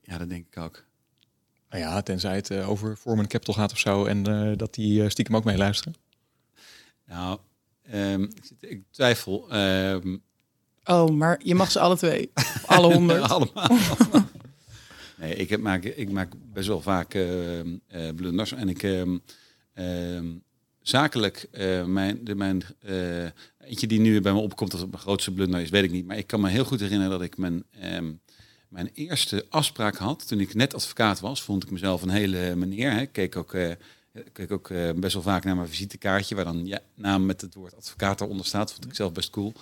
Ja, 0.02 0.18
dat 0.18 0.30
denk 0.30 0.46
ik 0.52 0.58
ook. 0.58 0.84
Nou 1.70 1.84
ja, 1.84 2.02
tenzij 2.02 2.36
het 2.36 2.50
eh, 2.50 2.70
over 2.70 2.96
Foreman 2.96 3.28
Capital 3.28 3.54
gaat 3.54 3.72
of 3.72 3.78
zo 3.80 4.06
en 4.06 4.28
eh, 4.28 4.58
dat 4.58 4.74
die 4.74 5.10
stiekem 5.10 5.36
ook 5.36 5.44
meeluisteren. 5.44 5.96
Nou, 7.06 7.40
ehm, 7.84 8.22
ik, 8.24 8.44
zit- 8.46 8.72
ik 8.72 8.82
twijfel. 8.92 9.50
ehm, 9.52 10.18
Oh, 10.86 11.10
maar 11.10 11.40
je 11.44 11.56
mag 11.56 11.72
ze 11.72 11.80
alle 11.80 11.98
twee. 11.98 12.32
Alle 12.66 12.94
honderd. 12.96 13.22
Allemaal. 13.30 13.68
Nee, 15.18 15.36
ik, 15.36 15.60
maak, 15.60 15.84
ik 15.84 16.12
maak 16.12 16.34
best 16.54 16.68
wel 16.68 16.82
vaak 16.82 17.14
ehm, 17.14 17.76
eh, 17.88 18.10
blunders. 18.16 18.52
En 18.52 18.70
ik 18.70 18.84
ehm, 18.84 19.18
ehm, 19.74 20.26
zakelijk, 20.82 21.48
eh, 21.52 21.86
mijn, 21.86 22.24
de, 22.24 22.36
mijn 22.36 22.64
eh, 22.80 23.24
eentje 23.60 23.88
die 23.88 24.00
nu 24.00 24.22
bij 24.22 24.34
me 24.34 24.40
opkomt 24.40 24.72
als 24.72 24.82
het 24.82 24.92
mijn 24.92 25.02
grootste 25.02 25.32
blunder 25.32 25.60
is, 25.60 25.70
weet 25.70 25.84
ik 25.84 25.92
niet. 25.92 26.06
Maar 26.06 26.18
ik 26.18 26.28
kan 26.28 26.42
me 26.42 26.50
heel 26.50 26.66
goed 26.66 26.80
herinneren 26.80 27.12
dat 27.12 27.22
ik 27.22 27.38
mijn, 27.38 27.64
ehm, 27.80 28.12
mijn 28.70 28.90
eerste 28.94 29.46
afspraak 29.50 29.96
had. 29.96 30.28
Toen 30.28 30.40
ik 30.40 30.54
net 30.54 30.74
advocaat 30.74 31.20
was, 31.20 31.42
vond 31.44 31.64
ik 31.64 31.72
mezelf 31.72 32.02
een 32.02 32.10
hele 32.10 32.56
meneer. 32.56 32.92
Hè. 32.92 33.02
Ik 33.02 33.12
keek 33.12 33.36
ook, 33.36 33.54
eh, 33.54 34.26
keek 34.34 34.52
ook 34.52 34.70
eh, 34.70 34.92
best 34.96 35.14
wel 35.14 35.24
vaak 35.24 35.44
naar 35.44 35.56
mijn 35.56 35.68
visitekaartje, 35.68 36.36
waar 36.36 36.46
dan 36.46 36.66
ja, 36.66 36.80
naam 36.94 37.26
met 37.26 37.42
het 37.42 37.54
woord 37.54 37.76
advocaat 37.76 38.22
eronder 38.22 38.46
staat. 38.46 38.74
Vond 38.74 38.86
ik 38.86 38.96
zelf 38.96 39.12
best 39.12 39.30
cool. 39.30 39.54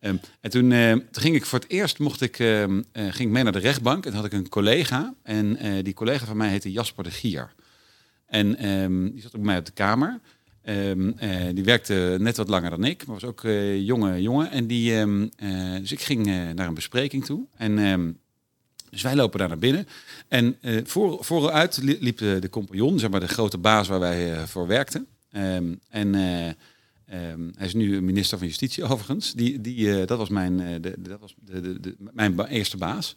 Ehm, 0.00 0.16
en 0.40 0.50
toen, 0.50 0.72
eh, 0.72 0.92
toen 0.92 1.22
ging 1.22 1.34
ik 1.34 1.46
voor 1.46 1.58
het 1.58 1.70
eerst 1.70 1.98
mocht 1.98 2.20
ik, 2.20 2.38
ehm, 2.38 2.82
eh, 2.92 3.04
ging 3.10 3.30
mee 3.30 3.42
naar 3.42 3.52
de 3.52 3.58
rechtbank 3.58 4.06
en 4.06 4.12
had 4.12 4.24
ik 4.24 4.32
een 4.32 4.48
collega. 4.48 5.14
En 5.22 5.56
eh, 5.56 5.72
die 5.84 5.94
collega 5.94 6.24
van 6.26 6.36
mij 6.36 6.48
heette 6.48 6.72
Jasper 6.72 7.04
de 7.04 7.10
Gier. 7.10 7.52
En 8.26 8.56
ehm, 8.56 9.10
die 9.10 9.20
zat 9.22 9.26
ook 9.26 9.42
bij 9.42 9.50
mij 9.50 9.58
op 9.58 9.64
de 9.66 9.72
kamer. 9.72 10.20
Ehm, 10.62 11.10
eh, 11.16 11.54
die 11.54 11.64
werkte 11.64 12.16
net 12.20 12.36
wat 12.36 12.48
langer 12.48 12.70
dan 12.70 12.84
ik, 12.84 13.06
maar 13.06 13.14
was 13.20 13.24
ook 13.24 13.42
jonge 13.76 14.22
jongen. 14.22 14.50
En 14.50 14.66
die, 14.66 14.94
ehm, 14.96 15.26
dus 15.80 15.92
ik 15.92 16.00
ging 16.00 16.26
naar 16.54 16.66
een 16.66 16.74
bespreking 16.74 17.24
toe. 17.24 17.44
En 17.56 17.78
ehm, 17.78 18.12
dus 18.90 19.02
wij 19.02 19.16
lopen 19.16 19.38
daar 19.38 19.48
naar 19.48 19.58
binnen. 19.58 19.86
En 20.28 20.56
voor, 20.84 21.24
vooruit 21.24 21.78
li- 21.82 21.96
liep 22.00 22.18
de, 22.18 22.36
de 22.40 22.48
compagnon, 22.50 22.98
zeg 22.98 23.10
maar 23.10 23.20
de 23.20 23.28
grote 23.28 23.58
baas 23.58 23.88
waar 23.88 24.00
wij 24.00 24.46
voor 24.46 24.66
werkten. 24.66 25.06
Ehm, 25.30 25.74
en 25.88 26.14
eh, 27.10 27.30
ehm, 27.30 27.40
hij 27.54 27.66
is 27.66 27.74
nu 27.74 28.02
minister 28.02 28.38
van 28.38 28.46
Justitie 28.46 28.84
overigens. 28.90 29.32
Die, 29.32 29.60
die, 29.60 30.00
eh, 30.00 30.06
dat 30.06 30.18
was 30.18 30.28
mijn, 30.28 30.60
eh, 30.60 30.74
de, 30.80 30.94
dat 30.98 31.20
was 31.20 31.34
de, 31.44 31.60
de, 31.60 31.80
de- 31.80 31.96
mijn 31.98 32.34
ba- 32.34 32.46
eerste 32.46 32.76
baas. 32.76 33.16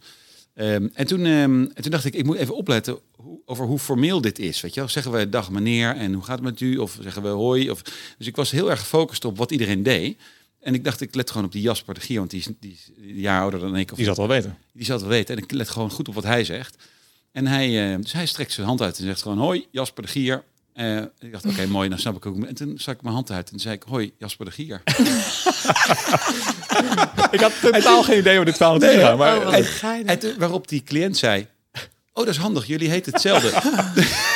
Ehm, 0.53 0.87
en, 0.93 1.07
toen, 1.07 1.25
ehm, 1.25 1.61
en 1.61 1.81
toen 1.81 1.91
dacht 1.91 2.05
ik, 2.05 2.13
ik 2.15 2.25
moet 2.25 2.37
even 2.37 2.55
opletten 2.55 2.99
hoe, 3.15 3.39
over 3.45 3.65
hoe 3.65 3.79
formeel 3.79 4.21
dit 4.21 4.39
is. 4.39 4.61
Weet 4.61 4.73
je 4.73 4.79
wel? 4.79 4.89
Zeggen 4.89 5.11
we 5.11 5.29
dag 5.29 5.51
meneer 5.51 5.95
en 5.95 6.13
hoe 6.13 6.23
gaat 6.23 6.35
het 6.35 6.43
met 6.43 6.59
u? 6.59 6.77
Of 6.77 6.97
zeggen 7.01 7.21
we 7.21 7.27
hoi? 7.27 7.69
Of, 7.69 7.81
dus 8.17 8.27
ik 8.27 8.35
was 8.35 8.51
heel 8.51 8.69
erg 8.69 8.79
gefocust 8.79 9.25
op 9.25 9.37
wat 9.37 9.51
iedereen 9.51 9.83
deed. 9.83 10.17
En 10.59 10.73
ik 10.73 10.83
dacht, 10.83 11.01
ik 11.01 11.15
let 11.15 11.29
gewoon 11.31 11.45
op 11.45 11.51
die 11.51 11.61
Jasper 11.61 11.93
de 11.93 11.99
Gier, 11.99 12.17
want 12.17 12.29
die 12.29 12.39
is, 12.39 12.47
die 12.59 12.71
is 12.71 12.89
een 12.97 13.19
jaar 13.19 13.41
ouder 13.41 13.59
dan 13.59 13.75
ik. 13.77 13.91
Of 13.91 13.97
Die 13.97 14.05
zat 14.05 14.17
wel 14.17 14.27
weten. 14.27 14.57
die 14.73 14.85
zal 14.85 14.95
het 14.95 15.05
wel 15.05 15.13
weten. 15.15 15.37
En 15.37 15.43
ik 15.43 15.51
let 15.51 15.69
gewoon 15.69 15.89
goed 15.91 16.07
op 16.07 16.13
wat 16.13 16.23
hij 16.23 16.43
zegt. 16.43 16.83
En 17.31 17.47
hij, 17.47 17.93
eh, 17.93 18.01
dus 18.01 18.11
hij 18.13 18.25
strekt 18.25 18.51
zijn 18.51 18.67
hand 18.67 18.81
uit 18.81 18.97
en 18.97 19.03
zegt 19.03 19.21
gewoon, 19.21 19.37
hoi, 19.37 19.65
Jasper 19.71 20.03
de 20.03 20.09
Gier. 20.09 20.43
Eh, 20.73 20.97
ik 21.19 21.31
dacht, 21.31 21.45
oké, 21.45 21.65
mooi, 21.65 21.89
dan 21.89 21.99
snap 21.99 22.15
ik 22.15 22.25
ook. 22.25 22.43
En 22.45 22.55
toen 22.55 22.73
stak 22.77 22.95
ik 22.95 23.01
mijn 23.01 23.13
hand 23.15 23.31
uit 23.31 23.51
en 23.51 23.59
zei 23.59 23.75
ik, 23.75 23.83
hoi, 23.87 24.13
Jasper 24.17 24.45
de 24.45 24.51
Gier. 24.51 24.81
Ik 27.31 27.39
had 27.39 27.51
totaal 27.61 28.03
geen 28.03 28.17
idee 28.19 28.35
hoe 28.35 28.45
dit 28.45 28.55
verhaal 28.57 28.77
naartoe 28.77 28.99
gaat. 28.99 29.17
Maar 29.17 29.37
Oh, 29.37 29.43
wat 29.43 29.53
en, 29.53 29.63
geinig. 29.63 30.11
en 30.11 30.19
toen- 30.19 30.33
waarop 30.37 30.67
die 30.67 30.83
cliënt 30.83 31.17
zei, 31.17 31.47
oh, 32.13 32.25
dat 32.25 32.27
is 32.27 32.37
handig, 32.37 32.65
jullie 32.65 32.89
heten 32.89 33.11
hetzelfde. 33.11 33.49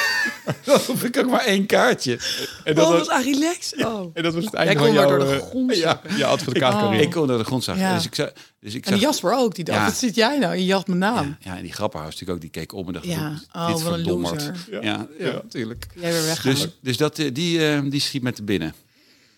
dan 0.65 0.79
hoef 0.88 1.03
ik 1.03 1.17
ook 1.17 1.29
maar 1.29 1.45
één 1.45 1.65
kaartje. 1.65 2.19
en, 2.63 2.75
dat 2.75 2.86
Oh, 2.86 2.91
was, 2.91 2.99
wat 2.99 3.10
Arilex. 3.10 3.75
Oh. 3.75 4.12
en 4.13 4.23
dat 4.23 4.33
was 4.33 4.43
het 4.43 4.53
Jij 4.53 4.65
einde 4.65 4.75
kon 4.75 4.86
van 4.86 4.95
maar 4.95 5.07
jouw... 5.07 5.17
door 5.17 5.27
de 5.27 5.36
eh, 5.36 5.47
grond 5.47 5.75
ja, 5.75 5.81
zakken. 5.81 6.17
ja, 6.17 6.27
advocaatcarrière. 6.27 7.03
Ik 7.03 7.12
kon 7.12 7.27
door 7.27 7.38
de 7.38 7.43
grond 7.43 7.63
zagen. 7.63 7.81
Ja. 7.81 7.95
Dus 7.95 8.05
ik 8.05 8.15
zei, 8.15 8.29
dus 8.60 8.73
ik 8.73 8.86
En 8.86 8.91
zag, 8.91 9.01
Jasper 9.01 9.33
ook. 9.33 9.55
Die 9.55 9.63
dacht, 9.63 9.77
Ja. 9.79 9.86
wat 9.86 9.95
zit 9.95 10.15
jij 10.15 10.38
nou? 10.38 10.55
Je 10.55 10.73
had 10.73 10.88
mijn 10.88 10.99
naam. 10.99 11.25
ja, 11.39 11.51
ja, 11.51 11.57
en 11.57 11.63
die 11.63 11.73
grappenhuis 11.73 12.12
natuurlijk 12.12 12.38
ook, 12.45 12.51
die 12.53 12.62
keek 12.62 12.73
om 12.73 12.88
en 12.88 12.93
dacht, 12.93 13.05
Ja. 13.05 13.29
dit 13.29 13.47
Oh, 13.53 13.83
wat 13.83 13.93
een 13.93 14.03
loser. 14.05 14.53
Ja, 14.71 14.81
ja, 14.81 15.07
Ja. 15.19 15.31
natuurlijk. 15.31 15.88
Jij 15.95 16.12
weer 16.12 16.25
weggaan. 16.25 16.53
Dus, 16.53 16.67
dus 16.81 16.97
dat, 16.97 17.19
eh, 17.19 17.29
die, 17.33 17.67
eh, 17.69 17.81
die 17.89 18.01
schiet 18.01 18.21
met 18.21 18.36
de 18.38 18.43
binnen. 18.43 18.73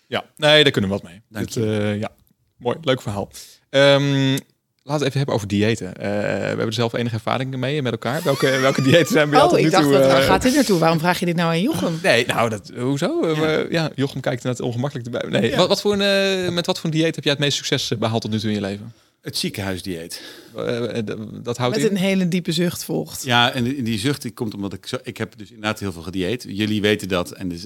Ja, 0.06 0.24
nee, 0.36 0.62
daar 0.62 0.72
kunnen 0.72 0.90
we 0.90 0.96
wat 0.96 1.04
mee. 1.10 1.20
Dank 1.28 1.52
Dit, 1.52 1.64
eh, 1.64 1.98
ja, 2.00 2.10
mooi, 2.56 2.76
leuk 2.82 3.02
verhaal. 3.02 3.30
Ehm, 3.70 4.38
laten 4.82 5.00
we 5.00 5.06
even 5.06 5.16
hebben 5.16 5.34
over 5.34 5.48
diëten. 5.48 5.96
Eh, 5.96 6.08
we 6.10 6.46
hebben 6.46 6.66
er 6.66 6.72
zelf 6.72 6.92
enige 6.92 7.14
ervaring 7.14 7.56
mee 7.56 7.82
met 7.82 7.92
elkaar. 7.92 8.22
Welke, 8.22 8.58
welke 8.60 8.82
diëten 8.82 9.12
zijn 9.12 9.30
bij 9.30 9.38
jou 9.38 9.50
Oh, 9.50 9.54
tot 9.54 9.60
nu 9.60 9.66
ik 9.66 9.72
dacht, 9.72 9.84
toe? 9.84 9.92
dat, 9.92 10.06
waar 10.06 10.20
eh, 10.20 10.26
gaat 10.26 10.42
dit 10.42 10.54
naartoe? 10.54 10.78
Waarom 10.78 10.98
vraag 10.98 11.18
je 11.18 11.26
dit 11.26 11.36
nou 11.36 11.48
aan 11.48 11.62
Jochem? 11.62 11.98
Nee, 12.02 12.26
nou, 12.26 12.48
dat, 12.50 12.70
hoezo? 12.78 13.20
We- 13.20 13.66
Ja. 13.70 13.90
Jochem 13.94 14.20
kijkt 14.20 14.42
net 14.42 14.60
ongemakkelijk 14.60 15.06
erbij. 15.14 15.40
Nee, 15.40 15.56
wat, 15.56 15.68
wat 15.68 15.80
voor 15.80 15.92
een, 15.92 16.44
eh, 16.46 16.52
met 16.52 16.66
wat 16.66 16.76
voor 16.78 16.90
een 16.90 16.96
dieet 16.96 17.14
heb 17.14 17.24
jij 17.24 17.32
het 17.32 17.42
meest 17.42 17.56
succes 17.56 17.98
behaald 17.98 18.22
tot 18.22 18.30
nu 18.30 18.38
toe 18.38 18.48
in 18.48 18.54
je 18.54 18.60
leven? 18.60 18.92
Het 19.20 19.36
ziekenhuisdieet. 19.36 20.22
Dat 21.42 21.56
houdt 21.56 21.76
Met 21.76 21.84
in? 21.84 21.90
een 21.90 21.96
hele 21.96 22.28
diepe 22.28 22.52
zucht 22.52 22.84
volgt. 22.84 23.24
Ja, 23.24 23.52
en 23.52 23.64
die, 23.64 23.82
die 23.82 23.98
zucht 23.98 24.22
die 24.22 24.30
komt 24.30 24.54
omdat 24.54 24.72
ik 24.72 24.86
zo, 24.86 24.96
ik 25.02 25.16
heb 25.16 25.32
dus 25.38 25.48
inderdaad 25.48 25.80
heel 25.80 25.92
veel 25.92 26.02
gedieet. 26.02 26.44
Jullie 26.48 26.80
weten 26.80 27.08
dat 27.08 27.30
en 27.30 27.48
dus, 27.48 27.62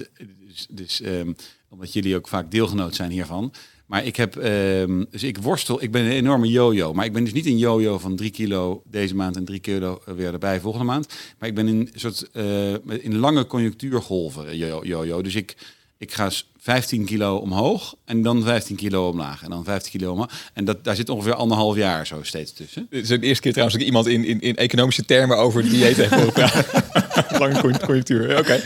dus, 0.47 0.67
dus 0.69 1.01
ehm, 1.01 1.31
omdat 1.69 1.93
jullie 1.93 2.15
ook 2.15 2.27
vaak 2.27 2.51
deelgenoot 2.51 2.95
zijn 2.95 3.11
hiervan. 3.11 3.53
Maar 3.85 4.05
ik 4.05 4.15
heb, 4.15 4.35
ehm, 4.35 5.03
dus 5.09 5.23
ik 5.23 5.37
worstel, 5.37 5.83
ik 5.83 5.91
ben 5.91 6.03
een 6.05 6.11
enorme 6.11 6.47
yo-yo. 6.47 6.93
Maar 6.93 7.05
ik 7.05 7.13
ben 7.13 7.23
dus 7.23 7.33
niet 7.33 7.45
een 7.45 7.57
yo-yo 7.57 7.99
van 7.99 8.15
drie 8.15 8.31
kilo 8.31 8.81
deze 8.89 9.15
maand 9.15 9.35
en 9.35 9.45
drie 9.45 9.59
kilo 9.59 10.01
weer 10.15 10.33
erbij 10.33 10.59
volgende 10.59 10.85
maand. 10.85 11.07
Maar 11.39 11.49
ik 11.49 11.55
ben 11.55 11.67
in 11.67 11.75
een 11.79 11.89
soort 11.93 12.29
eh, 12.31 12.73
in 13.03 13.15
lange 13.17 13.45
conjunctuurgolven 13.47 14.57
yo- 14.57 14.85
yo-yo. 14.85 15.21
Dus 15.21 15.35
ik, 15.35 15.55
ik 15.97 16.13
ga 16.13 16.29
s- 16.29 16.49
15 16.59 17.05
kilo 17.05 17.35
omhoog 17.35 17.95
en 18.05 18.21
dan 18.21 18.43
15 18.43 18.75
kilo 18.75 19.09
omlaag 19.09 19.43
en 19.43 19.49
dan 19.49 19.63
15 19.63 19.91
kilo 19.91 20.11
omhoog. 20.11 20.29
En 20.53 20.65
dat, 20.65 20.83
daar 20.83 20.95
zit 20.95 21.09
ongeveer 21.09 21.33
anderhalf 21.33 21.75
jaar 21.75 22.07
zo 22.07 22.23
steeds 22.23 22.53
tussen. 22.53 22.87
Dit 22.89 23.01
is 23.03 23.07
de 23.07 23.19
eerste 23.19 23.41
keer 23.41 23.51
trouwens 23.51 23.77
dat 23.77 23.87
ik 23.87 23.93
iemand 23.93 24.07
in, 24.07 24.25
in, 24.25 24.39
in 24.41 24.55
economische 24.55 25.05
termen 25.05 25.37
over 25.37 25.63
dieet 25.69 25.95
heeft 25.95 26.33
praten. 26.33 26.65
Lange 27.39 27.61
con- 27.61 27.79
conjunctuur, 27.79 28.37
oké. 28.39 28.61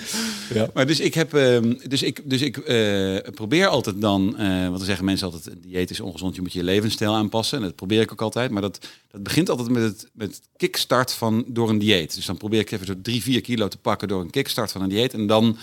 Ja. 0.54 0.70
Maar 0.74 0.88
dus 0.88 1.00
ik 1.00 1.14
heb, 1.14 1.34
ehm, 1.34 1.74
dus 1.88 2.04
ik, 2.04 2.22
dus 2.30 2.42
ik 2.42 2.58
eh, 2.58 3.16
probeer 3.34 3.68
altijd 3.68 4.02
dan, 4.02 4.38
eh 4.38 4.62
want 4.62 4.78
dan 4.78 4.86
zeggen 4.86 5.06
mensen 5.06 5.26
altijd, 5.32 5.48
een 5.56 5.62
dieet 5.62 5.90
is 5.90 6.00
ongezond, 6.00 6.36
je 6.36 6.42
moet 6.42 6.54
je 6.54 6.64
levensstijl 6.64 7.14
aanpassen. 7.14 7.58
En 7.58 7.64
dat 7.64 7.76
probeer 7.76 8.02
ik 8.02 8.12
ook 8.12 8.22
altijd. 8.22 8.52
Maar 8.52 8.62
dat, 8.62 8.80
dat 9.12 9.24
begint 9.24 9.50
altijd 9.50 9.70
met 9.70 9.84
het, 9.84 10.08
met 10.14 10.28
het 10.28 10.42
kickstart 10.58 11.14
van 11.14 11.44
door 11.48 11.70
een 11.70 11.80
dieet. 11.80 12.16
Dus 12.16 12.26
dan 12.26 12.38
probeer 12.38 12.60
ik 12.60 12.72
even 12.72 12.86
zo 12.86 12.94
drie, 13.02 13.22
vier 13.22 13.42
kilo 13.42 13.68
te 13.68 13.78
pakken 13.78 14.08
door 14.08 14.22
een 14.22 14.30
kickstart 14.30 14.72
van 14.72 14.82
een 14.82 14.90
dieet. 14.90 15.14
En 15.14 15.28
dan 15.28 15.58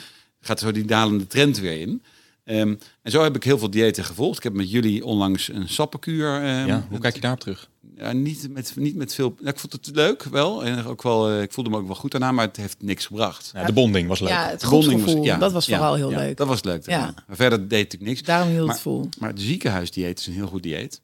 gaat 0.47 0.59
zo 0.61 0.73
die 0.73 0.85
dalende 0.85 1.27
trend 1.27 1.59
weer 1.59 1.81
in. 1.81 2.03
Ehm, 2.45 2.75
en 3.03 3.11
zo 3.11 3.23
heb 3.23 3.37
ik 3.37 3.45
heel 3.45 3.59
veel 3.59 3.71
diëten 3.71 4.05
gevolgd. 4.05 4.37
Ik 4.37 4.43
heb 4.43 4.53
met 4.53 4.71
jullie 4.71 5.05
onlangs 5.05 5.49
een 5.49 5.69
sappenkuur. 5.69 6.35
ehm, 6.43 6.67
Ja, 6.67 6.87
hoe 6.91 6.99
kijk 6.99 7.15
je 7.15 7.21
daarop 7.21 7.41
terug? 7.41 7.69
ja, 7.97 8.13
niet, 8.13 8.49
met, 8.51 8.73
niet 8.77 8.95
met 8.97 9.15
veel. 9.15 9.35
Ik 9.45 9.59
vond 9.59 9.73
het 9.73 9.91
leuk 9.93 10.23
wel. 10.23 10.65
En 10.65 10.85
ook 10.85 11.03
wel, 11.03 11.31
eh, 11.31 11.43
ik 11.43 11.53
voelde 11.53 11.71
me 11.71 11.77
ook 11.77 11.87
wel 11.87 11.95
goed 11.95 12.11
daarna, 12.11 12.33
maar 12.33 12.47
het 12.47 12.57
heeft 12.57 12.77
niks 12.81 13.07
gebracht. 13.07 13.51
Ja, 13.55 13.65
de 13.65 13.73
bonding 13.73 14.09
was 14.09 14.21
leuk. 14.21 14.29
Ja, 14.29 14.49
het 14.49 14.61
De 14.61 14.69
bonding 14.69 14.93
groepsgevoel. 14.93 15.25
ja, 15.25 15.37
dat 15.39 15.53
was 15.53 15.67
ja, 15.67 15.77
vooral 15.77 15.95
heel 15.95 16.11
ja, 16.11 16.19
leuk. 16.19 16.37
Dat 16.37 16.47
was 16.47 16.63
leuk. 16.63 16.87
Ja. 16.87 17.15
Maar 17.27 17.37
verder 17.37 17.69
deed 17.69 17.93
ik 17.93 18.01
niks. 18.01 18.23
Daarom 18.23 18.49
hield 18.51 18.65
Maar- 18.67 18.75
het 18.75 18.83
vol. 18.83 19.09
Maar 19.19 19.31
het 19.31 19.41
ziekenhuisdieet 19.41 20.19
is 20.19 20.27
een 20.27 20.33
heel 20.33 20.47
goed 20.47 20.63
dieet. 20.63 21.01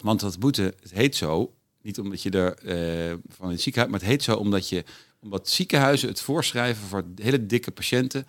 Want 0.00 0.20
dat 0.20 0.38
boete, 0.38 0.74
het 0.82 0.92
heet 0.92 1.16
zo, 1.16 1.52
niet 1.82 1.98
omdat 1.98 2.22
je 2.22 2.30
er 2.30 2.54
eh, 2.54 3.14
van 3.28 3.50
het 3.50 3.60
ziekenhuis, 3.60 3.92
maar 3.92 4.00
het 4.00 4.10
heet 4.10 4.22
zo 4.22 4.34
omdat 4.36 4.68
je 4.68 4.84
omdat 5.20 5.48
ziekenhuizen 5.48 6.08
het 6.08 6.20
voorschrijven 6.20 6.86
voor 6.86 7.04
hele 7.22 7.46
dikke 7.46 7.70
patiënten 7.70 8.26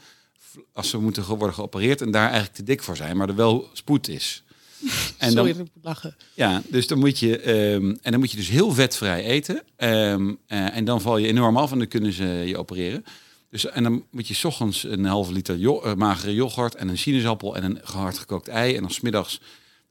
als 0.74 0.89
ze 0.89 0.98
moeten 0.98 1.26
worden 1.26 1.54
geopereerd 1.56 2.02
en 2.02 2.12
daar 2.12 2.26
eigenlijk 2.26 2.54
te 2.56 2.63
dik 2.63 2.84
voor 2.84 2.96
zijn, 2.96 3.18
maar 3.18 3.30
er 3.30 3.36
wel 3.36 3.70
spoed 3.74 4.08
is. 4.08 4.44
En 5.18 5.32
Sorry 5.32 5.54
dan, 5.54 5.70
lachen. 5.82 6.16
ja, 6.34 6.62
dus 6.70 6.88
dan 6.88 7.00
moet 7.00 7.20
je 7.20 7.39
ehm, 7.39 7.96
en 8.02 8.12
dan 8.12 8.20
moet 8.20 8.32
je 8.32 8.38
dus 8.38 8.50
heel 8.50 8.72
vetvrij 8.74 9.24
eten 9.24 9.62
Ehm, 9.76 10.34
eh, 10.48 10.76
en 10.78 10.86
dan 10.86 11.02
val 11.02 11.18
je 11.18 11.28
enorm 11.28 11.58
af 11.58 11.72
en 11.72 11.78
dan 11.78 11.88
kunnen 11.88 12.13
ze 12.13 12.24
je 12.26 12.58
opereren. 12.58 13.04
Dus 13.50 13.66
en 13.66 13.84
dan 13.84 14.06
moet 14.12 14.28
je 14.28 14.34
's 14.34 14.44
ochtends 14.44 14.84
een 14.84 15.06
halve 15.06 15.32
liter 15.34 15.58
jo- 15.58 15.82
eh, 15.82 15.94
magere 15.94 16.34
yoghurt 16.34 16.76
en 16.76 16.88
een 16.88 16.98
sinaasappel 16.98 17.56
en 17.56 17.63
een 17.63 17.80
hard 17.84 18.18
gekookt 18.18 18.48
ei 18.48 18.76
en 18.76 18.82
dan 18.82 18.92
smiddags 18.92 19.42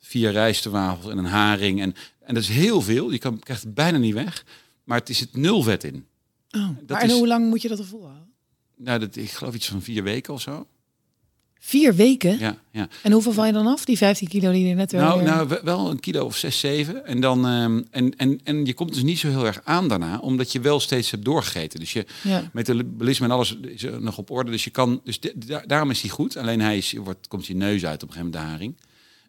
vier 0.01 0.31
rijstwafels 0.31 1.13
en 1.13 1.19
een 1.19 1.25
haring 1.25 1.81
en 1.81 1.95
en 2.21 2.35
dat 2.35 2.43
is 2.43 2.49
heel 2.49 2.81
veel. 2.81 3.11
Je 3.11 3.19
kan 3.19 3.39
krijgt 3.39 3.63
het 3.63 3.75
bijna 3.75 3.99
niet 3.99 4.15
weg, 4.15 4.45
maar 4.85 4.99
het 4.99 5.09
is 5.09 5.21
het 5.21 5.37
nul 5.37 5.63
vet 5.63 5.85
in. 5.85 6.07
Oh, 6.51 6.69
Dat 6.69 6.89
maar 6.89 7.05
is- 7.05 7.13
hoe 7.13 7.27
lang 7.27 7.49
moet 7.49 7.63
je 7.63 7.69
dat 7.69 7.79
er 7.79 7.85
volhouden? 7.87 8.32
Nou, 8.85 8.99
dat, 8.99 9.17
ik 9.17 9.31
geloof 9.31 9.55
iets 9.55 9.69
van 9.69 9.83
vier 9.83 10.03
weken 10.03 10.35
of 10.35 10.41
zo. 10.41 10.67
Vier 11.65 11.95
weken? 11.95 12.39
Ja, 12.39 12.57
ja. 12.73 12.89
En 13.03 13.13
hoeveel 13.13 13.33
val 13.33 13.47
je 13.47 13.53
dan 13.53 13.67
af? 13.67 13.85
Die 13.85 13.97
15 13.97 14.29
kilo 14.29 14.53
die 14.53 14.67
je 14.67 14.75
net 14.75 14.93
weer... 14.93 15.01
Nou, 15.01 15.23
nou, 15.23 15.49
we- 15.49 15.61
wel 15.65 15.91
een 15.91 16.01
kilo 16.01 16.25
of 16.25 16.37
zes, 16.37 16.59
zeven. 16.61 17.07
En, 17.07 17.21
dan, 17.21 17.47
ehm, 17.47 17.83
en, 17.91 18.17
en, 18.17 18.41
en 18.45 18.65
je 18.67 18.75
komt 18.75 18.95
dus 18.95 19.03
niet 19.03 19.19
zo 19.19 19.29
heel 19.29 19.47
erg 19.47 19.61
aan 19.65 19.89
daarna, 19.89 20.19
omdat 20.19 20.53
je 20.53 20.61
wel 20.61 20.81
steeds 20.81 21.11
hebt 21.11 21.25
doorgegeten. 21.25 21.81
Dus 21.81 21.93
je 21.93 22.07
ja. 22.23 22.51
metabolisme 22.53 23.27
en 23.27 23.33
alles 23.33 23.57
is 23.57 23.85
nog 23.99 24.19
op 24.19 24.31
orde. 24.31 24.51
Dus 24.51 24.65
je 24.65 24.71
kan, 24.71 25.01
dus 25.05 25.21
de- 25.21 25.35
da- 25.47 25.65
daarom 25.67 25.91
is 25.91 26.01
hij 26.01 26.11
goed. 26.11 26.37
Alleen 26.37 26.61
hij 26.61 26.77
is, 26.77 26.93
wordt, 26.93 27.29
komt 27.29 27.47
je 27.47 27.55
neus 27.55 27.85
uit 27.85 28.03
op 28.03 28.09
een 28.09 28.15
gegeven 28.15 28.33
moment, 28.33 28.51
de 28.51 28.51
haring. 28.53 28.75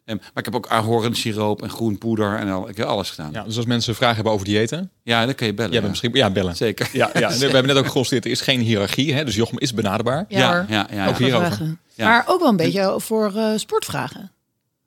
Maar 0.04 0.16
ik 0.34 0.44
heb 0.44 0.54
ook 0.54 0.66
ahornsiroop 0.66 1.62
en 1.62 1.70
groen 1.70 1.98
poeder 1.98 2.36
en 2.38 2.48
al, 2.48 2.68
ik 2.68 2.76
heb 2.76 2.86
alles 2.86 3.10
gedaan. 3.10 3.30
Ja, 3.32 3.38
Ja, 3.38 3.44
dus 3.44 3.56
als 3.56 3.66
mensen 3.66 3.94
vragen 3.94 4.14
hebben 4.14 4.32
over 4.32 4.46
diëten, 4.46 4.90
dan 5.04 5.34
kun 5.34 5.46
je 5.46 5.54
bellen. 5.54 5.72
ja. 5.82 5.88
misschien... 5.88 6.10
Ja, 6.14 6.30
bellen. 6.30 6.56
Zeker. 6.56 6.90
Ja, 6.92 7.10
ja, 7.14 7.28
we 7.38 7.44
hebben 7.44 7.66
net 7.66 7.76
ook 7.76 7.86
geconstateerd, 7.86 8.24
er 8.24 8.30
is 8.30 8.40
geen 8.40 8.60
hiërarchie. 8.60 9.14
Hè, 9.14 9.24
dus 9.24 9.34
Jochem 9.34 9.58
is 9.58 9.74
benaderbaar. 9.74 10.24
Ja, 10.28 10.38
ja, 10.38 10.66
ja, 10.68 10.86
ja, 10.90 11.08
Ook 11.08 11.18
ja. 11.18 11.24
hierover. 11.24 11.46
Vragen. 11.46 11.80
Ja. 11.94 12.08
Maar 12.08 12.24
ook 12.26 12.40
wel 12.40 12.48
een 12.48 12.56
beetje 12.56 12.94
voor 13.00 13.34
eh, 13.36 13.52
sportvragen, 13.56 14.32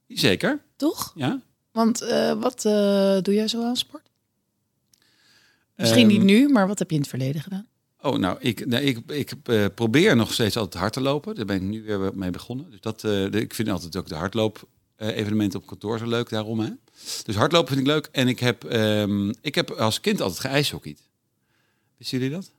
Zeker. 0.07 0.59
toch? 0.75 1.11
Ja. 1.15 1.39
Want 1.71 2.01
eh, 2.01 2.33
wat 2.33 2.65
eh, 2.65 3.17
doe 3.21 3.33
jij 3.33 3.47
zo 3.47 3.63
aan 3.63 3.75
sport? 3.75 4.09
Misschien 5.75 6.09
Ehm, 6.09 6.17
niet 6.17 6.23
nu, 6.23 6.49
maar 6.49 6.67
wat 6.67 6.79
heb 6.79 6.89
je 6.89 6.95
in 6.95 7.01
het 7.01 7.09
verleden 7.09 7.41
gedaan? 7.41 7.65
Oh, 8.01 8.17
nou, 8.17 8.37
ik, 8.39 8.65
nee, 8.65 8.83
ik, 8.83 8.99
ik 9.07 9.33
probeer 9.75 10.15
nog 10.15 10.33
steeds 10.33 10.57
altijd 10.57 10.81
hard 10.81 10.93
te 10.93 11.01
lopen. 11.01 11.35
Daar 11.35 11.45
ben 11.45 11.55
ik 11.55 11.61
nu 11.61 11.83
weer 11.83 12.11
mee 12.13 12.29
begonnen. 12.31 12.69
Dus 12.71 12.81
dat, 12.81 12.95
eh, 13.03 13.11
de- 13.11 13.41
ik 13.41 13.53
vind 13.53 13.69
altijd 13.69 13.95
ook 13.97 14.07
de 14.07 14.15
hardloop 14.15 14.67
evenementen 14.97 15.59
op 15.59 15.67
kantoor 15.67 15.97
zo 15.97 16.07
leuk 16.07 16.29
daarom. 16.29 16.59
Hè? 16.59 16.69
Dus 17.23 17.35
hardlopen 17.35 17.67
vind 17.67 17.79
ik 17.79 17.93
leuk. 17.93 18.09
En 18.11 18.27
ik 18.27 18.39
heb, 18.39 18.63
ehm, 18.63 19.29
ik 19.41 19.55
heb 19.55 19.71
als 19.71 19.99
kind 19.99 20.21
altijd 20.21 20.39
geijshockeyd. 20.39 21.01
Wisten 21.97 22.17
jullie 22.17 22.33
dat? 22.33 22.51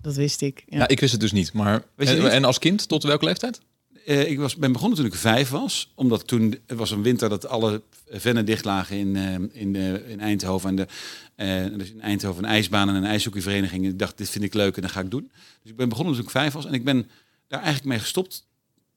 Dat 0.00 0.14
wist 0.14 0.40
ik. 0.40 0.62
Ja. 0.66 0.78
Ja, 0.78 0.88
ik 0.88 1.00
wist 1.00 1.12
het 1.12 1.20
dus 1.20 1.32
niet. 1.32 1.52
Maar, 1.52 1.84
en, 1.96 2.22
niet? 2.22 2.26
en 2.26 2.44
als 2.44 2.58
kind, 2.58 2.88
tot 2.88 3.02
welke 3.02 3.24
leeftijd? 3.24 3.60
Eh, 4.06 4.30
ik 4.30 4.38
was, 4.38 4.56
ben 4.56 4.72
begonnen 4.72 4.98
toen 4.98 5.06
ik 5.06 5.14
vijf 5.14 5.48
was. 5.48 5.92
Omdat 5.94 6.26
toen, 6.26 6.60
het 6.66 6.78
was 6.78 6.90
een 6.90 7.02
winter 7.02 7.28
dat 7.28 7.46
alle 7.46 7.82
vennen 8.08 8.44
dicht 8.44 8.64
lagen 8.64 8.96
in, 8.96 9.16
eh, 9.16 9.60
in, 9.60 9.76
eh, 9.76 10.10
in 10.10 10.20
Eindhoven. 10.20 10.68
En 10.68 10.76
de, 10.76 10.86
eh, 11.34 11.78
dus 11.78 11.90
in 11.90 12.00
Eindhoven 12.00 12.44
een 12.44 12.50
ijsbaan 12.50 12.88
en 12.88 12.94
een 12.94 13.04
ijshockeyvereniging. 13.04 13.84
En 13.84 13.90
ik 13.90 13.98
dacht, 13.98 14.18
dit 14.18 14.30
vind 14.30 14.44
ik 14.44 14.54
leuk 14.54 14.76
en 14.76 14.82
dat 14.82 14.90
ga 14.90 15.00
ik 15.00 15.10
doen. 15.10 15.30
Dus 15.62 15.70
ik 15.70 15.76
ben 15.76 15.88
begonnen 15.88 16.14
toen 16.14 16.24
ik 16.24 16.30
vijf 16.30 16.52
was. 16.52 16.66
En 16.66 16.74
ik 16.74 16.84
ben 16.84 17.08
daar 17.48 17.60
eigenlijk 17.60 17.88
mee 17.88 17.98
gestopt 17.98 18.46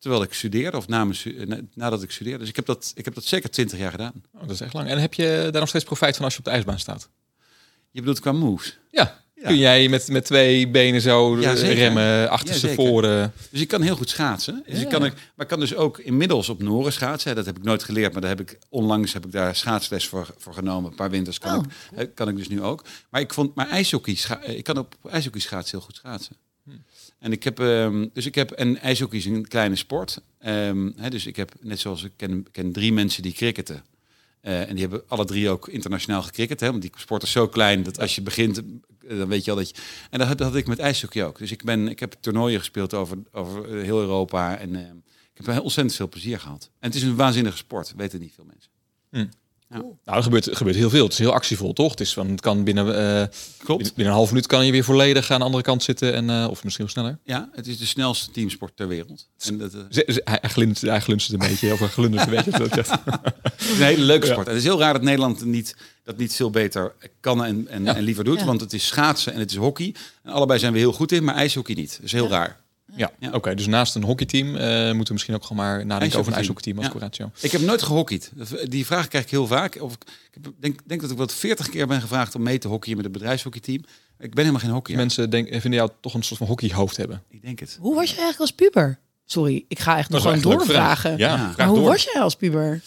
terwijl 0.05 0.25
ik 0.25 0.33
studeerde. 0.33 0.77
Of 0.77 0.87
na 0.87 1.05
mijn 1.05 1.69
nadat 1.73 2.03
ik 2.03 2.11
studeerde. 2.11 2.39
Dus 2.39 2.49
ik 2.49 2.55
heb 2.55 2.65
dat, 2.65 2.91
ik 2.95 3.05
heb 3.05 3.13
dat 3.13 3.23
zeker 3.23 3.49
twintig 3.49 3.79
jaar 3.79 3.91
gedaan. 3.91 4.13
Oh, 4.33 4.41
dat 4.41 4.49
is 4.49 4.61
echt 4.61 4.73
lang. 4.73 4.89
En 4.89 4.99
heb 4.99 5.13
je 5.13 5.47
daar 5.51 5.59
nog 5.59 5.69
steeds 5.69 5.83
profijt 5.83 6.15
van 6.15 6.25
als 6.25 6.33
je 6.33 6.39
op 6.39 6.45
de 6.45 6.51
ijsbaan 6.51 6.79
staat? 6.79 7.09
Je 7.91 7.99
bedoelt 7.99 8.19
qua 8.19 8.31
moves. 8.31 8.77
Ja. 8.91 9.23
Ja. 9.35 9.47
Kun 9.47 9.57
jij 9.57 9.89
met, 9.89 10.07
met 10.07 10.25
twee 10.25 10.67
benen 10.67 11.01
zo 11.01 11.39
Ja, 11.39 11.53
remmen, 11.53 12.29
achterste 12.29 12.67
Ja, 12.67 12.73
voren? 12.73 13.33
Dus 13.49 13.61
ik 13.61 13.67
kan 13.67 13.81
heel 13.81 13.95
goed 13.95 14.09
schaatsen. 14.09 14.63
Dus 14.67 14.81
ik 14.81 14.89
kan, 14.89 14.99
maar 15.01 15.11
ik 15.37 15.47
kan 15.47 15.59
dus 15.59 15.75
ook 15.75 15.99
inmiddels 15.99 16.49
op 16.49 16.61
Noren 16.61 16.93
schaatsen. 16.93 17.35
Dat 17.35 17.45
heb 17.45 17.57
ik 17.57 17.63
nooit 17.63 17.83
geleerd, 17.83 18.11
maar 18.11 18.21
daar 18.21 18.37
heb 18.37 18.39
ik 18.39 18.59
onlangs 18.69 19.13
heb 19.13 19.25
ik 19.25 19.31
daar 19.31 19.55
schaatsles 19.55 20.07
voor, 20.07 20.27
voor 20.37 20.53
genomen. 20.53 20.89
Een 20.89 20.95
paar 20.95 21.09
winters 21.09 21.39
kan, 21.39 21.57
Oh, 21.57 21.63
ik, 21.91 21.97
eh, 21.97 22.07
kan 22.13 22.27
ik 22.29 22.35
dus 22.35 22.47
nu 22.47 22.61
ook. 22.61 22.85
Maar 23.09 23.21
ik 23.21 23.33
vond, 23.33 23.55
maar 23.55 23.69
ijshockey, 23.69 24.17
eh, 24.41 24.57
ik 24.57 24.63
kan 24.63 24.77
op 24.77 24.95
ijshockey 25.09 25.41
schaatsen 25.41 25.77
heel 25.77 25.85
goed 25.85 25.95
schaatsen. 25.95 26.35
En 27.19 27.31
ik 27.31 27.43
heb, 27.43 27.59
ehm, 27.59 28.07
dus 28.13 28.25
ik 28.25 28.35
heb, 28.35 28.51
en 28.51 28.79
ijshockey 28.79 29.17
is 29.17 29.25
een 29.25 29.47
kleine 29.47 29.75
sport. 29.75 30.21
Ehm, 30.39 30.91
hè, 30.95 31.09
dus 31.09 31.25
ik 31.25 31.35
heb, 31.35 31.53
net 31.61 31.79
zoals 31.79 32.03
ik 32.03 32.11
ken, 32.15 32.45
ken 32.51 32.71
drie 32.71 32.93
mensen 32.93 33.23
die 33.23 33.33
cricketen. 33.33 33.83
Eh, 34.41 34.61
en 34.61 34.69
die 34.69 34.79
hebben 34.79 35.03
alle 35.07 35.25
drie 35.25 35.49
ook 35.49 35.67
internationaal 35.67 36.21
gecricket. 36.21 36.59
Hè, 36.59 36.69
want 36.69 36.81
die 36.81 36.91
sport 36.95 37.23
is 37.23 37.31
zo 37.31 37.47
klein 37.47 37.83
dat 37.83 37.99
als 37.99 38.15
je 38.15 38.21
begint, 38.21 38.57
eh, 38.57 39.17
dan 39.17 39.27
weet 39.27 39.45
je 39.45 39.51
al 39.51 39.57
dat 39.57 39.69
je... 39.69 39.75
En 40.09 40.19
dat 40.19 40.39
had, 40.39 40.55
ik 40.55 40.67
met 40.67 40.79
ijshockey 40.79 41.25
ook. 41.25 41.37
Dus 41.37 41.51
ik, 41.51 41.63
ben, 41.63 41.87
ik 41.87 41.99
heb 41.99 42.15
toernooien 42.19 42.59
gespeeld 42.59 42.93
over, 42.93 43.17
over 43.31 43.77
eh, 43.77 43.83
heel 43.83 43.99
Europa. 43.99 44.57
En 44.57 44.75
ehm, 44.75 44.95
ik 45.33 45.45
heb 45.45 45.59
ontzettend 45.59 45.95
veel 45.95 46.09
plezier 46.09 46.39
gehad. 46.39 46.69
En 46.79 46.87
het 46.87 46.95
is 46.95 47.03
een 47.03 47.15
waanzinnige 47.15 47.57
sport, 47.57 47.93
weten 47.95 48.19
niet 48.19 48.33
veel 48.33 48.45
mensen. 48.45 48.71
Nou, 49.69 49.93
er 50.03 50.23
gebeurt, 50.23 50.45
er 50.45 50.55
gebeurt 50.55 50.75
heel 50.75 50.89
veel. 50.89 51.03
Het 51.03 51.11
is 51.13 51.19
heel 51.19 51.33
actievol, 51.33 51.73
toch? 51.73 51.91
Het, 51.91 51.99
is 51.99 52.13
van, 52.13 52.29
het 52.29 52.41
kan 52.41 52.63
binnen, 52.63 52.97
eh, 53.21 53.27
Klopt. 53.57 53.83
binnen 53.83 54.05
een 54.13 54.19
half 54.19 54.29
minuut 54.29 54.47
kan 54.47 54.65
je 54.65 54.71
weer 54.71 54.83
volledig 54.83 55.31
aan 55.31 55.39
de 55.39 55.45
andere 55.45 55.63
kant 55.63 55.83
zitten. 55.83 56.13
En, 56.13 56.29
eh, 56.29 56.47
of 56.49 56.63
misschien 56.63 56.85
wel 56.85 56.93
sneller. 56.93 57.19
Ja, 57.23 57.49
het 57.53 57.67
is 57.67 57.77
de 57.77 57.85
snelste 57.85 58.31
teamsport 58.31 58.75
ter 58.77 58.87
wereld. 58.87 59.27
En 59.45 59.57
dat, 59.57 59.73
eh, 59.73 59.79
Ze- 59.89 60.03
ze- 60.07 60.21
hij, 60.23 60.37
hij 60.41 60.49
glunst, 60.49 60.81
hij 60.81 61.01
glunst 61.01 61.31
een 61.33 61.39
beetje. 61.39 61.73
Of 61.73 61.79
hij 61.79 61.87
glundert 61.87 62.23
een 62.23 62.29
beetje. 62.35 62.51
Dat. 62.51 62.75
Het 62.75 63.59
is 63.59 63.69
een 63.69 63.85
hele 63.85 64.01
leuke 64.01 64.25
sport. 64.27 64.47
Het 64.47 64.55
is 64.55 64.63
heel 64.63 64.79
raar 64.79 64.93
dat 64.93 65.01
Nederland 65.01 65.45
niet, 65.45 65.75
dat 66.03 66.17
niet 66.17 66.33
veel 66.35 66.49
beter 66.49 66.93
kan 67.19 67.43
en, 67.45 67.67
en, 67.67 67.83
Ja. 67.83 67.95
en 67.95 68.03
liever 68.03 68.23
doet. 68.23 68.39
Ja. 68.39 68.45
Want 68.45 68.61
het 68.61 68.73
is 68.73 68.87
schaatsen 68.87 69.33
en 69.33 69.39
het 69.39 69.51
is 69.51 69.57
hockey. 69.57 69.95
En 70.23 70.31
allebei 70.31 70.59
zijn 70.59 70.73
we 70.73 70.79
heel 70.79 70.93
goed 70.93 71.11
in, 71.11 71.23
maar 71.23 71.35
ijshockey 71.35 71.75
niet. 71.75 71.91
Dat 71.95 72.05
is 72.05 72.11
heel 72.11 72.27
raar. 72.29 72.63
Ja, 72.95 73.11
Ja. 73.19 73.31
oké. 73.31 73.55
dus 73.55 73.67
naast 73.67 73.95
een 73.95 74.03
hockeyteam 74.03 74.55
eh, 74.55 74.85
moeten 74.85 75.05
we 75.07 75.13
misschien 75.13 75.35
ook 75.35 75.43
gewoon 75.45 75.65
maar 75.65 75.85
nadenken 75.85 76.19
over 76.19 76.31
een 76.31 76.37
Ijshockeyteam. 76.37 76.77
als 76.77 76.85
Ja. 76.85 76.91
Coratio. 76.91 77.31
Ik 77.41 77.51
heb 77.51 77.61
nooit 77.61 77.81
gehockeyd. 77.81 78.31
Die 78.69 78.85
vraag 78.85 79.07
krijg 79.07 79.23
ik 79.23 79.29
heel 79.31 79.47
vaak. 79.47 79.77
Of 79.81 79.93
ik, 80.31 80.41
denk, 80.59 80.79
denk 80.85 81.01
dat 81.01 81.11
ik 81.11 81.17
wel 81.17 81.27
40 81.27 81.69
keer 81.69 81.87
ben 81.87 82.01
gevraagd 82.01 82.35
om 82.35 82.43
mee 82.43 82.57
te 82.57 82.67
hockeyen 82.67 82.97
met 82.97 83.05
het 83.05 83.13
bedrijfshockeyteam. 83.13 83.83
Ik 84.19 84.29
ben 84.33 84.37
helemaal 84.39 84.59
geen 84.61 84.69
hockeyer. 84.69 84.99
Mensen 84.99 85.29
denk, 85.29 85.47
vinden 85.49 85.71
jou 85.71 85.89
toch 86.01 86.13
een 86.13 86.23
soort 86.23 86.37
van 86.39 86.47
hockeyhoofd 86.47 86.97
hebben. 86.97 87.23
Ik 87.29 87.41
denk 87.41 87.59
het. 87.59 87.77
Hoe 87.81 87.95
was 87.95 88.09
je 88.09 88.15
eigenlijk 88.21 88.39
als 88.39 88.51
puber? 88.51 88.99
Sorry, 89.25 89.65
ik 89.67 89.79
ga 89.79 89.97
echt 89.97 90.09
nog 90.09 90.21
gewoon 90.21 90.41
doorvragen. 90.41 91.11
Ja, 91.17 91.27
Ja. 91.27 91.37
vraag 91.37 91.57
Maar 91.57 91.67
hoe 91.67 91.77
door. 91.79 91.87
was 91.87 92.03
jij 92.13 92.21
als 92.21 92.35
puber? 92.35 92.81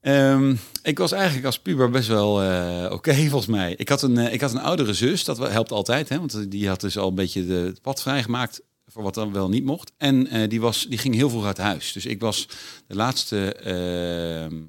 Ehm, 0.00 0.54
ik 0.82 0.98
was 0.98 1.12
eigenlijk 1.12 1.46
als 1.46 1.58
puber 1.58 1.90
best 1.90 2.08
wel 2.08 2.42
eh, 2.42 2.92
oké, 2.92 3.14
volgens 3.30 3.46
mij. 3.46 3.74
Ik 3.76 3.88
had, 3.88 4.02
een, 4.02 4.18
eh, 4.18 4.32
ik 4.32 4.40
had 4.40 4.50
een 4.52 4.60
oudere 4.60 4.92
zus, 4.94 5.24
dat 5.24 5.38
helpt 5.38 5.72
altijd. 5.72 6.08
Hè, 6.08 6.18
want 6.18 6.50
die 6.50 6.68
had 6.68 6.80
dus 6.80 6.98
al 6.98 7.08
een 7.08 7.14
beetje 7.14 7.46
de, 7.46 7.54
het 7.54 7.80
pad 7.82 8.02
vrijgemaakt 8.02 8.60
voor 8.94 9.02
wat 9.02 9.14
dan 9.14 9.32
wel 9.32 9.48
niet 9.48 9.64
mocht. 9.64 9.92
En 9.96 10.26
eh, 10.26 10.48
die, 10.48 10.60
was, 10.60 10.86
die 10.88 10.98
ging 10.98 11.14
heel 11.14 11.30
vroeg 11.30 11.44
uit 11.44 11.58
huis. 11.58 11.92
Dus 11.92 12.06
ik 12.06 12.20
was 12.20 12.48
de 12.86 12.94
laatste 12.94 13.54
ehm, 13.54 14.62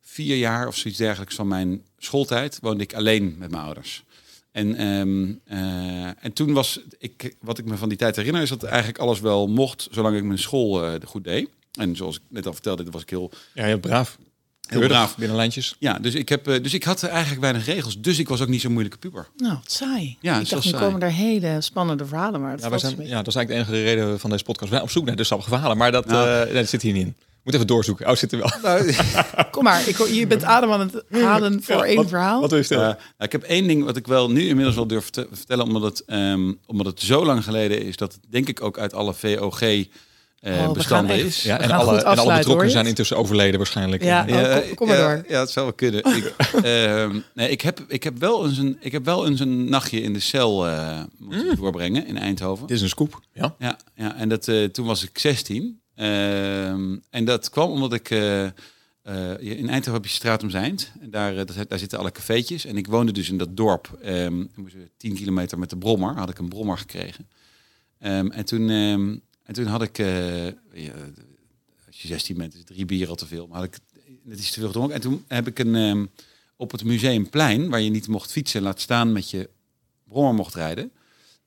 vier 0.00 0.36
jaar 0.36 0.66
of 0.66 0.76
zoiets 0.76 1.00
dergelijks 1.00 1.34
van 1.34 1.48
mijn 1.48 1.84
schooltijd... 1.98 2.58
woonde 2.60 2.82
ik 2.82 2.94
alleen 2.94 3.34
met 3.38 3.50
mijn 3.50 3.62
ouders. 3.62 4.04
En, 4.52 4.74
ehm, 4.74 5.32
eh, 5.44 6.24
en 6.24 6.32
toen 6.32 6.52
was 6.52 6.80
ik, 6.98 7.36
wat 7.40 7.58
ik 7.58 7.64
me 7.64 7.76
van 7.76 7.88
die 7.88 7.98
tijd 7.98 8.16
herinner, 8.16 8.42
is 8.42 8.48
dat 8.48 8.62
eigenlijk 8.62 8.98
alles 8.98 9.20
wel 9.20 9.48
mocht, 9.48 9.88
zolang 9.90 10.16
ik 10.16 10.24
mijn 10.24 10.38
school 10.38 10.84
eh, 10.84 10.94
goed 11.06 11.24
deed. 11.24 11.48
En 11.78 11.96
zoals 11.96 12.16
ik 12.16 12.22
net 12.28 12.46
al 12.46 12.52
vertelde, 12.52 12.90
was 12.90 13.02
ik 13.02 13.10
heel 13.10 13.30
Ja, 13.54 13.64
heel 13.64 13.78
braaf. 13.78 14.18
Heel 14.70 14.78
Keurig, 14.78 14.96
braaf. 14.98 15.16
Binnen 15.16 15.36
lijntjes. 15.36 15.76
ja, 15.78 15.98
dus 15.98 16.14
ik, 16.14 16.28
heb, 16.28 16.48
eh, 16.48 16.62
dus 16.62 16.74
ik 16.74 16.84
had 16.84 17.02
eigenlijk 17.02 17.40
weinig 17.40 17.64
regels. 17.66 18.00
Dus 18.00 18.18
ik 18.18 18.28
was 18.28 18.40
ook 18.40 18.48
niet 18.48 18.60
zo'n 18.60 18.70
moeilijke 18.72 18.98
puber. 18.98 19.28
Nou, 19.36 19.54
wat 19.54 19.72
saai. 19.72 20.16
Ja, 20.20 20.32
het 20.34 20.42
ik 20.42 20.50
dacht, 20.50 20.64
nu 20.64 20.72
komen 20.72 21.02
er 21.02 21.10
hele 21.12 21.60
spannende 21.60 22.06
verhalen, 22.06 22.40
maar 22.40 22.50
het 22.52 22.60
Ja, 22.62 22.70
wij 22.70 22.78
zijn, 22.78 22.92
ja, 23.06 23.16
dat 23.16 23.26
is 23.26 23.34
eigenlijk 23.34 23.48
de 23.48 23.54
enige 23.74 23.82
reden 23.94 24.20
van 24.20 24.30
deze 24.30 24.44
podcast. 24.44 24.70
Wij 24.70 24.80
op 24.80 24.90
zoek 24.90 25.04
naar 25.04 25.16
de 25.16 25.24
sappige 25.24 25.50
verhalen. 25.50 25.76
Maar 25.76 25.92
dat, 25.92 26.06
Nou. 26.06 26.28
eh, 26.28 26.44
nee, 26.44 26.54
dat 26.54 26.68
zit 26.68 26.82
hier 26.82 26.92
niet 26.92 27.06
in. 27.06 27.14
Moet 27.44 27.54
even 27.54 27.66
doorzoeken. 27.66 28.08
Oh, 28.08 28.14
zit 28.16 28.32
er 28.32 28.38
wel. 28.38 28.78
mee. 28.84 28.96
Kom 29.50 29.64
maar, 29.64 29.88
ik, 29.88 29.96
hoor- 29.96 30.08
je 30.10 30.26
bent 30.26 30.44
adem 30.44 30.72
aan 30.72 30.80
het 30.80 31.04
halen 31.22 31.62
voor 31.62 31.82
één 31.82 32.08
verhaal. 32.08 32.40
Wat 32.40 32.50
wil 32.50 32.58
je 32.58 32.64
Eh, 32.64 32.70
stellen? 32.70 32.86
nou, 32.96 32.98
ik 33.18 33.32
heb 33.32 33.42
één 33.42 33.66
ding 33.66 33.84
wat 33.84 33.96
ik 33.96 34.06
wel 34.06 34.30
nu 34.30 34.46
inmiddels 34.48 34.76
wel 34.76 34.86
durf 34.86 35.10
te 35.10 35.28
vertellen, 35.32 35.64
omdat 35.64 35.82
het, 35.82 36.04
ehm, 36.06 36.52
omdat 36.66 36.86
het 36.86 37.00
zo 37.00 37.24
lang 37.24 37.44
geleden 37.44 37.82
is 37.82 37.96
dat 37.96 38.18
denk 38.28 38.48
ik 38.48 38.62
ook 38.62 38.78
uit 38.78 38.94
alle 38.94 39.14
VOG 39.14 39.60
eh, 40.40 40.52
Oh, 40.68 40.72
bestanden 40.72 41.10
gaan 41.10 41.18
echt- 41.18 41.26
is. 41.28 41.42
ja, 41.42 41.56
we 41.56 41.62
en 41.62 41.70
alle, 41.70 41.96
en 41.98 42.18
alle 42.18 42.36
betrokkenen 42.36 42.70
zijn 42.72 42.86
intussen 42.86 43.16
overleden 43.16 43.56
waarschijnlijk. 43.58 44.02
Ja. 44.02 44.26
Eh, 44.28 44.56
Oh, 44.56 44.66
kom- 44.66 44.74
kom 44.74 44.88
maar 44.88 44.96
ja, 44.98 45.14
door. 45.14 45.24
Ja, 45.28 45.40
het 45.40 45.50
zou 45.50 45.64
wel 45.66 45.74
kunnen. 45.74 46.04
ik, 46.16 46.24
ehm, 46.64 47.20
nee, 47.34 47.50
ik, 47.50 47.60
heb, 47.60 47.80
ik, 47.88 48.02
heb 48.02 48.18
wel 48.18 48.46
eens 48.46 48.58
een, 48.58 48.76
ik 48.80 48.92
heb 48.92 49.04
wel 49.04 49.26
eens 49.26 49.40
een 49.40 49.68
nachtje 49.70 50.00
in 50.00 50.12
de 50.12 50.20
cel 50.20 50.66
eh, 50.66 51.00
moeten 51.18 51.46
Mm. 51.46 51.54
doorbrengen 51.56 52.06
in 52.06 52.18
Eindhoven. 52.18 52.66
Dit 52.66 52.76
is 52.76 52.82
een 52.82 52.88
scoop. 52.88 53.20
Ja. 53.32 53.54
Ja, 53.58 53.78
ja 53.94 54.16
en 54.16 54.28
dat, 54.28 54.48
eh, 54.48 54.64
toen 54.64 54.86
was 54.86 55.02
ik 55.02 55.18
16. 55.18 55.80
Ehm, 55.94 56.96
en 57.10 57.24
dat 57.24 57.50
kwam 57.50 57.70
omdat 57.70 57.92
ik... 57.92 58.10
eh, 58.10 58.44
eh, 58.44 58.50
in 59.38 59.68
Eindhoven 59.68 59.92
heb 59.92 60.04
je 60.04 60.08
Straat 60.10 60.42
om 60.42 60.50
Zijnd. 60.50 60.92
En 61.00 61.10
daar, 61.10 61.36
eh, 61.36 61.42
daar, 61.68 61.78
zitten 61.78 61.98
alle 61.98 62.12
cafeetjes. 62.12 62.64
En 62.64 62.76
ik 62.76 62.86
woonde 62.86 63.12
dus 63.12 63.28
in 63.30 63.38
dat 63.38 63.56
dorp. 63.56 63.98
ehm 64.02 64.38
we 64.38 64.48
moesten 64.62 64.90
10 64.96 65.14
kilometer 65.14 65.58
met 65.58 65.70
de 65.70 65.76
brommer. 65.76 66.14
Had 66.16 66.30
ik 66.30 66.38
een 66.38 66.48
brommer 66.48 66.78
gekregen. 66.78 67.28
Ehm, 67.98 68.26
en, 68.26 68.44
toen, 68.44 68.70
ehm, 68.70 69.16
en 69.50 69.56
toen 69.56 69.66
had 69.66 69.82
ik... 69.82 69.98
eh, 69.98 70.46
ja, 70.46 70.92
als 71.86 72.02
je 72.02 72.08
16 72.08 72.36
bent, 72.36 72.54
is 72.54 72.64
drie 72.64 72.84
bier 72.84 73.08
al 73.08 73.14
te 73.14 73.26
veel. 73.26 73.46
Maar 73.46 73.56
had 73.58 73.66
ik 73.66 73.78
net 74.22 74.38
iets 74.38 74.50
te 74.50 74.58
veel 74.58 74.66
gedronken. 74.68 74.94
En 74.94 75.00
toen 75.00 75.24
heb 75.28 75.46
ik 75.46 75.58
een... 75.58 75.74
ehm, 75.74 76.06
op 76.56 76.70
het 76.72 76.84
museumplein, 76.84 77.68
waar 77.68 77.80
je 77.80 77.90
niet 77.90 78.08
mocht 78.08 78.32
fietsen, 78.32 78.62
laat 78.62 78.80
staan 78.80 79.12
met 79.12 79.30
je 79.30 79.48
brommer 80.08 80.34
mocht 80.34 80.54
rijden, 80.54 80.90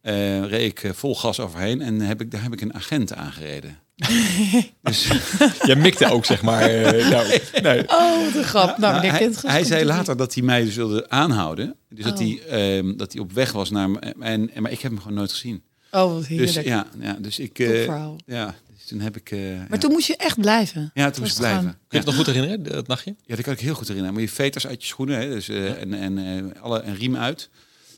eh, 0.01 0.45
reed 0.45 0.71
ik 0.71 0.83
eh, 0.83 0.91
vol 0.91 1.15
gas 1.15 1.39
overheen 1.39 1.81
en 1.81 1.99
heb 1.99 2.21
ik, 2.21 2.31
daar 2.31 2.41
heb 2.43 2.53
ik 2.53 2.61
een 2.61 2.73
agent 2.73 3.13
aangereden. 3.13 3.79
dus 4.81 5.07
Jij 5.67 5.75
mikte 5.75 6.05
ook, 6.11 6.25
zeg 6.25 6.41
maar. 6.41 6.61
eh, 6.61 7.09
nou, 7.11 7.39
nee. 7.61 7.89
Oh, 7.89 8.35
een 8.35 8.43
grap. 8.43 8.77
Nou, 8.77 8.95
meneer 8.95 9.11
hij, 9.11 9.31
hij 9.41 9.63
zei 9.63 9.85
later 9.85 10.17
dat 10.17 10.33
hij 10.33 10.43
mij 10.43 10.63
dus 10.63 10.75
wilde 10.75 11.09
aanhouden. 11.09 11.75
Dus 11.89 12.03
dat, 12.03 12.19
Oh. 12.19 12.25
hij, 12.25 12.41
ehm, 12.77 12.97
dat 12.97 13.13
hij 13.13 13.21
op 13.21 13.31
weg 13.31 13.51
was 13.51 13.69
naar 13.69 13.89
me. 13.89 13.99
En, 13.99 14.49
en, 14.53 14.61
maar 14.61 14.71
ik 14.71 14.79
heb 14.81 14.91
hem 14.91 15.01
gewoon 15.01 15.17
nooit 15.17 15.31
gezien. 15.31 15.63
Oh, 15.95 16.11
wat 16.13 16.19
Dus 16.19 16.27
heerlijk. 16.27 16.65
ja, 16.65 16.87
ja, 16.99 17.13
dus 17.13 17.39
ik. 17.39 17.59
Eh, 17.59 17.67
verhaal. 17.69 18.17
ja, 18.25 18.55
dus 18.75 18.85
toen 18.85 18.99
heb 18.99 19.17
ik. 19.17 19.31
eh, 19.31 19.39
Maar 19.39 19.67
ja. 19.69 19.77
toen 19.77 19.91
moest 19.91 20.07
je 20.07 20.15
echt 20.17 20.39
blijven. 20.41 20.91
ja, 20.93 21.09
toen 21.09 21.21
moest 21.21 21.33
ik 21.33 21.39
blijven. 21.39 21.63
gaan. 21.63 21.71
Kun 21.73 21.85
je 21.89 21.97
het 21.97 22.05
nog 22.05 22.15
goed 22.15 22.25
herinneren, 22.25 22.63
dat 22.63 22.87
nachtje? 22.87 23.15
Ja, 23.25 23.35
dat 23.35 23.43
kan 23.43 23.53
ik 23.53 23.59
heel 23.59 23.73
goed 23.73 23.87
herinneren. 23.87 24.13
Maar 24.13 24.23
je 24.23 24.29
veters 24.29 24.67
uit 24.67 24.81
je 24.81 24.87
schoenen 24.87 25.17
hè, 25.19 25.29
dus, 25.29 25.49
eh, 25.49 25.81
en, 25.81 25.93
en 25.93 26.17
eh, 26.55 26.61
alle 26.61 26.81
een 26.81 26.95
riem 26.95 27.15
uit. 27.15 27.49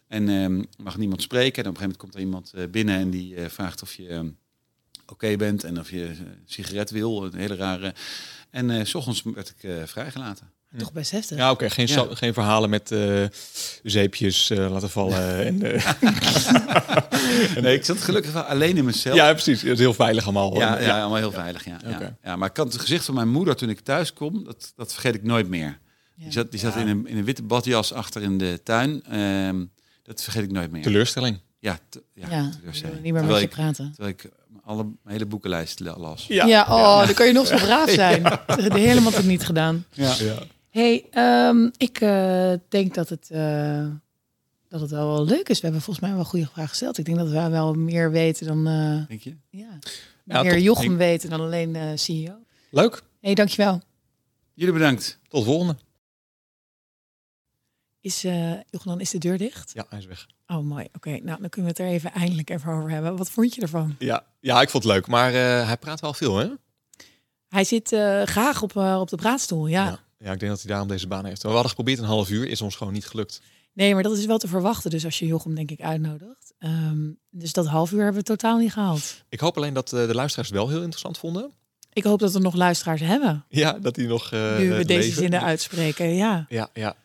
En 0.07 0.29
ehm, 0.29 0.63
mag 0.83 0.97
niemand 0.97 1.21
spreken. 1.21 1.63
En 1.63 1.69
op 1.69 1.75
een 1.75 1.81
gegeven 1.81 1.81
moment 1.81 1.97
komt 1.97 2.13
er 2.13 2.19
iemand 2.19 2.51
eh, 2.53 2.63
binnen 2.71 2.95
en 2.95 3.09
die 3.09 3.35
eh, 3.35 3.49
vraagt 3.49 3.81
of 3.81 3.93
je 3.93 4.07
ehm, 4.07 4.27
oké 5.07 5.35
bent 5.35 5.63
en 5.63 5.79
of 5.79 5.91
je 5.91 6.03
een 6.03 6.17
sigaret 6.45 6.89
wil. 6.89 7.25
Een 7.25 7.35
hele 7.39 7.55
rare. 7.55 7.93
En 8.49 8.69
eh, 8.69 8.85
s 8.85 8.95
ochtends 8.95 9.21
werd 9.23 9.49
ik 9.57 9.63
eh, 9.63 9.83
vrijgelaten. 9.85 10.51
Toch 10.77 10.91
best 10.93 11.11
heftig. 11.11 11.37
Ja, 11.37 11.51
oké. 11.51 11.69
geen, 11.69 11.87
Ja. 11.87 12.05
geen 12.09 12.33
verhalen 12.33 12.69
met 12.69 12.91
eh, 12.91 13.23
zeepjes 13.83 14.49
eh, 14.49 14.71
laten 14.71 14.89
vallen. 14.89 15.45
en, 15.45 15.61
eh, 15.73 15.91
Nee, 17.61 17.75
ik 17.75 17.85
zat 17.85 17.97
gelukkig 17.97 18.31
wel 18.33 18.41
alleen 18.43 18.77
in 18.77 18.83
mijn 18.83 18.95
cel. 18.95 19.15
ja, 19.15 19.31
precies. 19.33 19.61
Het 19.61 19.71
is 19.71 19.79
heel 19.79 19.93
veilig 19.93 20.23
allemaal. 20.23 20.57
Ja, 20.57 20.77
En, 20.77 20.83
ja, 20.85 20.99
allemaal 20.99 21.17
heel 21.17 21.31
veilig. 21.31 21.65
Ja, 21.65 21.77
ja. 21.85 22.17
Ja, 22.23 22.35
maar 22.35 22.47
ik 22.47 22.53
kan 22.53 22.67
het 22.67 22.79
gezicht 22.79 23.05
van 23.05 23.15
mijn 23.15 23.29
moeder 23.29 23.55
toen 23.55 23.69
ik 23.69 23.79
thuis 23.79 24.13
kom, 24.13 24.43
dat, 24.43 24.73
dat 24.75 24.93
vergeet 24.93 25.15
ik 25.15 25.23
nooit 25.23 25.47
meer. 25.47 25.79
Die 26.15 26.31
zat, 26.31 26.51
die 26.51 26.59
zat 26.59 26.75
in, 26.75 26.87
een, 26.87 27.07
in 27.07 27.17
een 27.17 27.25
witte 27.25 27.43
badjas 27.43 27.93
achter 27.93 28.21
in 28.21 28.37
de 28.37 28.59
tuin. 28.63 29.03
Ehm, 29.09 29.63
dat 30.03 30.23
vergeet 30.23 30.43
ik 30.43 30.51
nooit 30.51 30.71
meer. 30.71 30.81
Teleurstelling. 30.81 31.39
Ja, 31.59 31.79
te- 31.89 32.03
ja, 32.13 32.27
Ja, 32.29 32.49
teleurstelling. 32.59 33.01
niet 33.01 33.13
meer 33.13 33.23
met 33.25 33.39
je 33.41 33.47
praten. 33.47 33.91
terwijl 33.95 34.15
ik 34.17 34.29
alle 34.63 34.83
mijn 34.83 34.97
hele 35.05 35.25
boekenlijst 35.25 35.79
la- 35.79 35.97
las. 35.97 36.25
Ja, 36.27 36.61
oh, 36.69 37.05
dan 37.05 37.13
kan 37.13 37.27
je 37.27 37.33
nog 37.33 37.47
zo 37.47 37.55
braaf 37.55 37.89
zijn. 38.03 38.23
De 38.45 38.79
helemaal 38.79 39.11
het 39.11 39.25
niet 39.25 39.45
gedaan. 39.45 39.85
Ja. 39.91 40.13
Hey, 40.75 41.07
ehm, 41.11 41.69
ik 41.77 42.01
eh, 42.01 42.53
denk 42.69 42.93
dat 42.93 43.09
het, 43.09 43.29
eh, 43.31 43.87
dat 44.67 44.81
het 44.81 44.89
wel, 44.91 45.07
wel 45.07 45.25
leuk 45.25 45.49
is. 45.49 45.55
We 45.57 45.63
hebben 45.63 45.81
volgens 45.81 46.05
mij 46.05 46.09
wel 46.15 46.19
een 46.23 46.29
goede 46.29 46.47
vraag 46.47 46.69
gesteld. 46.69 46.97
Ik 46.97 47.05
denk 47.05 47.17
dat 47.17 47.27
we 47.29 47.49
wel 47.49 47.73
meer 47.73 48.11
weten 48.11 48.47
dan... 48.47 48.67
eh 48.67 49.07
Denk 49.07 49.21
je? 49.21 49.35
ja, 49.49 49.79
Ja, 50.23 50.43
meer. 50.43 50.59
Jochem 50.59 50.91
Ik- 50.91 50.97
weten 50.97 51.29
dan 51.29 51.39
alleen 51.41 51.75
eh 51.75 51.91
CEO. 51.95 52.33
Leuk. 52.69 53.03
hey, 53.21 53.33
dankjewel. 53.33 53.81
Jullie 54.53 54.73
bedankt. 54.73 55.19
Tot 55.27 55.39
de 55.39 55.45
volgende. 55.45 55.75
Is, 57.99 58.23
eh 58.23 58.51
Jochem, 58.51 58.91
dan 58.91 58.99
is 59.01 59.09
de 59.09 59.17
deur 59.17 59.37
dicht? 59.37 59.71
Ja, 59.73 59.85
hij 59.89 59.99
is 59.99 60.05
weg. 60.05 60.27
Oh, 60.47 60.59
mooi. 60.59 60.87
Oké, 60.93 61.09
nou 61.09 61.41
dan 61.41 61.49
kunnen 61.49 61.73
we 61.75 61.77
het 61.81 61.89
er 61.91 61.95
even 61.95 62.11
eindelijk 62.11 62.49
even 62.49 62.71
over 62.73 62.89
hebben. 62.89 63.17
Wat 63.17 63.29
vond 63.29 63.55
je 63.55 63.61
ervan? 63.61 63.95
Ja, 63.99 64.25
ja 64.39 64.61
ik 64.61 64.69
vond 64.69 64.83
het 64.83 64.93
leuk. 64.93 65.07
Maar 65.07 65.33
eh, 65.33 65.65
hij 65.67 65.77
praat 65.77 65.99
wel 65.99 66.13
veel, 66.13 66.37
hè? 66.37 66.47
Hij 67.47 67.63
zit 67.63 67.91
eh, 67.91 68.21
graag 68.23 68.61
op, 68.61 68.75
eh, 68.77 68.97
op 68.99 69.09
de 69.09 69.15
praatstoel, 69.15 69.67
ja. 69.67 69.85
Ja. 69.85 70.03
Ja, 70.17 70.31
ik 70.31 70.39
denk 70.39 70.51
dat 70.51 70.61
hij 70.61 70.69
daarom 70.69 70.87
deze 70.87 71.07
baan 71.07 71.25
heeft. 71.25 71.41
We 71.41 71.47
hadden 71.47 71.69
geprobeerd 71.69 71.99
een 71.99 72.05
half 72.05 72.29
uur. 72.29 72.47
Is 72.47 72.61
ons 72.61 72.75
gewoon 72.75 72.93
niet 72.93 73.05
gelukt. 73.07 73.41
Nee, 73.73 73.93
maar 73.93 74.03
dat 74.03 74.17
is 74.17 74.25
wel 74.25 74.37
te 74.37 74.47
verwachten. 74.47 74.89
Dus 74.89 75.05
als 75.05 75.19
je 75.19 75.25
Jochem 75.25 75.55
denk 75.55 75.71
ik 75.71 75.81
uitnodigt. 75.81 76.53
Ehm, 76.59 77.09
dus 77.29 77.53
dat 77.53 77.67
half 77.67 77.91
uur 77.91 78.03
hebben 78.03 78.21
we 78.21 78.27
totaal 78.27 78.57
niet 78.57 78.73
gehaald. 78.73 79.23
Ik 79.29 79.39
hoop 79.39 79.57
alleen 79.57 79.73
dat 79.73 79.93
eh, 79.93 80.07
de 80.07 80.15
luisteraars 80.15 80.49
het 80.49 80.57
wel 80.57 80.67
heel 80.69 80.77
interessant 80.81 81.17
vonden. 81.17 81.51
Ik 81.93 82.03
hoop 82.03 82.19
dat 82.19 82.31
we 82.31 82.39
nog 82.39 82.55
luisteraars 82.55 83.01
hebben. 83.01 83.45
Ja, 83.49 83.73
dat 83.73 83.95
die 83.95 84.07
nog 84.07 84.31
eh 84.31 84.57
nu 84.57 84.69
we 84.73 84.85
deze 84.85 84.99
leven. 84.99 85.21
zinnen 85.21 85.41
uitspreken, 85.41 86.15
ja. 86.15 86.45
Ja, 86.49 86.69
ja. 86.73 86.95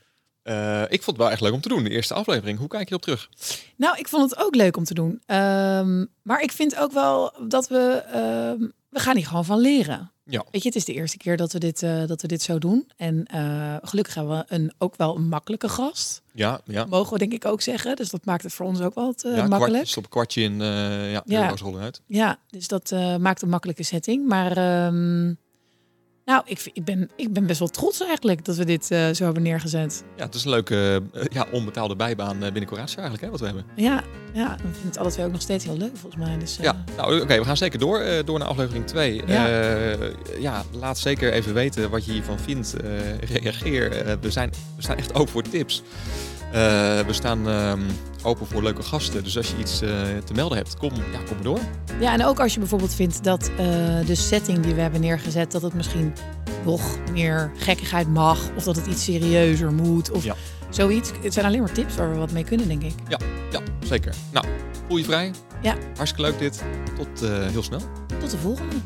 Eh, 0.43 0.83
ik 0.83 1.03
vond 1.03 1.17
het 1.17 1.17
wel 1.17 1.31
echt 1.31 1.41
leuk 1.41 1.53
om 1.53 1.61
te 1.61 1.69
doen, 1.69 1.85
de 1.85 1.91
eerste 1.91 2.15
aflevering. 2.15 2.59
Hoe 2.59 2.69
kijk 2.69 2.89
je 2.89 2.95
op 2.95 3.03
terug? 3.03 3.29
Nou, 3.77 3.99
ik 3.99 4.09
vond 4.09 4.31
het 4.31 4.41
ook 4.41 4.55
leuk 4.55 4.77
om 4.77 4.85
te 4.85 4.95
doen. 4.95 5.23
Ehm, 5.27 6.05
maar 6.23 6.41
ik 6.43 6.53
vind 6.53 6.77
ook 6.77 6.93
wel 6.93 7.33
dat 7.49 7.69
we... 7.69 8.03
ehm, 8.13 8.69
we 8.91 8.99
gaan 8.99 9.17
hier 9.17 9.27
gewoon 9.27 9.45
van 9.45 9.59
leren. 9.59 10.13
Ja. 10.25 10.45
Weet 10.51 10.63
je, 10.63 10.69
het 10.69 10.77
is 10.77 10.85
de 10.85 10.93
eerste 10.93 11.17
keer 11.17 11.37
dat 11.37 11.53
we 11.53 11.59
dit, 11.59 11.83
eh, 11.83 12.07
dat 12.07 12.23
we 12.23 12.29
dit 12.29 12.43
zo 12.43 12.59
doen. 12.59 12.91
En 12.97 13.25
eh, 13.27 13.77
gelukkig 13.83 14.15
hebben 14.15 14.39
we 14.39 14.55
een, 14.55 14.73
ook 14.79 14.97
wel 14.97 15.17
een 15.17 15.29
makkelijke 15.29 15.69
gast. 15.69 16.23
Ja, 16.33 16.61
ja. 16.65 16.85
Mogen 16.85 17.13
we 17.13 17.19
denk 17.19 17.33
ik 17.33 17.45
ook 17.45 17.61
zeggen. 17.61 17.97
Dus 17.97 18.11
dat 18.11 18.25
maakt 18.25 18.43
het 18.43 18.53
voor 18.53 18.67
ons 18.67 18.81
ook 18.81 18.95
wel 18.95 19.07
wat, 19.07 19.25
eh, 19.25 19.37
ja, 19.37 19.47
makkelijk. 19.47 19.73
kwart, 19.73 19.89
stop 19.89 20.05
een 20.05 20.11
kwartje 20.11 20.43
in, 20.43 20.55
ja, 20.61 21.23
Ja. 21.25 21.43
euro's 21.45 21.61
rollen 21.61 21.81
uit. 21.83 22.01
Ja, 22.07 22.39
dus 22.49 22.69
dat 22.69 22.91
maakt 23.19 23.43
een 23.43 23.49
makkelijke 23.49 23.83
setting. 23.83 24.29
Maar 24.29 24.57
ehm, 24.57 25.35
nou, 26.31 26.43
ik, 26.47 26.59
vind- 26.59 26.77
ik, 26.77 26.85
ben, 26.85 27.11
ik 27.17 27.33
ben 27.33 27.47
best 27.47 27.59
wel 27.59 27.69
trots 27.69 28.01
eigenlijk 28.03 28.45
dat 28.45 28.57
we 28.57 28.65
dit 28.65 28.91
eh, 28.91 29.11
zo 29.11 29.25
hebben 29.25 29.43
neergezet. 29.43 30.05
Ja, 30.17 30.25
het 30.25 30.35
is 30.35 30.45
een 30.45 30.51
leuke 30.51 31.03
eh, 31.13 31.23
ja, 31.31 31.47
onbetaalde 31.53 31.97
bijbaan 31.97 32.35
eh, 32.37 32.43
binnen 32.53 32.67
Coratio 32.67 32.95
eigenlijk, 32.97 33.23
hè, 33.25 33.31
wat 33.31 33.41
we 33.41 33.47
hebben. 33.47 33.65
Ja, 33.77 34.03
ja, 34.33 34.55
we 34.57 34.63
vinden 34.63 34.83
het 34.87 34.99
alle 34.99 35.11
twee 35.11 35.27
ook 35.27 35.33
nog 35.33 35.41
steeds 35.43 35.65
heel 35.65 35.77
leuk 35.77 35.97
volgens 35.97 36.25
mij. 36.25 36.39
Dus, 36.39 36.59
Ja, 36.61 36.85
nou 36.97 37.21
oké, 37.23 37.39
we 37.39 37.45
gaan 37.45 37.57
zeker 37.57 37.79
door, 37.79 38.05
door 38.25 38.39
naar 38.39 38.49
aflevering 38.49 38.87
2. 38.87 39.23
Ja. 39.27 39.47
Ja. 40.39 40.65
laat 40.73 40.99
zeker 40.99 41.33
even 41.33 41.55
weten 41.55 41.91
wat 41.91 42.05
je 42.05 42.13
hiervan 42.13 42.39
vindt. 42.39 42.75
Reageer. 43.21 44.19
We, 44.21 44.31
zijn, 44.31 44.51
we 44.77 44.83
staan 44.83 44.97
echt 44.97 45.15
open 45.15 45.33
voor 45.33 45.43
tips. 45.43 45.83
Eh, 46.53 47.01
we 47.07 47.13
staan 47.13 47.49
ehm, 47.49 47.81
open 48.23 48.47
voor 48.47 48.63
leuke 48.63 48.83
gasten. 48.83 49.25
Dus 49.25 49.37
als 49.37 49.49
je 49.51 49.57
iets 49.59 49.81
eh, 49.81 49.91
te 50.25 50.33
melden 50.35 50.57
hebt, 50.59 50.77
kom, 50.77 50.91
ja, 50.95 51.19
kom 51.27 51.35
maar 51.35 51.43
door. 51.45 51.59
Ja, 52.01 52.13
en 52.13 52.25
ook 52.25 52.41
als 52.41 52.53
je 52.55 52.59
bijvoorbeeld 52.59 52.95
vindt 52.95 53.25
dat 53.25 53.51
eh, 53.51 53.57
de 54.07 54.15
setting 54.15 54.61
die 54.61 54.75
we 54.75 54.81
hebben 54.81 55.01
neergezet, 55.01 55.53
dat 55.53 55.63
het 55.63 55.75
misschien 55.75 56.13
nog 56.65 56.81
meer 57.13 57.51
gekkigheid 57.57 58.09
mag. 58.09 58.39
Of 58.57 58.65
dat 58.65 58.77
het 58.77 58.87
iets 58.87 59.05
serieuzer 59.05 59.73
moet. 59.73 60.11
Of 60.11 60.25
Ja. 60.25 60.35
zoiets. 60.71 61.11
Het 61.23 61.33
zijn 61.33 61.47
alleen 61.47 61.61
maar 61.61 61.73
tips 61.73 61.95
waar 61.97 62.11
we 62.13 62.19
wat 62.19 62.33
mee 62.33 62.45
kunnen, 62.45 62.69
denk 62.69 62.83
ik. 62.83 62.95
Ja, 63.09 63.19
zeker. 63.85 64.15
Nou, 64.33 64.47
voel 64.89 64.97
je 64.97 65.05
vrij. 65.05 65.31
Ja. 65.63 65.75
Hartstikke 65.97 66.31
leuk 66.31 66.39
dit. 66.39 66.63
Tot 66.97 67.29
heel 67.31 67.63
snel. 67.63 67.81
Tot 68.21 68.31
de 68.31 68.39
volgende. 68.39 68.77